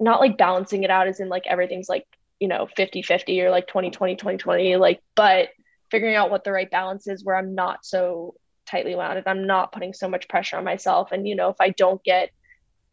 not 0.00 0.20
like 0.20 0.36
balancing 0.36 0.82
it 0.82 0.90
out 0.90 1.06
as 1.06 1.20
in 1.20 1.28
like 1.28 1.46
everything's 1.46 1.88
like 1.88 2.04
you 2.40 2.48
know 2.48 2.66
50 2.76 3.02
50 3.02 3.40
or 3.42 3.50
like 3.50 3.68
20 3.68 3.90
20 3.90 4.16
20 4.16 4.38
20 4.38 4.76
like 4.76 5.00
but 5.14 5.50
figuring 5.92 6.16
out 6.16 6.30
what 6.30 6.42
the 6.42 6.50
right 6.50 6.70
balance 6.70 7.06
is 7.06 7.22
where 7.22 7.36
I'm 7.36 7.54
not 7.54 7.84
so 7.84 8.34
tightly 8.66 8.96
wound 8.96 9.18
and 9.18 9.28
I'm 9.28 9.46
not 9.46 9.70
putting 9.70 9.92
so 9.92 10.08
much 10.08 10.26
pressure 10.26 10.56
on 10.56 10.64
myself. 10.64 11.12
And, 11.12 11.28
you 11.28 11.36
know, 11.36 11.50
if 11.50 11.60
I 11.60 11.68
don't 11.70 12.02
get 12.02 12.30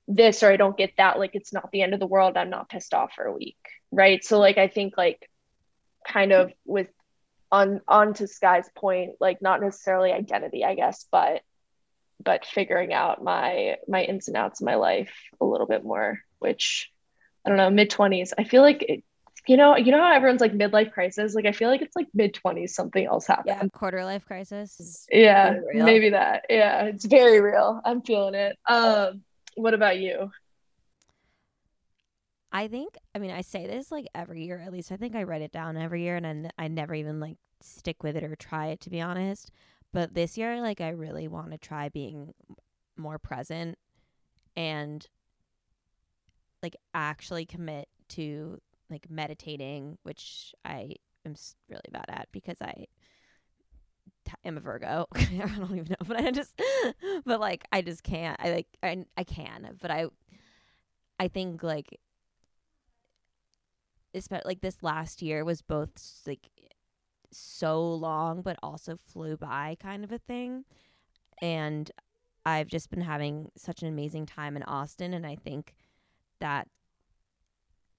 this 0.08 0.44
or 0.44 0.52
I 0.52 0.58
don't 0.58 0.78
get 0.78 0.92
that, 0.98 1.18
like 1.18 1.32
it's 1.34 1.54
not 1.54 1.72
the 1.72 1.82
end 1.82 1.94
of 1.94 2.00
the 2.00 2.06
world. 2.06 2.38
I'm 2.38 2.50
not 2.50 2.70
pissed 2.70 2.94
off 2.94 3.14
for 3.16 3.24
a 3.24 3.34
week. 3.34 3.58
Right. 3.92 4.24
So, 4.24 4.38
like, 4.38 4.58
I 4.58 4.68
think, 4.68 4.98
like, 4.98 5.28
kind 6.08 6.32
of 6.34 6.52
with 6.66 6.88
on 7.52 7.82
on 7.88 8.14
to 8.16 8.28
Sky's 8.28 8.70
point, 8.76 9.12
like 9.20 9.42
not 9.42 9.62
necessarily 9.62 10.12
identity, 10.12 10.64
I 10.64 10.76
guess, 10.76 11.06
but 11.12 11.42
but 12.24 12.46
figuring 12.46 12.94
out 12.94 13.24
my 13.24 13.78
my 13.88 14.04
ins 14.04 14.28
and 14.28 14.38
outs 14.38 14.62
of 14.62 14.66
my 14.66 14.76
life 14.76 15.14
a 15.40 15.46
little 15.46 15.68
bit 15.68 15.84
more, 15.84 16.20
which 16.40 16.92
I 17.46 17.50
don't 17.50 17.58
know, 17.58 17.70
mid 17.70 17.90
twenties. 17.90 18.34
I 18.38 18.44
feel 18.44 18.62
like 18.62 18.84
it, 18.84 19.04
you 19.48 19.58
know, 19.58 19.76
you 19.76 19.92
know 19.92 20.00
how 20.00 20.12
everyone's 20.14 20.42
like 20.42 20.54
midlife 20.54 20.92
crisis. 20.92 21.34
Like 21.34 21.46
I 21.46 21.52
feel 21.52 21.70
like 21.70 21.82
it's 21.82 21.96
like 21.96 22.08
mid 22.14 22.34
twenties, 22.34 22.76
something 22.76 23.06
else 23.06 23.28
happened. 23.28 23.48
Yeah, 23.48 23.64
quarter 23.74 24.04
life 24.04 24.26
crisis. 24.26 25.08
Yeah, 25.12 25.56
maybe 25.74 26.10
that. 26.10 26.46
Yeah, 26.50 26.84
it's 26.84 27.06
very 27.06 27.42
real. 27.42 27.82
I'm 27.86 28.02
feeling 28.02 28.36
it. 28.36 28.58
Um, 28.68 29.24
what 29.56 29.74
about 29.74 30.00
you? 30.00 30.32
I 32.52 32.68
think, 32.68 32.98
I 33.14 33.20
mean, 33.20 33.32
I 33.32 33.42
say 33.42 33.68
this 33.68 33.92
like 33.92 34.08
every 34.16 34.44
year, 34.44 34.60
at 34.60 34.72
least 34.72 34.92
I 34.92 34.98
think 34.98 35.16
I 35.16 35.24
write 35.24 35.42
it 35.42 35.52
down 35.52 35.78
every 35.78 36.04
year 36.04 36.16
and 36.16 36.26
I, 36.26 36.30
n- 36.30 36.52
I 36.58 36.68
never 36.68 36.96
even 36.96 37.20
like 37.20 37.38
stick 37.62 38.02
with 38.02 38.16
it 38.16 38.24
or 38.24 38.36
try 38.36 38.68
it 38.68 38.82
to 38.82 38.90
be 38.90 39.02
honest. 39.02 39.52
But 39.92 40.14
this 40.14 40.38
year, 40.38 40.62
like, 40.62 40.82
I 40.82 40.90
really 40.90 41.28
want 41.28 41.52
to 41.52 41.58
try 41.58 41.90
being 41.90 42.34
more 42.98 43.18
present 43.18 43.78
and 44.56 45.06
like 46.62 46.76
actually 46.94 47.46
commit 47.46 47.88
to 48.10 48.60
like 48.90 49.10
meditating, 49.10 49.98
which 50.04 50.54
I 50.66 50.96
am 51.26 51.36
really 51.70 51.82
bad 51.92 52.06
at 52.10 52.28
because 52.32 52.58
I 52.62 52.86
am 54.44 54.58
a 54.58 54.62
Virgo. 54.62 55.08
I 55.16 55.54
don't 55.58 55.72
even 55.72 55.88
know, 55.90 56.08
but 56.08 56.18
I 56.18 56.32
just, 56.32 56.60
but 57.26 57.40
like, 57.40 57.66
I 57.72 57.82
just 57.82 58.04
can't. 58.04 58.40
I 58.40 58.52
like, 58.52 58.68
I, 58.84 59.06
I 59.18 59.24
can, 59.24 59.78
but 59.82 59.92
I, 59.92 60.08
I 61.20 61.28
think 61.28 61.64
like 61.64 62.00
especially 64.14 64.44
like 64.46 64.62
this 64.62 64.82
last 64.82 65.22
year 65.22 65.44
was 65.46 65.62
both 65.62 65.92
like 66.26 66.50
so 67.32 67.94
long 67.94 68.42
but 68.42 68.58
also 68.64 68.96
flew 68.96 69.38
by 69.38 69.78
kind 69.80 70.04
of 70.04 70.12
a 70.12 70.18
thing 70.18 70.66
and 71.42 71.92
i've 72.46 72.68
just 72.68 72.90
been 72.90 73.02
having 73.02 73.50
such 73.56 73.82
an 73.82 73.88
amazing 73.88 74.26
time 74.26 74.56
in 74.56 74.64
austin 74.64 75.14
and 75.14 75.28
i 75.28 75.36
think 75.36 75.76
that 76.40 76.68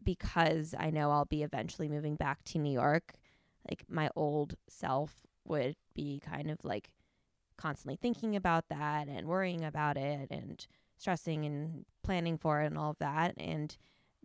because 0.04 0.74
i 0.78 0.90
know 0.90 1.10
i'll 1.10 1.24
be 1.24 1.42
eventually 1.42 1.88
moving 1.88 2.16
back 2.16 2.42
to 2.44 2.58
new 2.58 2.72
york 2.72 3.14
like 3.68 3.84
my 3.88 4.08
old 4.16 4.54
self 4.68 5.26
would 5.44 5.76
be 5.94 6.20
kind 6.24 6.50
of 6.50 6.58
like 6.62 6.92
constantly 7.56 7.96
thinking 8.00 8.34
about 8.34 8.64
that 8.70 9.06
and 9.08 9.26
worrying 9.26 9.64
about 9.64 9.96
it 9.96 10.28
and 10.30 10.66
stressing 10.96 11.44
and 11.44 11.84
planning 12.02 12.38
for 12.38 12.62
it 12.62 12.66
and 12.66 12.78
all 12.78 12.90
of 12.90 12.98
that. 12.98 13.34
And 13.36 13.76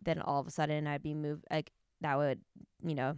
then 0.01 0.21
all 0.21 0.39
of 0.39 0.47
a 0.47 0.51
sudden 0.51 0.87
I'd 0.87 1.03
be 1.03 1.13
moved 1.13 1.45
like 1.51 1.71
that 2.01 2.17
would 2.17 2.41
you 2.85 2.93
know 2.93 3.15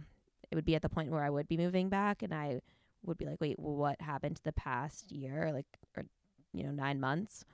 it 0.50 0.54
would 0.54 0.64
be 0.64 0.74
at 0.74 0.82
the 0.82 0.88
point 0.88 1.10
where 1.10 1.22
I 1.22 1.30
would 1.30 1.48
be 1.48 1.56
moving 1.56 1.88
back 1.88 2.22
and 2.22 2.32
I 2.32 2.60
would 3.04 3.18
be 3.18 3.26
like 3.26 3.40
wait 3.40 3.58
what 3.58 4.00
happened 4.00 4.36
to 4.36 4.44
the 4.44 4.52
past 4.52 5.12
year? 5.12 5.50
Like 5.52 5.66
or 5.96 6.04
you 6.52 6.64
know 6.64 6.70
9 6.72 6.98
months. 6.98 7.44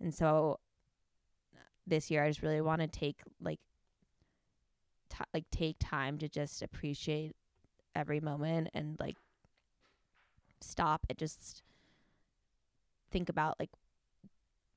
And 0.00 0.12
so 0.12 0.58
this 1.86 2.10
year 2.10 2.24
I 2.24 2.28
just 2.28 2.42
really 2.42 2.60
want 2.60 2.80
to 2.80 2.88
take 2.88 3.20
like 3.40 3.60
t- 5.08 5.24
like 5.34 5.44
take 5.50 5.76
time 5.78 6.18
to 6.18 6.28
just 6.28 6.62
appreciate 6.62 7.34
every 7.94 8.20
moment 8.20 8.68
and 8.74 8.96
like 9.00 9.16
stop 10.60 11.06
and 11.08 11.18
just 11.18 11.62
think 13.10 13.28
about 13.28 13.56
like 13.58 13.70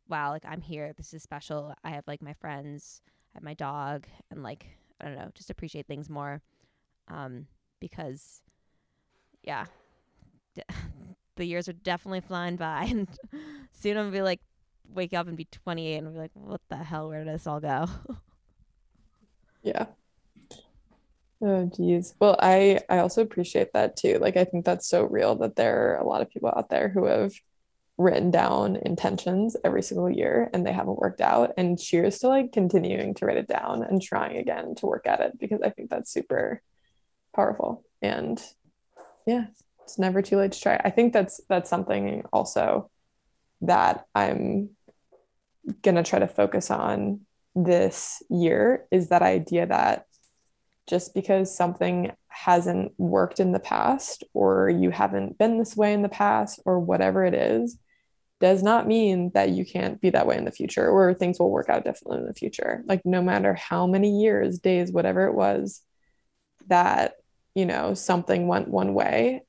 wow 0.08 0.32
like 0.32 0.46
I'm 0.48 0.62
here 0.62 0.94
this 0.96 1.14
is 1.14 1.24
special 1.24 1.74
I 1.84 1.92
have 1.92 2.08
like 2.08 2.22
my 2.22 2.34
friends 2.34 3.02
I 3.34 3.38
have 3.38 3.44
my 3.44 3.54
dog 3.54 4.06
and 4.30 4.44
like 4.44 4.66
I 5.02 5.06
don't 5.06 5.16
know, 5.16 5.32
just 5.34 5.50
appreciate 5.50 5.88
things 5.88 6.10
more. 6.10 6.42
Um, 7.08 7.48
because 7.80 8.42
yeah, 9.44 9.66
the 11.36 11.46
years 11.46 11.68
are 11.68 11.74
definitely 11.74 12.22
flying 12.22 12.56
by, 12.56 12.84
and 12.90 13.08
soon 13.72 13.98
I'm 13.98 14.06
gonna 14.06 14.12
be 14.12 14.22
like, 14.22 14.42
wake 14.88 15.14
up 15.14 15.28
and 15.28 15.36
be 15.36 15.46
28, 15.46 15.98
and 15.98 16.14
be 16.14 16.20
like, 16.20 16.32
what 16.34 16.62
the 16.70 16.78
hell? 16.78 17.10
Where 17.10 17.24
did 17.24 17.34
this 17.34 17.48
all 17.48 17.60
go? 17.60 17.88
yeah. 19.64 19.86
Oh 21.44 21.70
geez. 21.76 22.14
Well, 22.20 22.36
I 22.40 22.82
I 22.90 23.00
also 23.00 23.22
appreciate 23.22 23.74
that 23.74 23.96
too. 23.98 24.20
Like 24.20 24.38
I 24.38 24.44
think 24.46 24.66
that's 24.66 24.88
so 24.88 25.04
real 25.06 25.36
that 25.38 25.56
there 25.56 25.94
are 25.94 25.98
a 25.98 26.08
lot 26.08 26.22
of 26.22 26.30
people 26.30 26.50
out 26.56 26.70
there 26.70 26.90
who 26.90 27.06
have 27.06 27.34
written 27.98 28.32
down 28.32 28.78
intentions 28.78 29.56
every 29.64 29.84
single 29.84 30.10
year 30.10 30.50
and 30.54 30.66
they 30.66 30.72
haven't 30.74 31.00
worked 31.00 31.22
out 31.22 31.52
and 31.58 31.80
cheers 31.80 32.20
to 32.20 32.28
like 32.28 32.52
continuing 32.52 33.14
to 33.14 33.26
write 33.26 33.38
it 33.38 33.48
down 33.48 33.84
and 33.84 34.02
trying 34.02 34.38
again 34.38 34.74
to 34.76 34.88
work 34.88 35.06
at 35.06 35.20
it 35.20 35.38
because 35.40 35.62
i 35.62 35.70
think 35.70 35.90
that's 35.90 36.12
super 36.12 36.62
powerful 37.36 37.84
and 38.02 38.42
yeah 39.28 39.46
it's 39.84 40.00
never 40.00 40.22
too 40.22 40.38
late 40.38 40.52
to 40.52 40.60
try 40.60 40.82
i 40.84 40.90
think 40.90 41.14
that's 41.14 41.42
that's 41.48 41.70
something 41.70 42.24
also 42.34 42.90
that 43.62 44.06
i'm 44.16 44.70
gonna 45.84 46.04
try 46.04 46.20
to 46.20 46.28
focus 46.28 46.72
on 46.72 47.22
this 47.56 48.24
year 48.30 48.88
is 48.92 49.10
that 49.10 49.22
idea 49.22 49.68
that 49.68 50.06
just 50.88 51.14
because 51.14 51.56
something 51.56 52.12
hasn't 52.28 52.92
worked 52.98 53.40
in 53.40 53.52
the 53.52 53.60
past 53.60 54.24
or 54.34 54.70
you 54.70 54.90
haven't 54.90 55.38
been 55.38 55.58
this 55.58 55.76
way 55.76 55.94
in 55.94 56.02
the 56.02 56.10
past 56.10 56.60
or 56.66 56.80
whatever 56.80 57.24
it 57.26 57.34
is 57.34 57.78
does 58.40 58.64
not 58.64 58.88
mean 58.88 59.30
that 59.36 59.52
you 59.52 59.64
can't 59.64 60.02
be 60.02 60.10
that 60.10 60.26
way 60.26 60.36
in 60.36 60.46
the 60.46 60.52
future 60.52 60.90
or 60.90 61.14
things 61.14 61.40
will 61.40 61.52
work 61.52 61.70
out 61.70 61.84
differently 61.84 62.18
in 62.18 62.26
the 62.26 62.34
future. 62.34 62.84
Like, 62.88 63.06
no 63.06 63.22
matter 63.22 63.54
how 63.54 63.86
many 63.86 64.22
years, 64.22 64.58
days, 64.58 64.92
whatever 64.92 65.28
it 65.28 65.36
was 65.36 65.82
that, 66.68 67.14
you 67.54 67.66
know, 67.66 67.94
something 67.94 68.48
went 68.48 68.68
one 68.68 68.96
way, 68.96 69.44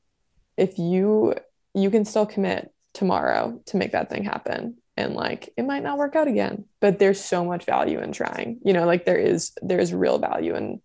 if 0.58 0.78
you, 0.78 1.34
you 1.74 1.90
can 1.90 2.04
still 2.04 2.26
commit 2.26 2.70
tomorrow 2.92 3.60
to 3.66 3.78
make 3.78 3.92
that 3.92 4.10
thing 4.10 4.24
happen. 4.24 4.76
And 4.98 5.14
like, 5.14 5.48
it 5.56 5.64
might 5.64 5.82
not 5.82 5.96
work 5.96 6.14
out 6.14 6.28
again, 6.28 6.66
but 6.80 6.98
there's 6.98 7.24
so 7.24 7.46
much 7.46 7.64
value 7.64 7.98
in 8.00 8.12
trying, 8.12 8.60
you 8.62 8.74
know, 8.74 8.84
like 8.84 9.06
there 9.06 9.16
is, 9.16 9.52
there's 9.62 9.94
real 9.94 10.18
value 10.18 10.54
in 10.54 10.82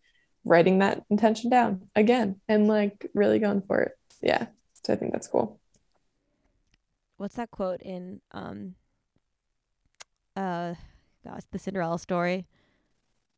writing 0.48 0.80
that 0.80 1.04
intention 1.10 1.50
down 1.50 1.90
again 1.96 2.40
and 2.48 2.68
like 2.68 3.10
really 3.14 3.40
going 3.40 3.62
for 3.62 3.82
it. 3.82 3.92
Yeah. 4.22 4.48
So 4.84 4.94
I 4.94 4.96
think 4.96 5.12
that's 5.12 5.28
cool 5.28 5.60
what's 7.18 7.36
that 7.36 7.52
quote 7.52 7.82
in 7.82 8.22
um 8.32 8.76
uh 10.36 10.74
gosh 11.26 11.42
the 11.52 11.60
Cinderella 11.60 12.00
story. 12.00 12.48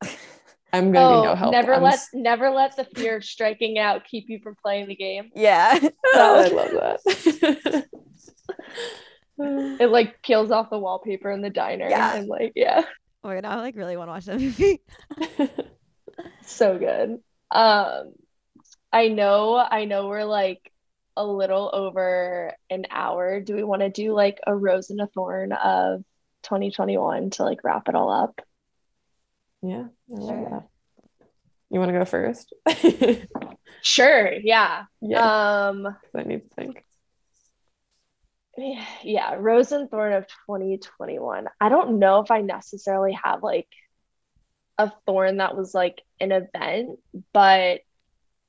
I'm 0.71 0.91
gonna 0.91 1.07
oh, 1.07 1.21
be 1.21 1.27
no 1.27 1.35
help. 1.35 1.51
Never 1.51 1.73
I'm 1.73 1.83
let 1.83 1.99
never 2.13 2.51
let 2.51 2.75
the 2.75 2.85
fear 2.95 3.17
of 3.17 3.23
striking 3.23 3.79
out 3.79 4.05
keep 4.05 4.25
you 4.27 4.39
from 4.43 4.55
playing 4.61 4.87
the 4.87 4.95
game. 4.95 5.31
Yeah. 5.33 5.79
oh, 6.13 6.43
I 6.45 6.47
love 6.49 6.99
that. 6.99 7.85
it 9.79 9.89
like 9.89 10.21
peels 10.21 10.51
off 10.51 10.69
the 10.69 10.77
wallpaper 10.77 11.31
in 11.31 11.41
the 11.41 11.49
diner. 11.49 11.89
Yeah. 11.89 12.15
And 12.15 12.27
like, 12.27 12.53
yeah. 12.55 12.83
Oh 13.23 13.29
my 13.29 13.35
god, 13.35 13.45
I 13.45 13.55
like 13.55 13.75
really 13.75 13.97
want 13.97 14.09
to 14.09 14.11
watch 14.11 14.25
that 14.25 14.39
movie. 14.39 14.81
So 16.43 16.77
good. 16.77 17.19
Um 17.51 18.13
I 18.91 19.07
know, 19.09 19.55
I 19.57 19.85
know 19.85 20.07
we're 20.07 20.25
like 20.25 20.71
a 21.15 21.25
little 21.25 21.69
over 21.71 22.53
an 22.69 22.85
hour. 22.89 23.39
Do 23.41 23.55
we 23.55 23.63
want 23.63 23.81
to 23.81 23.89
do 23.89 24.13
like 24.13 24.39
a 24.47 24.55
rose 24.55 24.89
and 24.89 25.01
a 25.01 25.07
thorn 25.07 25.51
of 25.51 26.03
2021 26.43 27.31
to 27.31 27.43
like 27.43 27.63
wrap 27.63 27.89
it 27.89 27.95
all 27.95 28.11
up? 28.11 28.41
Yeah, 29.61 29.85
I 30.11 30.15
love 30.15 30.29
sure. 30.29 30.49
that. 30.49 30.67
You 31.69 31.79
want 31.79 31.91
to 31.91 31.99
go 31.99 32.05
first? 32.05 32.53
sure. 33.81 34.33
Yeah. 34.33 34.83
Yeah. 35.01 35.67
Um, 35.67 35.87
I 36.15 36.23
need 36.23 36.43
to 36.43 36.55
think. 36.55 36.83
Yeah, 39.03 39.35
rose 39.39 39.71
and 39.71 39.89
thorn 39.89 40.11
of 40.11 40.27
2021. 40.47 41.47
I 41.61 41.69
don't 41.69 41.97
know 41.97 42.19
if 42.19 42.29
I 42.29 42.41
necessarily 42.41 43.13
have 43.13 43.41
like 43.41 43.69
a 44.79 44.91
thorn 45.05 45.37
that 45.37 45.55
was 45.55 45.75
like 45.75 46.01
an 46.19 46.31
event, 46.31 46.97
but 47.33 47.81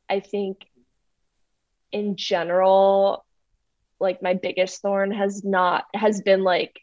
I 0.09 0.21
think 0.21 0.65
in 1.93 2.17
general 2.17 3.25
like 3.99 4.23
my 4.23 4.35
biggest 4.35 4.81
thorn 4.81 5.11
has 5.11 5.45
not 5.45 5.85
has 5.93 6.23
been 6.23 6.43
like 6.43 6.81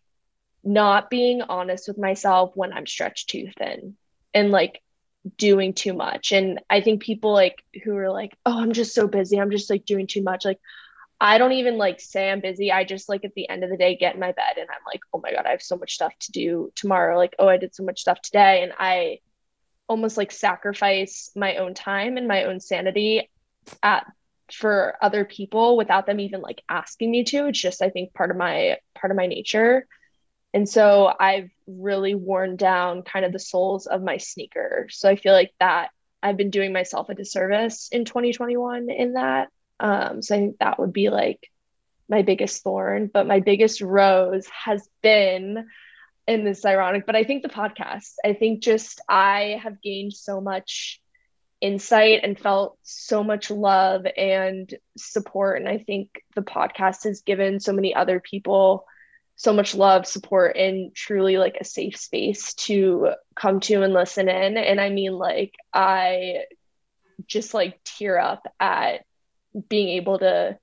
not 0.64 1.10
being 1.10 1.42
honest 1.42 1.88
with 1.88 1.98
myself 1.98 2.52
when 2.56 2.74
I'm 2.74 2.86
stretched 2.86 3.30
too 3.30 3.50
thin 3.58 3.96
and 4.34 4.52
like 4.52 4.82
doing 5.38 5.74
too 5.74 5.94
much. 5.94 6.34
And 6.34 6.60
I 6.70 6.82
think 6.82 7.02
people 7.02 7.34
like 7.34 7.64
who 7.84 7.96
are 7.96 8.12
like, 8.12 8.38
oh, 8.46 8.60
I'm 8.60 8.74
just 8.74 8.94
so 8.94 9.08
busy. 9.08 9.40
I'm 9.40 9.52
just 9.52 9.70
like 9.70 9.86
doing 9.86 10.08
too 10.08 10.22
much. 10.22 10.46
Like, 10.46 10.60
I 11.20 11.38
don't 11.38 11.54
even 11.54 11.78
like 11.78 12.00
say 12.00 12.30
I'm 12.30 12.42
busy. 12.42 12.72
I 12.72 12.84
just 12.84 13.10
like 13.10 13.24
at 13.26 13.34
the 13.34 13.50
end 13.50 13.64
of 13.64 13.70
the 13.70 13.78
day 13.78 13.96
get 13.96 14.14
in 14.14 14.20
my 14.20 14.34
bed 14.34 14.58
and 14.58 14.68
I'm 14.70 14.84
like, 14.86 15.00
oh 15.14 15.22
my 15.24 15.32
God, 15.32 15.46
I 15.46 15.52
have 15.52 15.62
so 15.62 15.78
much 15.78 15.94
stuff 15.94 16.14
to 16.20 16.32
do 16.32 16.72
tomorrow. 16.76 17.18
Like, 17.18 17.36
oh, 17.40 17.48
I 17.48 17.58
did 17.58 17.74
so 17.74 17.84
much 17.84 18.02
stuff 18.02 18.22
today. 18.22 18.62
And 18.62 18.74
I 18.78 19.20
almost 19.88 20.18
like 20.18 20.32
sacrifice 20.32 21.32
my 21.36 21.58
own 21.58 21.74
time 21.74 22.18
and 22.18 22.28
my 22.28 22.44
own 22.44 22.60
sanity 22.60 23.30
at 23.84 24.06
for 24.52 24.96
other 25.02 25.26
people 25.26 25.76
without 25.76 26.06
them 26.06 26.20
even 26.20 26.42
like 26.42 26.64
asking 26.70 27.12
me 27.12 27.24
to. 27.26 27.48
It's 27.48 27.60
just 27.60 27.82
I 27.82 27.90
think 27.90 28.14
part 28.14 28.32
of 28.32 28.38
my 28.38 28.78
part 28.96 29.12
of 29.12 29.18
my 29.18 29.28
nature. 29.28 29.88
And 30.54 30.68
so 30.68 31.14
I've 31.20 31.50
really 31.68 32.16
worn 32.16 32.56
down 32.56 33.04
kind 33.04 33.26
of 33.26 33.34
the 33.34 33.40
soles 33.40 33.86
of 33.86 34.02
my 34.02 34.18
sneaker. 34.18 34.88
So 34.90 35.10
I 35.10 35.16
feel 35.16 35.34
like 35.34 35.54
that 35.60 35.90
I've 36.24 36.38
been 36.38 36.50
doing 36.50 36.74
myself 36.74 37.10
a 37.10 37.16
disservice 37.16 37.90
in 37.92 38.06
2021 38.06 38.90
in 38.90 39.14
that. 39.14 39.50
Um, 39.80 40.22
so 40.22 40.36
I 40.36 40.40
think 40.40 40.58
that 40.60 40.80
would 40.80 40.94
be 40.94 41.10
like 41.10 41.52
my 42.10 42.22
biggest 42.22 42.64
thorn, 42.64 43.10
but 43.14 43.28
my 43.28 43.42
biggest 43.42 43.82
rose 43.82 44.48
has 44.48 44.88
been 45.04 45.68
in 46.28 46.44
this 46.44 46.66
ironic, 46.66 47.06
but 47.06 47.16
I 47.16 47.24
think 47.24 47.44
the 47.44 47.50
podcast, 47.50 48.14
I 48.24 48.34
think 48.34 48.62
just 48.62 49.02
I 49.08 49.60
have 49.64 49.82
gained 49.82 50.14
so 50.14 50.42
much 50.42 51.02
insight 51.62 52.22
and 52.24 52.40
felt 52.40 52.78
so 52.84 53.24
much 53.24 53.50
love 53.50 54.06
and 54.18 54.72
support. 54.98 55.60
And 55.60 55.70
I 55.70 55.78
think 55.78 56.22
the 56.36 56.42
podcast 56.42 57.06
has 57.06 57.22
given 57.22 57.60
so 57.60 57.74
many 57.74 57.96
other 57.96 58.20
people 58.20 58.86
so 59.38 59.54
much 59.54 59.76
love, 59.76 60.08
support, 60.08 60.58
and 60.58 60.94
truly 60.96 61.38
like 61.38 61.58
a 61.62 61.64
safe 61.64 61.96
space 61.96 62.56
to 62.56 63.12
come 63.36 63.60
to 63.62 63.84
and 63.84 63.94
listen 63.94 64.28
in. 64.28 64.58
And 64.58 64.82
I 64.82 64.90
mean, 64.90 65.14
like, 65.14 65.54
I 65.72 66.46
just 67.28 67.54
like 67.54 67.80
tear 67.84 68.18
up 68.18 68.52
at 68.60 69.06
being 69.70 69.90
able 69.90 70.18
to 70.20 70.58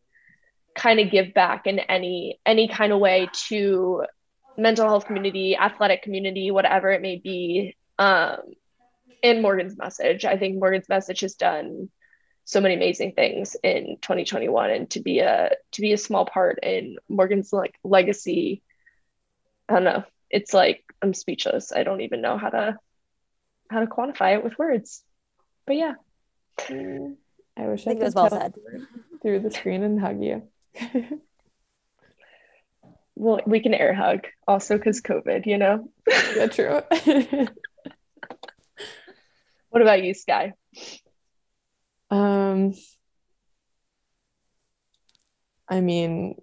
kind 0.75 0.99
of 0.99 1.12
give 1.12 1.33
back 1.35 1.69
in 1.69 1.79
any 1.79 2.41
any 2.45 2.67
kind 2.67 2.93
of 2.93 2.99
way 2.99 3.29
to 3.47 4.05
mental 4.57 4.87
health 4.87 5.07
community 5.07 5.57
athletic 5.57 6.03
community 6.03 6.51
whatever 6.51 6.91
it 6.91 7.03
may 7.03 7.17
be 7.17 7.77
um 7.99 8.39
in 9.23 9.41
morgan's 9.41 9.77
message. 9.77 10.25
I 10.25 10.37
think 10.37 10.59
morgan's 10.59 10.89
message 10.89 11.21
has 11.21 11.35
done 11.35 11.89
so 12.45 12.61
many 12.61 12.75
amazing 12.75 13.13
things 13.13 13.57
in 13.63 13.97
2021 14.03 14.71
and 14.71 14.91
to 14.91 15.01
be 15.01 15.21
a 15.21 15.51
to 15.73 15.81
be 15.81 15.93
a 15.93 15.99
small 15.99 16.27
part 16.27 16.59
in 16.63 16.97
morgan's 17.09 17.53
like 17.53 17.75
legacy 17.83 18.63
i 19.69 19.75
don't 19.75 19.85
know. 19.85 20.05
It's 20.31 20.53
like 20.53 20.85
i'm 21.01 21.15
speechless. 21.15 21.73
I 21.73 21.85
don't 21.85 22.01
even 22.03 22.21
know 22.21 22.37
how 22.39 22.51
to 22.51 22.79
how 23.71 23.81
to 23.81 23.87
quantify 23.87 24.35
it 24.35 24.45
with 24.45 24.59
words. 24.59 25.03
But 25.67 25.77
yeah. 25.77 25.95
I 27.57 27.67
wish 27.67 27.87
I 27.87 27.91
I, 27.91 27.95
think 27.95 27.97
it 27.97 27.99
could 27.99 28.05
was 28.05 28.15
well 28.15 28.31
said. 28.31 28.55
through 29.23 29.41
the 29.41 29.51
screen 29.51 29.83
and 29.83 30.01
hug 30.01 30.23
you. 30.23 30.43
well 33.17 33.41
we 33.47 33.61
can 33.61 33.75
air 33.75 33.95
hug 33.95 34.27
also 34.47 34.77
because 34.77 35.01
covid 35.01 35.47
you 35.47 35.59
know 35.59 35.89
yeah, 36.37 36.47
true. 36.47 36.81
what 39.71 39.83
about 39.83 40.03
you 40.03 40.15
sky 40.15 40.53
um, 42.11 42.75
I 45.69 45.81
mean, 45.81 46.37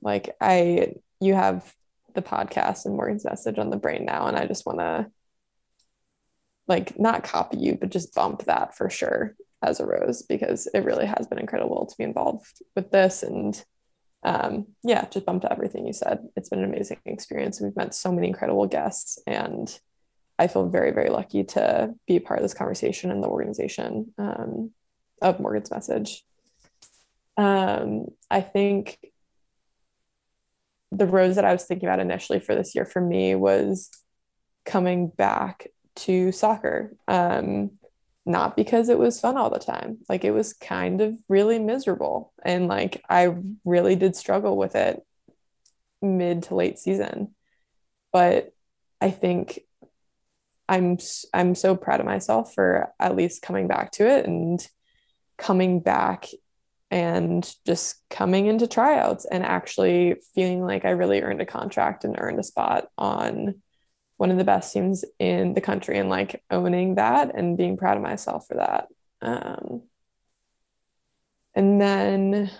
like 0.00 0.34
I, 0.40 0.94
you 1.20 1.34
have 1.34 1.72
the 2.14 2.22
podcast 2.22 2.86
and 2.86 2.94
Morgan's 2.94 3.24
message 3.24 3.58
on 3.58 3.70
the 3.70 3.76
brain 3.76 4.04
now, 4.04 4.26
and 4.26 4.36
I 4.36 4.46
just 4.46 4.66
want 4.66 4.78
to 4.78 5.06
like 6.68 6.98
not 6.98 7.24
copy 7.24 7.58
you, 7.58 7.76
but 7.78 7.90
just 7.90 8.14
bump 8.14 8.44
that 8.44 8.76
for 8.76 8.88
sure 8.88 9.34
as 9.62 9.80
a 9.80 9.86
rose 9.86 10.22
because 10.22 10.68
it 10.72 10.84
really 10.84 11.06
has 11.06 11.26
been 11.26 11.38
incredible 11.38 11.86
to 11.86 11.96
be 11.96 12.04
involved 12.04 12.62
with 12.74 12.90
this 12.90 13.22
and 13.22 13.62
um, 14.22 14.66
yeah, 14.84 15.06
just 15.08 15.26
bump 15.26 15.42
to 15.42 15.52
everything 15.52 15.86
you 15.86 15.92
said. 15.92 16.20
It's 16.36 16.48
been 16.48 16.60
an 16.60 16.72
amazing 16.72 17.00
experience. 17.06 17.60
We've 17.60 17.76
met 17.76 17.94
so 17.94 18.12
many 18.12 18.28
incredible 18.28 18.66
guests, 18.66 19.18
and 19.26 19.78
I 20.38 20.46
feel 20.46 20.68
very, 20.68 20.92
very 20.92 21.10
lucky 21.10 21.44
to 21.44 21.94
be 22.06 22.16
a 22.16 22.20
part 22.20 22.38
of 22.38 22.44
this 22.44 22.54
conversation 22.54 23.10
and 23.10 23.22
the 23.22 23.28
organization 23.28 24.12
um, 24.18 24.70
of 25.20 25.40
Morgan's 25.40 25.70
message. 25.70 26.24
Um, 27.36 28.06
I 28.30 28.40
think 28.40 28.98
the 30.90 31.06
rose 31.06 31.36
that 31.36 31.44
I 31.44 31.52
was 31.52 31.64
thinking 31.64 31.88
about 31.88 32.00
initially 32.00 32.38
for 32.38 32.54
this 32.54 32.74
year 32.74 32.84
for 32.84 33.00
me 33.00 33.34
was 33.34 33.90
coming 34.64 35.08
back 35.08 35.68
to 35.94 36.32
soccer. 36.32 36.94
Um, 37.08 37.72
not 38.24 38.56
because 38.56 38.88
it 38.88 38.98
was 38.98 39.20
fun 39.20 39.36
all 39.36 39.50
the 39.50 39.58
time. 39.58 39.98
Like 40.08 40.24
it 40.24 40.30
was 40.30 40.52
kind 40.52 41.00
of 41.00 41.18
really 41.28 41.58
miserable. 41.58 42.32
And 42.44 42.68
like 42.68 43.02
I 43.08 43.34
really 43.64 43.96
did 43.96 44.14
struggle 44.14 44.56
with 44.56 44.76
it 44.76 45.02
mid 46.00 46.44
to 46.44 46.54
late 46.54 46.78
season. 46.78 47.34
But 48.12 48.52
I 49.00 49.10
think 49.10 49.60
I'm 50.68 50.98
I'm 51.34 51.54
so 51.54 51.76
proud 51.76 52.00
of 52.00 52.06
myself 52.06 52.54
for 52.54 52.92
at 53.00 53.16
least 53.16 53.42
coming 53.42 53.66
back 53.66 53.90
to 53.92 54.08
it 54.08 54.26
and 54.26 54.64
coming 55.36 55.80
back 55.80 56.28
and 56.90 57.52
just 57.66 57.96
coming 58.10 58.46
into 58.46 58.66
tryouts 58.66 59.24
and 59.24 59.44
actually 59.44 60.16
feeling 60.34 60.60
like 60.62 60.84
I 60.84 60.90
really 60.90 61.22
earned 61.22 61.40
a 61.40 61.46
contract 61.46 62.04
and 62.04 62.16
earned 62.18 62.38
a 62.38 62.44
spot 62.44 62.88
on 62.96 63.62
one 64.16 64.30
of 64.30 64.38
the 64.38 64.44
best 64.44 64.72
teams 64.72 65.04
in 65.18 65.54
the 65.54 65.60
country 65.60 65.98
and 65.98 66.08
like 66.08 66.42
owning 66.50 66.96
that 66.96 67.34
and 67.34 67.56
being 67.56 67.76
proud 67.76 67.96
of 67.96 68.02
myself 68.02 68.46
for 68.46 68.54
that. 68.54 68.88
Um, 69.20 69.82
and 71.54 71.80
then 71.80 72.50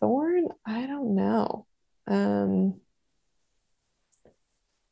Thorn, 0.00 0.48
I 0.66 0.86
don't 0.86 1.14
know. 1.14 1.66
Um, 2.06 2.80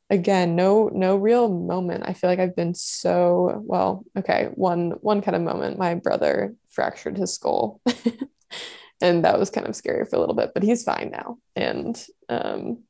again, 0.08 0.56
no 0.56 0.90
no 0.92 1.16
real 1.16 1.48
moment. 1.48 2.04
I 2.06 2.12
feel 2.12 2.28
like 2.30 2.38
I've 2.38 2.56
been 2.56 2.74
so 2.74 3.62
well, 3.64 4.04
okay, 4.16 4.50
one 4.54 4.92
one 5.00 5.22
kind 5.22 5.36
of 5.36 5.42
moment. 5.42 5.78
My 5.78 5.94
brother 5.94 6.54
fractured 6.70 7.16
his 7.16 7.34
skull. 7.34 7.80
and 9.00 9.24
that 9.24 9.38
was 9.38 9.50
kind 9.50 9.66
of 9.66 9.76
scary 9.76 10.04
for 10.04 10.16
a 10.16 10.20
little 10.20 10.34
bit, 10.34 10.52
but 10.54 10.62
he's 10.62 10.84
fine 10.84 11.10
now. 11.10 11.38
And 11.56 12.02
um 12.28 12.84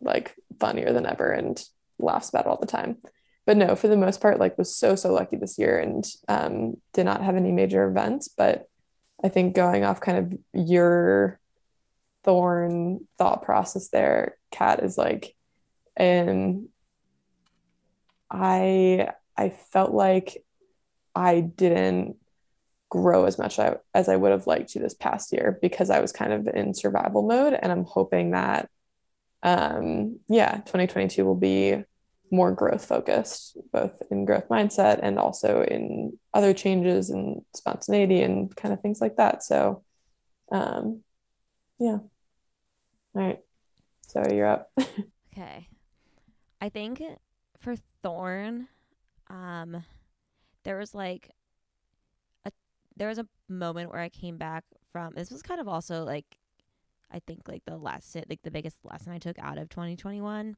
like 0.00 0.34
funnier 0.58 0.92
than 0.92 1.06
ever 1.06 1.30
and 1.30 1.62
laughs 1.98 2.28
about 2.28 2.46
all 2.46 2.58
the 2.58 2.66
time. 2.66 2.98
But 3.46 3.56
no, 3.56 3.74
for 3.74 3.88
the 3.88 3.96
most 3.96 4.20
part, 4.20 4.38
like 4.38 4.58
was 4.58 4.74
so 4.74 4.94
so 4.94 5.12
lucky 5.12 5.36
this 5.36 5.58
year 5.58 5.78
and 5.78 6.04
um, 6.28 6.76
did 6.92 7.04
not 7.04 7.22
have 7.22 7.36
any 7.36 7.52
major 7.52 7.88
events. 7.88 8.28
But 8.28 8.68
I 9.24 9.28
think 9.28 9.54
going 9.54 9.84
off 9.84 10.00
kind 10.00 10.18
of 10.18 10.38
your 10.52 11.40
thorn 12.24 13.06
thought 13.18 13.42
process 13.42 13.88
there, 13.88 14.36
Kat 14.50 14.84
is 14.84 14.96
like, 14.96 15.34
and 15.96 16.68
I 18.30 19.08
I 19.36 19.48
felt 19.48 19.92
like 19.92 20.44
I 21.14 21.40
didn't 21.40 22.16
grow 22.90 23.24
as 23.24 23.38
much 23.38 23.58
as 23.94 24.08
I 24.08 24.16
would 24.16 24.32
have 24.32 24.46
liked 24.46 24.70
to 24.70 24.80
this 24.80 24.94
past 24.94 25.32
year 25.32 25.58
because 25.62 25.90
I 25.90 26.00
was 26.00 26.12
kind 26.12 26.32
of 26.32 26.46
in 26.48 26.74
survival 26.74 27.26
mode, 27.26 27.54
and 27.54 27.72
I'm 27.72 27.84
hoping 27.84 28.32
that 28.32 28.68
um, 29.42 30.20
yeah, 30.28 30.56
2022 30.56 31.24
will 31.24 31.34
be 31.34 31.76
more 32.30 32.52
growth 32.52 32.84
focused, 32.84 33.56
both 33.72 34.00
in 34.10 34.24
growth 34.24 34.48
mindset 34.48 35.00
and 35.02 35.18
also 35.18 35.62
in 35.62 36.16
other 36.32 36.54
changes 36.54 37.10
and 37.10 37.42
spontaneity 37.54 38.22
and 38.22 38.54
kind 38.54 38.72
of 38.72 38.80
things 38.80 39.00
like 39.00 39.16
that. 39.16 39.42
So, 39.42 39.82
um, 40.52 41.02
yeah. 41.78 41.98
All 41.98 42.08
right. 43.14 43.40
So 44.08 44.22
you're 44.30 44.46
up. 44.46 44.70
Okay. 45.32 45.68
I 46.60 46.68
think 46.70 47.00
for 47.56 47.76
Thorn, 48.02 48.66
um, 49.28 49.84
there 50.64 50.76
was 50.76 50.92
like 50.92 51.30
a 52.44 52.50
there 52.96 53.06
was 53.06 53.18
a 53.18 53.28
moment 53.48 53.92
where 53.92 54.00
I 54.00 54.08
came 54.08 54.38
back 54.38 54.64
from 54.90 55.14
this 55.14 55.30
was 55.30 55.40
kind 55.40 55.60
of 55.60 55.68
also 55.68 56.04
like 56.04 56.26
I 57.12 57.20
think 57.20 57.48
like 57.48 57.64
the 57.64 57.76
last 57.76 58.14
like 58.28 58.42
the 58.42 58.50
biggest 58.50 58.78
lesson 58.84 59.12
I 59.12 59.18
took 59.18 59.38
out 59.38 59.58
of 59.58 59.68
2021. 59.68 60.56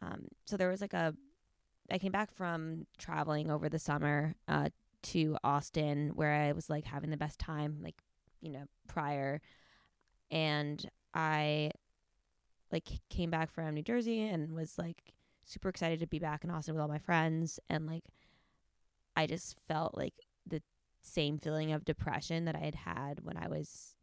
Um, 0.00 0.28
so 0.44 0.56
there 0.56 0.68
was 0.68 0.80
like 0.80 0.92
a 0.92 1.14
I 1.90 1.98
came 1.98 2.12
back 2.12 2.30
from 2.32 2.86
traveling 2.98 3.50
over 3.50 3.68
the 3.68 3.78
summer 3.78 4.34
uh, 4.46 4.68
to 5.04 5.36
Austin 5.42 6.10
where 6.14 6.32
I 6.32 6.52
was 6.52 6.68
like 6.68 6.84
having 6.84 7.10
the 7.10 7.16
best 7.16 7.38
time 7.38 7.78
like 7.82 7.96
you 8.40 8.50
know 8.50 8.64
prior. 8.88 9.40
And 10.30 10.84
I 11.14 11.70
like 12.70 12.88
came 13.08 13.30
back 13.30 13.50
from 13.50 13.74
New 13.74 13.82
Jersey 13.82 14.22
and 14.22 14.54
was 14.54 14.78
like 14.78 15.14
super 15.44 15.68
excited 15.68 16.00
to 16.00 16.06
be 16.06 16.18
back 16.18 16.44
in 16.44 16.50
Austin 16.50 16.74
with 16.74 16.82
all 16.82 16.88
my 16.88 16.98
friends. 16.98 17.58
And 17.70 17.86
like 17.86 18.04
I 19.16 19.26
just 19.26 19.58
felt 19.66 19.96
like 19.96 20.14
the 20.46 20.62
same 21.02 21.38
feeling 21.38 21.72
of 21.72 21.84
depression 21.84 22.44
that 22.44 22.54
I 22.56 22.60
had 22.60 22.74
had 22.74 23.20
when 23.24 23.36
I 23.36 23.48
was 23.48 23.94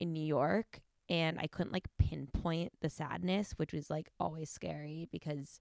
in 0.00 0.12
New 0.12 0.24
York 0.24 0.80
and 1.08 1.38
I 1.38 1.46
couldn't 1.46 1.72
like 1.72 1.88
pinpoint 1.98 2.72
the 2.80 2.90
sadness, 2.90 3.52
which 3.56 3.72
was 3.72 3.90
like 3.90 4.10
always 4.20 4.50
scary 4.50 5.08
because 5.10 5.60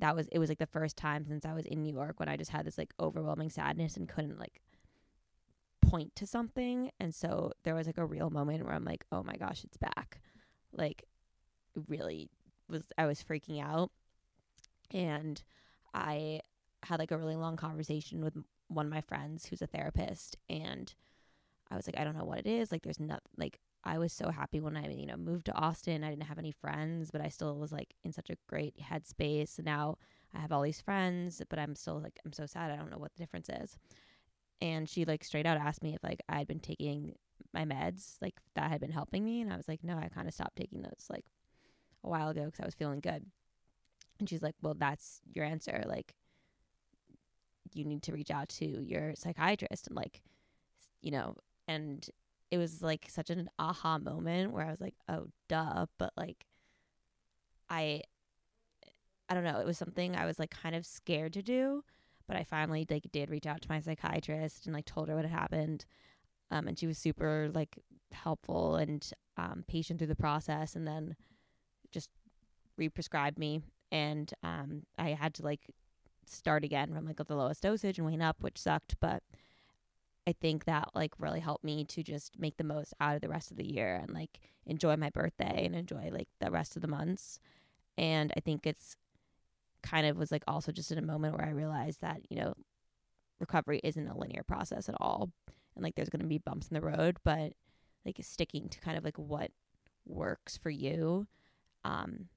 that 0.00 0.16
was 0.16 0.26
it 0.28 0.38
was 0.38 0.48
like 0.48 0.58
the 0.58 0.66
first 0.66 0.96
time 0.96 1.24
since 1.26 1.44
I 1.44 1.54
was 1.54 1.66
in 1.66 1.82
New 1.82 1.92
York 1.92 2.18
when 2.18 2.28
I 2.28 2.36
just 2.36 2.50
had 2.50 2.66
this 2.66 2.78
like 2.78 2.92
overwhelming 2.98 3.50
sadness 3.50 3.96
and 3.96 4.08
couldn't 4.08 4.38
like 4.38 4.60
point 5.82 6.14
to 6.16 6.26
something. 6.26 6.90
And 6.98 7.14
so 7.14 7.52
there 7.62 7.74
was 7.74 7.86
like 7.86 7.98
a 7.98 8.04
real 8.04 8.30
moment 8.30 8.64
where 8.64 8.74
I'm 8.74 8.84
like, 8.84 9.04
"Oh 9.12 9.22
my 9.22 9.36
gosh, 9.36 9.64
it's 9.64 9.76
back." 9.76 10.20
Like 10.72 11.04
really 11.88 12.28
was 12.68 12.84
I 12.98 13.06
was 13.06 13.22
freaking 13.22 13.62
out. 13.62 13.90
And 14.90 15.42
I 15.92 16.40
had 16.84 16.98
like 16.98 17.10
a 17.10 17.18
really 17.18 17.36
long 17.36 17.56
conversation 17.56 18.22
with 18.22 18.36
one 18.68 18.86
of 18.86 18.92
my 18.92 19.00
friends 19.00 19.46
who's 19.46 19.62
a 19.62 19.66
therapist 19.66 20.36
and 20.48 20.92
I 21.70 21.76
was 21.76 21.86
like, 21.86 21.98
I 21.98 22.04
don't 22.04 22.16
know 22.16 22.24
what 22.24 22.40
it 22.40 22.46
is. 22.46 22.70
Like 22.70 22.82
there's 22.82 23.00
not 23.00 23.22
like 23.36 23.60
I 23.84 23.98
was 23.98 24.12
so 24.12 24.30
happy 24.30 24.60
when 24.60 24.76
I, 24.76 24.88
you 24.88 25.06
know, 25.06 25.16
moved 25.16 25.46
to 25.46 25.54
Austin. 25.54 26.02
I 26.02 26.10
didn't 26.10 26.24
have 26.24 26.38
any 26.38 26.52
friends, 26.52 27.10
but 27.10 27.20
I 27.20 27.28
still 27.28 27.56
was 27.58 27.72
like 27.72 27.94
in 28.02 28.12
such 28.12 28.30
a 28.30 28.36
great 28.48 28.74
headspace. 28.78 29.62
Now 29.62 29.98
I 30.34 30.40
have 30.40 30.52
all 30.52 30.62
these 30.62 30.80
friends, 30.80 31.42
but 31.48 31.58
I'm 31.58 31.74
still 31.74 32.00
like 32.00 32.18
I'm 32.24 32.32
so 32.32 32.46
sad. 32.46 32.70
I 32.70 32.76
don't 32.76 32.90
know 32.90 32.98
what 32.98 33.12
the 33.14 33.22
difference 33.22 33.48
is. 33.48 33.76
And 34.60 34.88
she 34.88 35.04
like 35.04 35.22
straight 35.22 35.46
out 35.46 35.58
asked 35.58 35.82
me 35.82 35.94
if 35.94 36.02
like 36.02 36.22
I 36.28 36.38
had 36.38 36.46
been 36.48 36.60
taking 36.60 37.14
my 37.52 37.64
meds, 37.64 38.16
like 38.22 38.34
that 38.54 38.70
had 38.70 38.80
been 38.80 38.90
helping 38.90 39.24
me, 39.24 39.40
and 39.40 39.52
I 39.52 39.56
was 39.56 39.68
like, 39.68 39.84
no, 39.84 39.96
I 39.96 40.08
kind 40.08 40.28
of 40.28 40.34
stopped 40.34 40.56
taking 40.56 40.82
those 40.82 41.06
like 41.10 41.26
a 42.02 42.08
while 42.08 42.30
ago 42.30 42.46
because 42.46 42.60
I 42.60 42.64
was 42.66 42.74
feeling 42.74 43.00
good. 43.00 43.26
And 44.18 44.28
she's 44.28 44.42
like, 44.42 44.54
well, 44.62 44.74
that's 44.74 45.20
your 45.32 45.44
answer. 45.44 45.84
Like 45.86 46.14
you 47.74 47.84
need 47.84 48.02
to 48.04 48.12
reach 48.12 48.30
out 48.30 48.48
to 48.48 48.64
your 48.64 49.14
psychiatrist 49.14 49.88
and 49.88 49.96
like, 49.96 50.22
you 51.02 51.10
know, 51.10 51.36
and 51.66 52.08
it 52.54 52.58
was 52.58 52.82
like 52.82 53.06
such 53.08 53.30
an 53.30 53.50
aha 53.58 53.98
moment 53.98 54.52
where 54.52 54.64
I 54.64 54.70
was 54.70 54.80
like, 54.80 54.94
oh, 55.08 55.26
duh. 55.48 55.86
But 55.98 56.12
like, 56.16 56.46
I, 57.68 58.02
I 59.28 59.34
don't 59.34 59.42
know. 59.42 59.58
It 59.58 59.66
was 59.66 59.76
something 59.76 60.14
I 60.14 60.24
was 60.24 60.38
like 60.38 60.50
kind 60.50 60.76
of 60.76 60.86
scared 60.86 61.32
to 61.32 61.42
do, 61.42 61.82
but 62.28 62.36
I 62.36 62.44
finally 62.44 62.86
like 62.88 63.10
did 63.10 63.28
reach 63.28 63.44
out 63.44 63.60
to 63.62 63.68
my 63.68 63.80
psychiatrist 63.80 64.66
and 64.66 64.74
like 64.74 64.84
told 64.84 65.08
her 65.08 65.16
what 65.16 65.24
had 65.24 65.34
happened. 65.34 65.84
Um, 66.52 66.68
and 66.68 66.78
she 66.78 66.86
was 66.86 66.96
super 66.96 67.50
like 67.52 67.76
helpful 68.12 68.76
and 68.76 69.04
um, 69.36 69.64
patient 69.66 69.98
through 69.98 70.06
the 70.06 70.14
process, 70.14 70.76
and 70.76 70.86
then 70.86 71.16
just 71.90 72.08
re-prescribed 72.78 73.36
me. 73.36 73.62
And 73.90 74.32
um, 74.44 74.84
I 74.96 75.08
had 75.08 75.34
to 75.34 75.42
like 75.42 75.72
start 76.24 76.62
again 76.62 76.94
from 76.94 77.04
like 77.04 77.16
the 77.16 77.34
lowest 77.34 77.62
dosage 77.62 77.98
and 77.98 78.06
wane 78.06 78.22
up, 78.22 78.36
which 78.42 78.58
sucked, 78.58 78.94
but 79.00 79.24
I 80.26 80.32
think 80.32 80.64
that 80.64 80.88
like 80.94 81.12
really 81.18 81.40
helped 81.40 81.64
me 81.64 81.84
to 81.84 82.02
just 82.02 82.38
make 82.38 82.56
the 82.56 82.64
most 82.64 82.94
out 83.00 83.14
of 83.14 83.20
the 83.20 83.28
rest 83.28 83.50
of 83.50 83.56
the 83.56 83.70
year 83.70 83.96
and 83.96 84.12
like 84.12 84.40
enjoy 84.66 84.96
my 84.96 85.10
birthday 85.10 85.64
and 85.66 85.74
enjoy 85.74 86.10
like 86.10 86.28
the 86.40 86.50
rest 86.50 86.76
of 86.76 86.82
the 86.82 86.88
months. 86.88 87.38
And 87.98 88.32
I 88.36 88.40
think 88.40 88.66
it's 88.66 88.96
kind 89.82 90.06
of 90.06 90.16
was 90.16 90.32
like 90.32 90.44
also 90.48 90.72
just 90.72 90.90
in 90.90 90.98
a 90.98 91.02
moment 91.02 91.36
where 91.36 91.46
I 91.46 91.50
realized 91.50 92.00
that, 92.00 92.20
you 92.30 92.38
know, 92.38 92.54
recovery 93.38 93.80
isn't 93.84 94.08
a 94.08 94.16
linear 94.16 94.42
process 94.42 94.88
at 94.88 94.96
all. 94.98 95.30
And 95.74 95.84
like 95.84 95.94
there's 95.94 96.08
going 96.08 96.22
to 96.22 96.26
be 96.26 96.38
bumps 96.38 96.68
in 96.68 96.74
the 96.74 96.80
road, 96.80 97.18
but 97.24 97.52
like 98.06 98.16
sticking 98.22 98.68
to 98.70 98.80
kind 98.80 98.96
of 98.96 99.04
like 99.04 99.18
what 99.18 99.50
works 100.06 100.56
for 100.56 100.68
you 100.68 101.26
um 101.84 102.28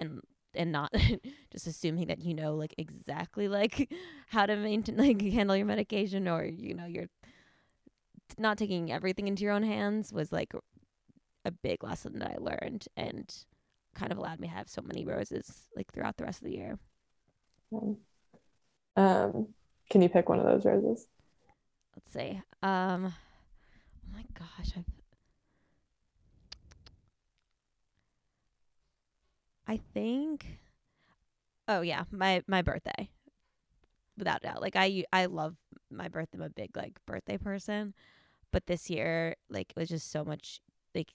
and 0.00 0.20
and 0.56 0.72
not 0.72 0.92
just 1.52 1.66
assuming 1.66 2.06
that 2.08 2.22
you 2.22 2.34
know 2.34 2.54
like 2.54 2.74
exactly 2.78 3.48
like 3.48 3.92
how 4.28 4.46
to 4.46 4.56
maintain 4.56 4.96
like 4.96 5.20
handle 5.22 5.56
your 5.56 5.66
medication 5.66 6.28
or 6.28 6.44
you 6.44 6.74
know 6.74 6.86
you're 6.86 7.08
not 8.38 8.58
taking 8.58 8.90
everything 8.90 9.28
into 9.28 9.44
your 9.44 9.52
own 9.52 9.62
hands 9.62 10.12
was 10.12 10.32
like 10.32 10.52
a 11.44 11.50
big 11.50 11.84
lesson 11.84 12.18
that 12.18 12.32
I 12.32 12.36
learned 12.38 12.86
and 12.96 13.32
kind 13.94 14.12
of 14.12 14.18
allowed 14.18 14.40
me 14.40 14.48
to 14.48 14.54
have 14.54 14.68
so 14.68 14.82
many 14.82 15.04
roses 15.04 15.68
like 15.76 15.92
throughout 15.92 16.16
the 16.16 16.24
rest 16.24 16.42
of 16.42 16.48
the 16.48 16.54
year. 16.54 16.78
Um, 18.96 19.48
can 19.90 20.02
you 20.02 20.08
pick 20.08 20.28
one 20.28 20.40
of 20.40 20.44
those 20.44 20.64
roses? 20.64 21.06
Let's 21.94 22.12
see. 22.12 22.40
Um, 22.62 23.06
oh 23.06 24.12
my 24.12 24.24
gosh, 24.34 24.72
I've 24.76 24.95
I 29.66 29.78
think 29.94 30.58
oh 31.68 31.80
yeah, 31.80 32.04
my 32.10 32.42
my 32.46 32.62
birthday. 32.62 33.10
Without 34.16 34.42
doubt. 34.42 34.62
Like 34.62 34.76
I 34.76 35.04
I 35.12 35.26
love 35.26 35.56
my 35.90 36.08
birthday. 36.08 36.38
I'm 36.38 36.42
a 36.42 36.50
big 36.50 36.76
like 36.76 36.98
birthday 37.06 37.38
person. 37.38 37.94
But 38.52 38.66
this 38.66 38.88
year 38.88 39.36
like 39.50 39.70
it 39.70 39.80
was 39.80 39.88
just 39.88 40.10
so 40.10 40.24
much 40.24 40.60
like 40.94 41.12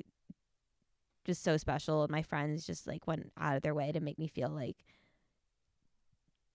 just 1.26 1.44
so 1.44 1.58
special 1.58 2.04
and 2.04 2.12
my 2.12 2.22
friends 2.22 2.66
just 2.66 2.88
like 2.88 3.08
went 3.08 3.32
out 3.38 3.56
of 3.56 3.62
their 3.62 3.76
way 3.76 3.92
to 3.92 4.00
make 4.00 4.18
me 4.20 4.28
feel 4.28 4.50
like 4.50 4.78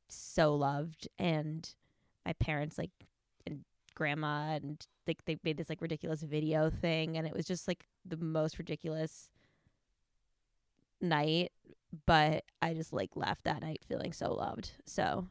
so 0.09 0.55
loved 0.55 1.09
and 1.19 1.75
my 2.25 2.33
parents 2.35 2.79
like 2.79 2.91
and 3.47 3.65
grandma 3.95 4.55
and 4.57 4.87
like 5.07 5.25
they 5.25 5.37
made 5.45 5.57
this 5.57 5.69
like 5.69 5.81
ridiculous 5.81 6.23
video 6.23 6.71
thing 6.71 7.17
and 7.17 7.27
it 7.27 7.33
was 7.33 7.47
just 7.47 7.69
like 7.69 7.87
the 8.05 8.17
most 8.17 8.59
ridiculous 8.59 9.31
night 11.01 11.53
but 12.07 12.45
I 12.61 12.75
just 12.75 12.93
like 12.93 13.11
left 13.17 13.45
that 13.45 13.63
night 13.63 13.81
feeling 13.89 14.13
so 14.13 14.33
loved. 14.35 14.73
So 14.87 15.29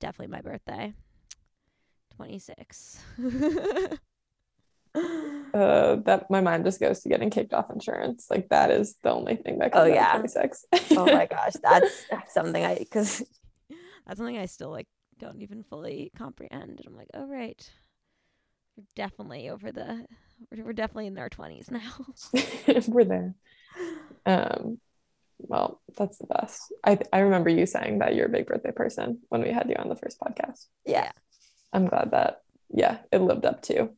definitely 0.00 0.32
my 0.32 0.40
birthday. 0.42 0.94
26. 2.16 3.00
uh 5.54 5.96
that 6.04 6.28
my 6.30 6.40
mind 6.40 6.64
just 6.64 6.80
goes 6.80 7.00
to 7.00 7.08
getting 7.08 7.30
kicked 7.30 7.54
off 7.54 7.70
insurance. 7.70 8.26
Like 8.30 8.48
that 8.50 8.70
is 8.70 8.96
the 9.02 9.10
only 9.10 9.36
thing 9.36 9.58
that 9.58 9.72
Oh, 9.72 9.84
comes 9.84 9.90
out 9.90 9.94
yeah. 9.94 10.10
26. 10.10 10.64
oh 10.96 11.08
my 11.10 11.26
gosh, 11.26 11.54
that's 11.62 12.06
something 12.26 12.64
I 12.64 12.78
because 12.78 13.22
That's 14.06 14.18
something 14.18 14.38
I 14.38 14.46
still 14.46 14.70
like 14.70 14.88
don't 15.18 15.42
even 15.42 15.62
fully 15.62 16.10
comprehend. 16.16 16.78
And 16.78 16.82
I'm 16.86 16.96
like, 16.96 17.10
oh 17.14 17.26
right. 17.26 17.68
We're 18.76 18.84
definitely 18.94 19.48
over 19.50 19.72
the 19.72 20.06
we're, 20.50 20.64
we're 20.66 20.72
definitely 20.72 21.08
in 21.08 21.18
our 21.18 21.28
20s 21.28 21.70
now. 21.70 21.92
We're 22.88 23.04
there. 23.04 23.34
Um 24.26 24.78
well, 25.38 25.80
that's 25.96 26.18
the 26.18 26.26
best. 26.26 26.72
I 26.84 26.98
I 27.12 27.20
remember 27.20 27.50
you 27.50 27.66
saying 27.66 28.00
that 28.00 28.14
you're 28.14 28.26
a 28.26 28.30
big 28.30 28.46
birthday 28.46 28.72
person 28.72 29.20
when 29.28 29.42
we 29.42 29.50
had 29.50 29.68
you 29.68 29.76
on 29.76 29.88
the 29.88 29.96
first 29.96 30.20
podcast. 30.20 30.66
yeah, 30.84 31.12
I'm 31.72 31.86
glad 31.86 32.10
that 32.12 32.42
yeah, 32.70 32.98
it 33.12 33.20
lived 33.20 33.46
up 33.46 33.62
to. 33.62 33.90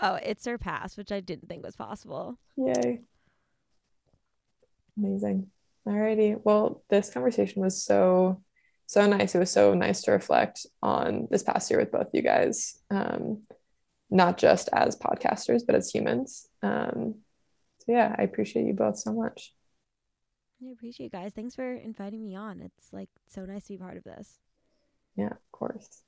Oh, 0.00 0.14
it 0.14 0.42
surpassed, 0.42 0.98
which 0.98 1.12
I 1.12 1.20
didn't 1.20 1.48
think 1.48 1.64
was 1.64 1.76
possible. 1.76 2.38
Yay. 2.56 3.02
Amazing. 4.96 5.50
Alrighty. 5.86 6.40
Well, 6.42 6.82
this 6.88 7.10
conversation 7.10 7.62
was 7.62 7.82
so, 7.82 8.42
so 8.86 9.06
nice. 9.06 9.34
It 9.34 9.38
was 9.38 9.52
so 9.52 9.74
nice 9.74 10.02
to 10.02 10.12
reflect 10.12 10.66
on 10.82 11.28
this 11.30 11.42
past 11.42 11.70
year 11.70 11.78
with 11.78 11.92
both 11.92 12.08
you 12.12 12.22
guys, 12.22 12.80
um, 12.90 13.42
not 14.10 14.38
just 14.38 14.68
as 14.72 14.96
podcasters, 14.96 15.62
but 15.66 15.74
as 15.74 15.90
humans. 15.90 16.48
Um, 16.62 17.16
so, 17.80 17.92
yeah, 17.92 18.14
I 18.18 18.22
appreciate 18.22 18.66
you 18.66 18.72
both 18.72 18.98
so 18.98 19.12
much. 19.12 19.52
I 20.66 20.72
appreciate 20.72 21.06
you 21.06 21.10
guys. 21.10 21.32
Thanks 21.34 21.54
for 21.54 21.74
inviting 21.74 22.24
me 22.24 22.34
on. 22.34 22.60
It's 22.60 22.92
like 22.92 23.10
so 23.26 23.44
nice 23.44 23.64
to 23.64 23.74
be 23.74 23.78
part 23.78 23.96
of 23.96 24.04
this. 24.04 24.38
Yeah, 25.16 25.26
of 25.26 25.52
course. 25.52 26.02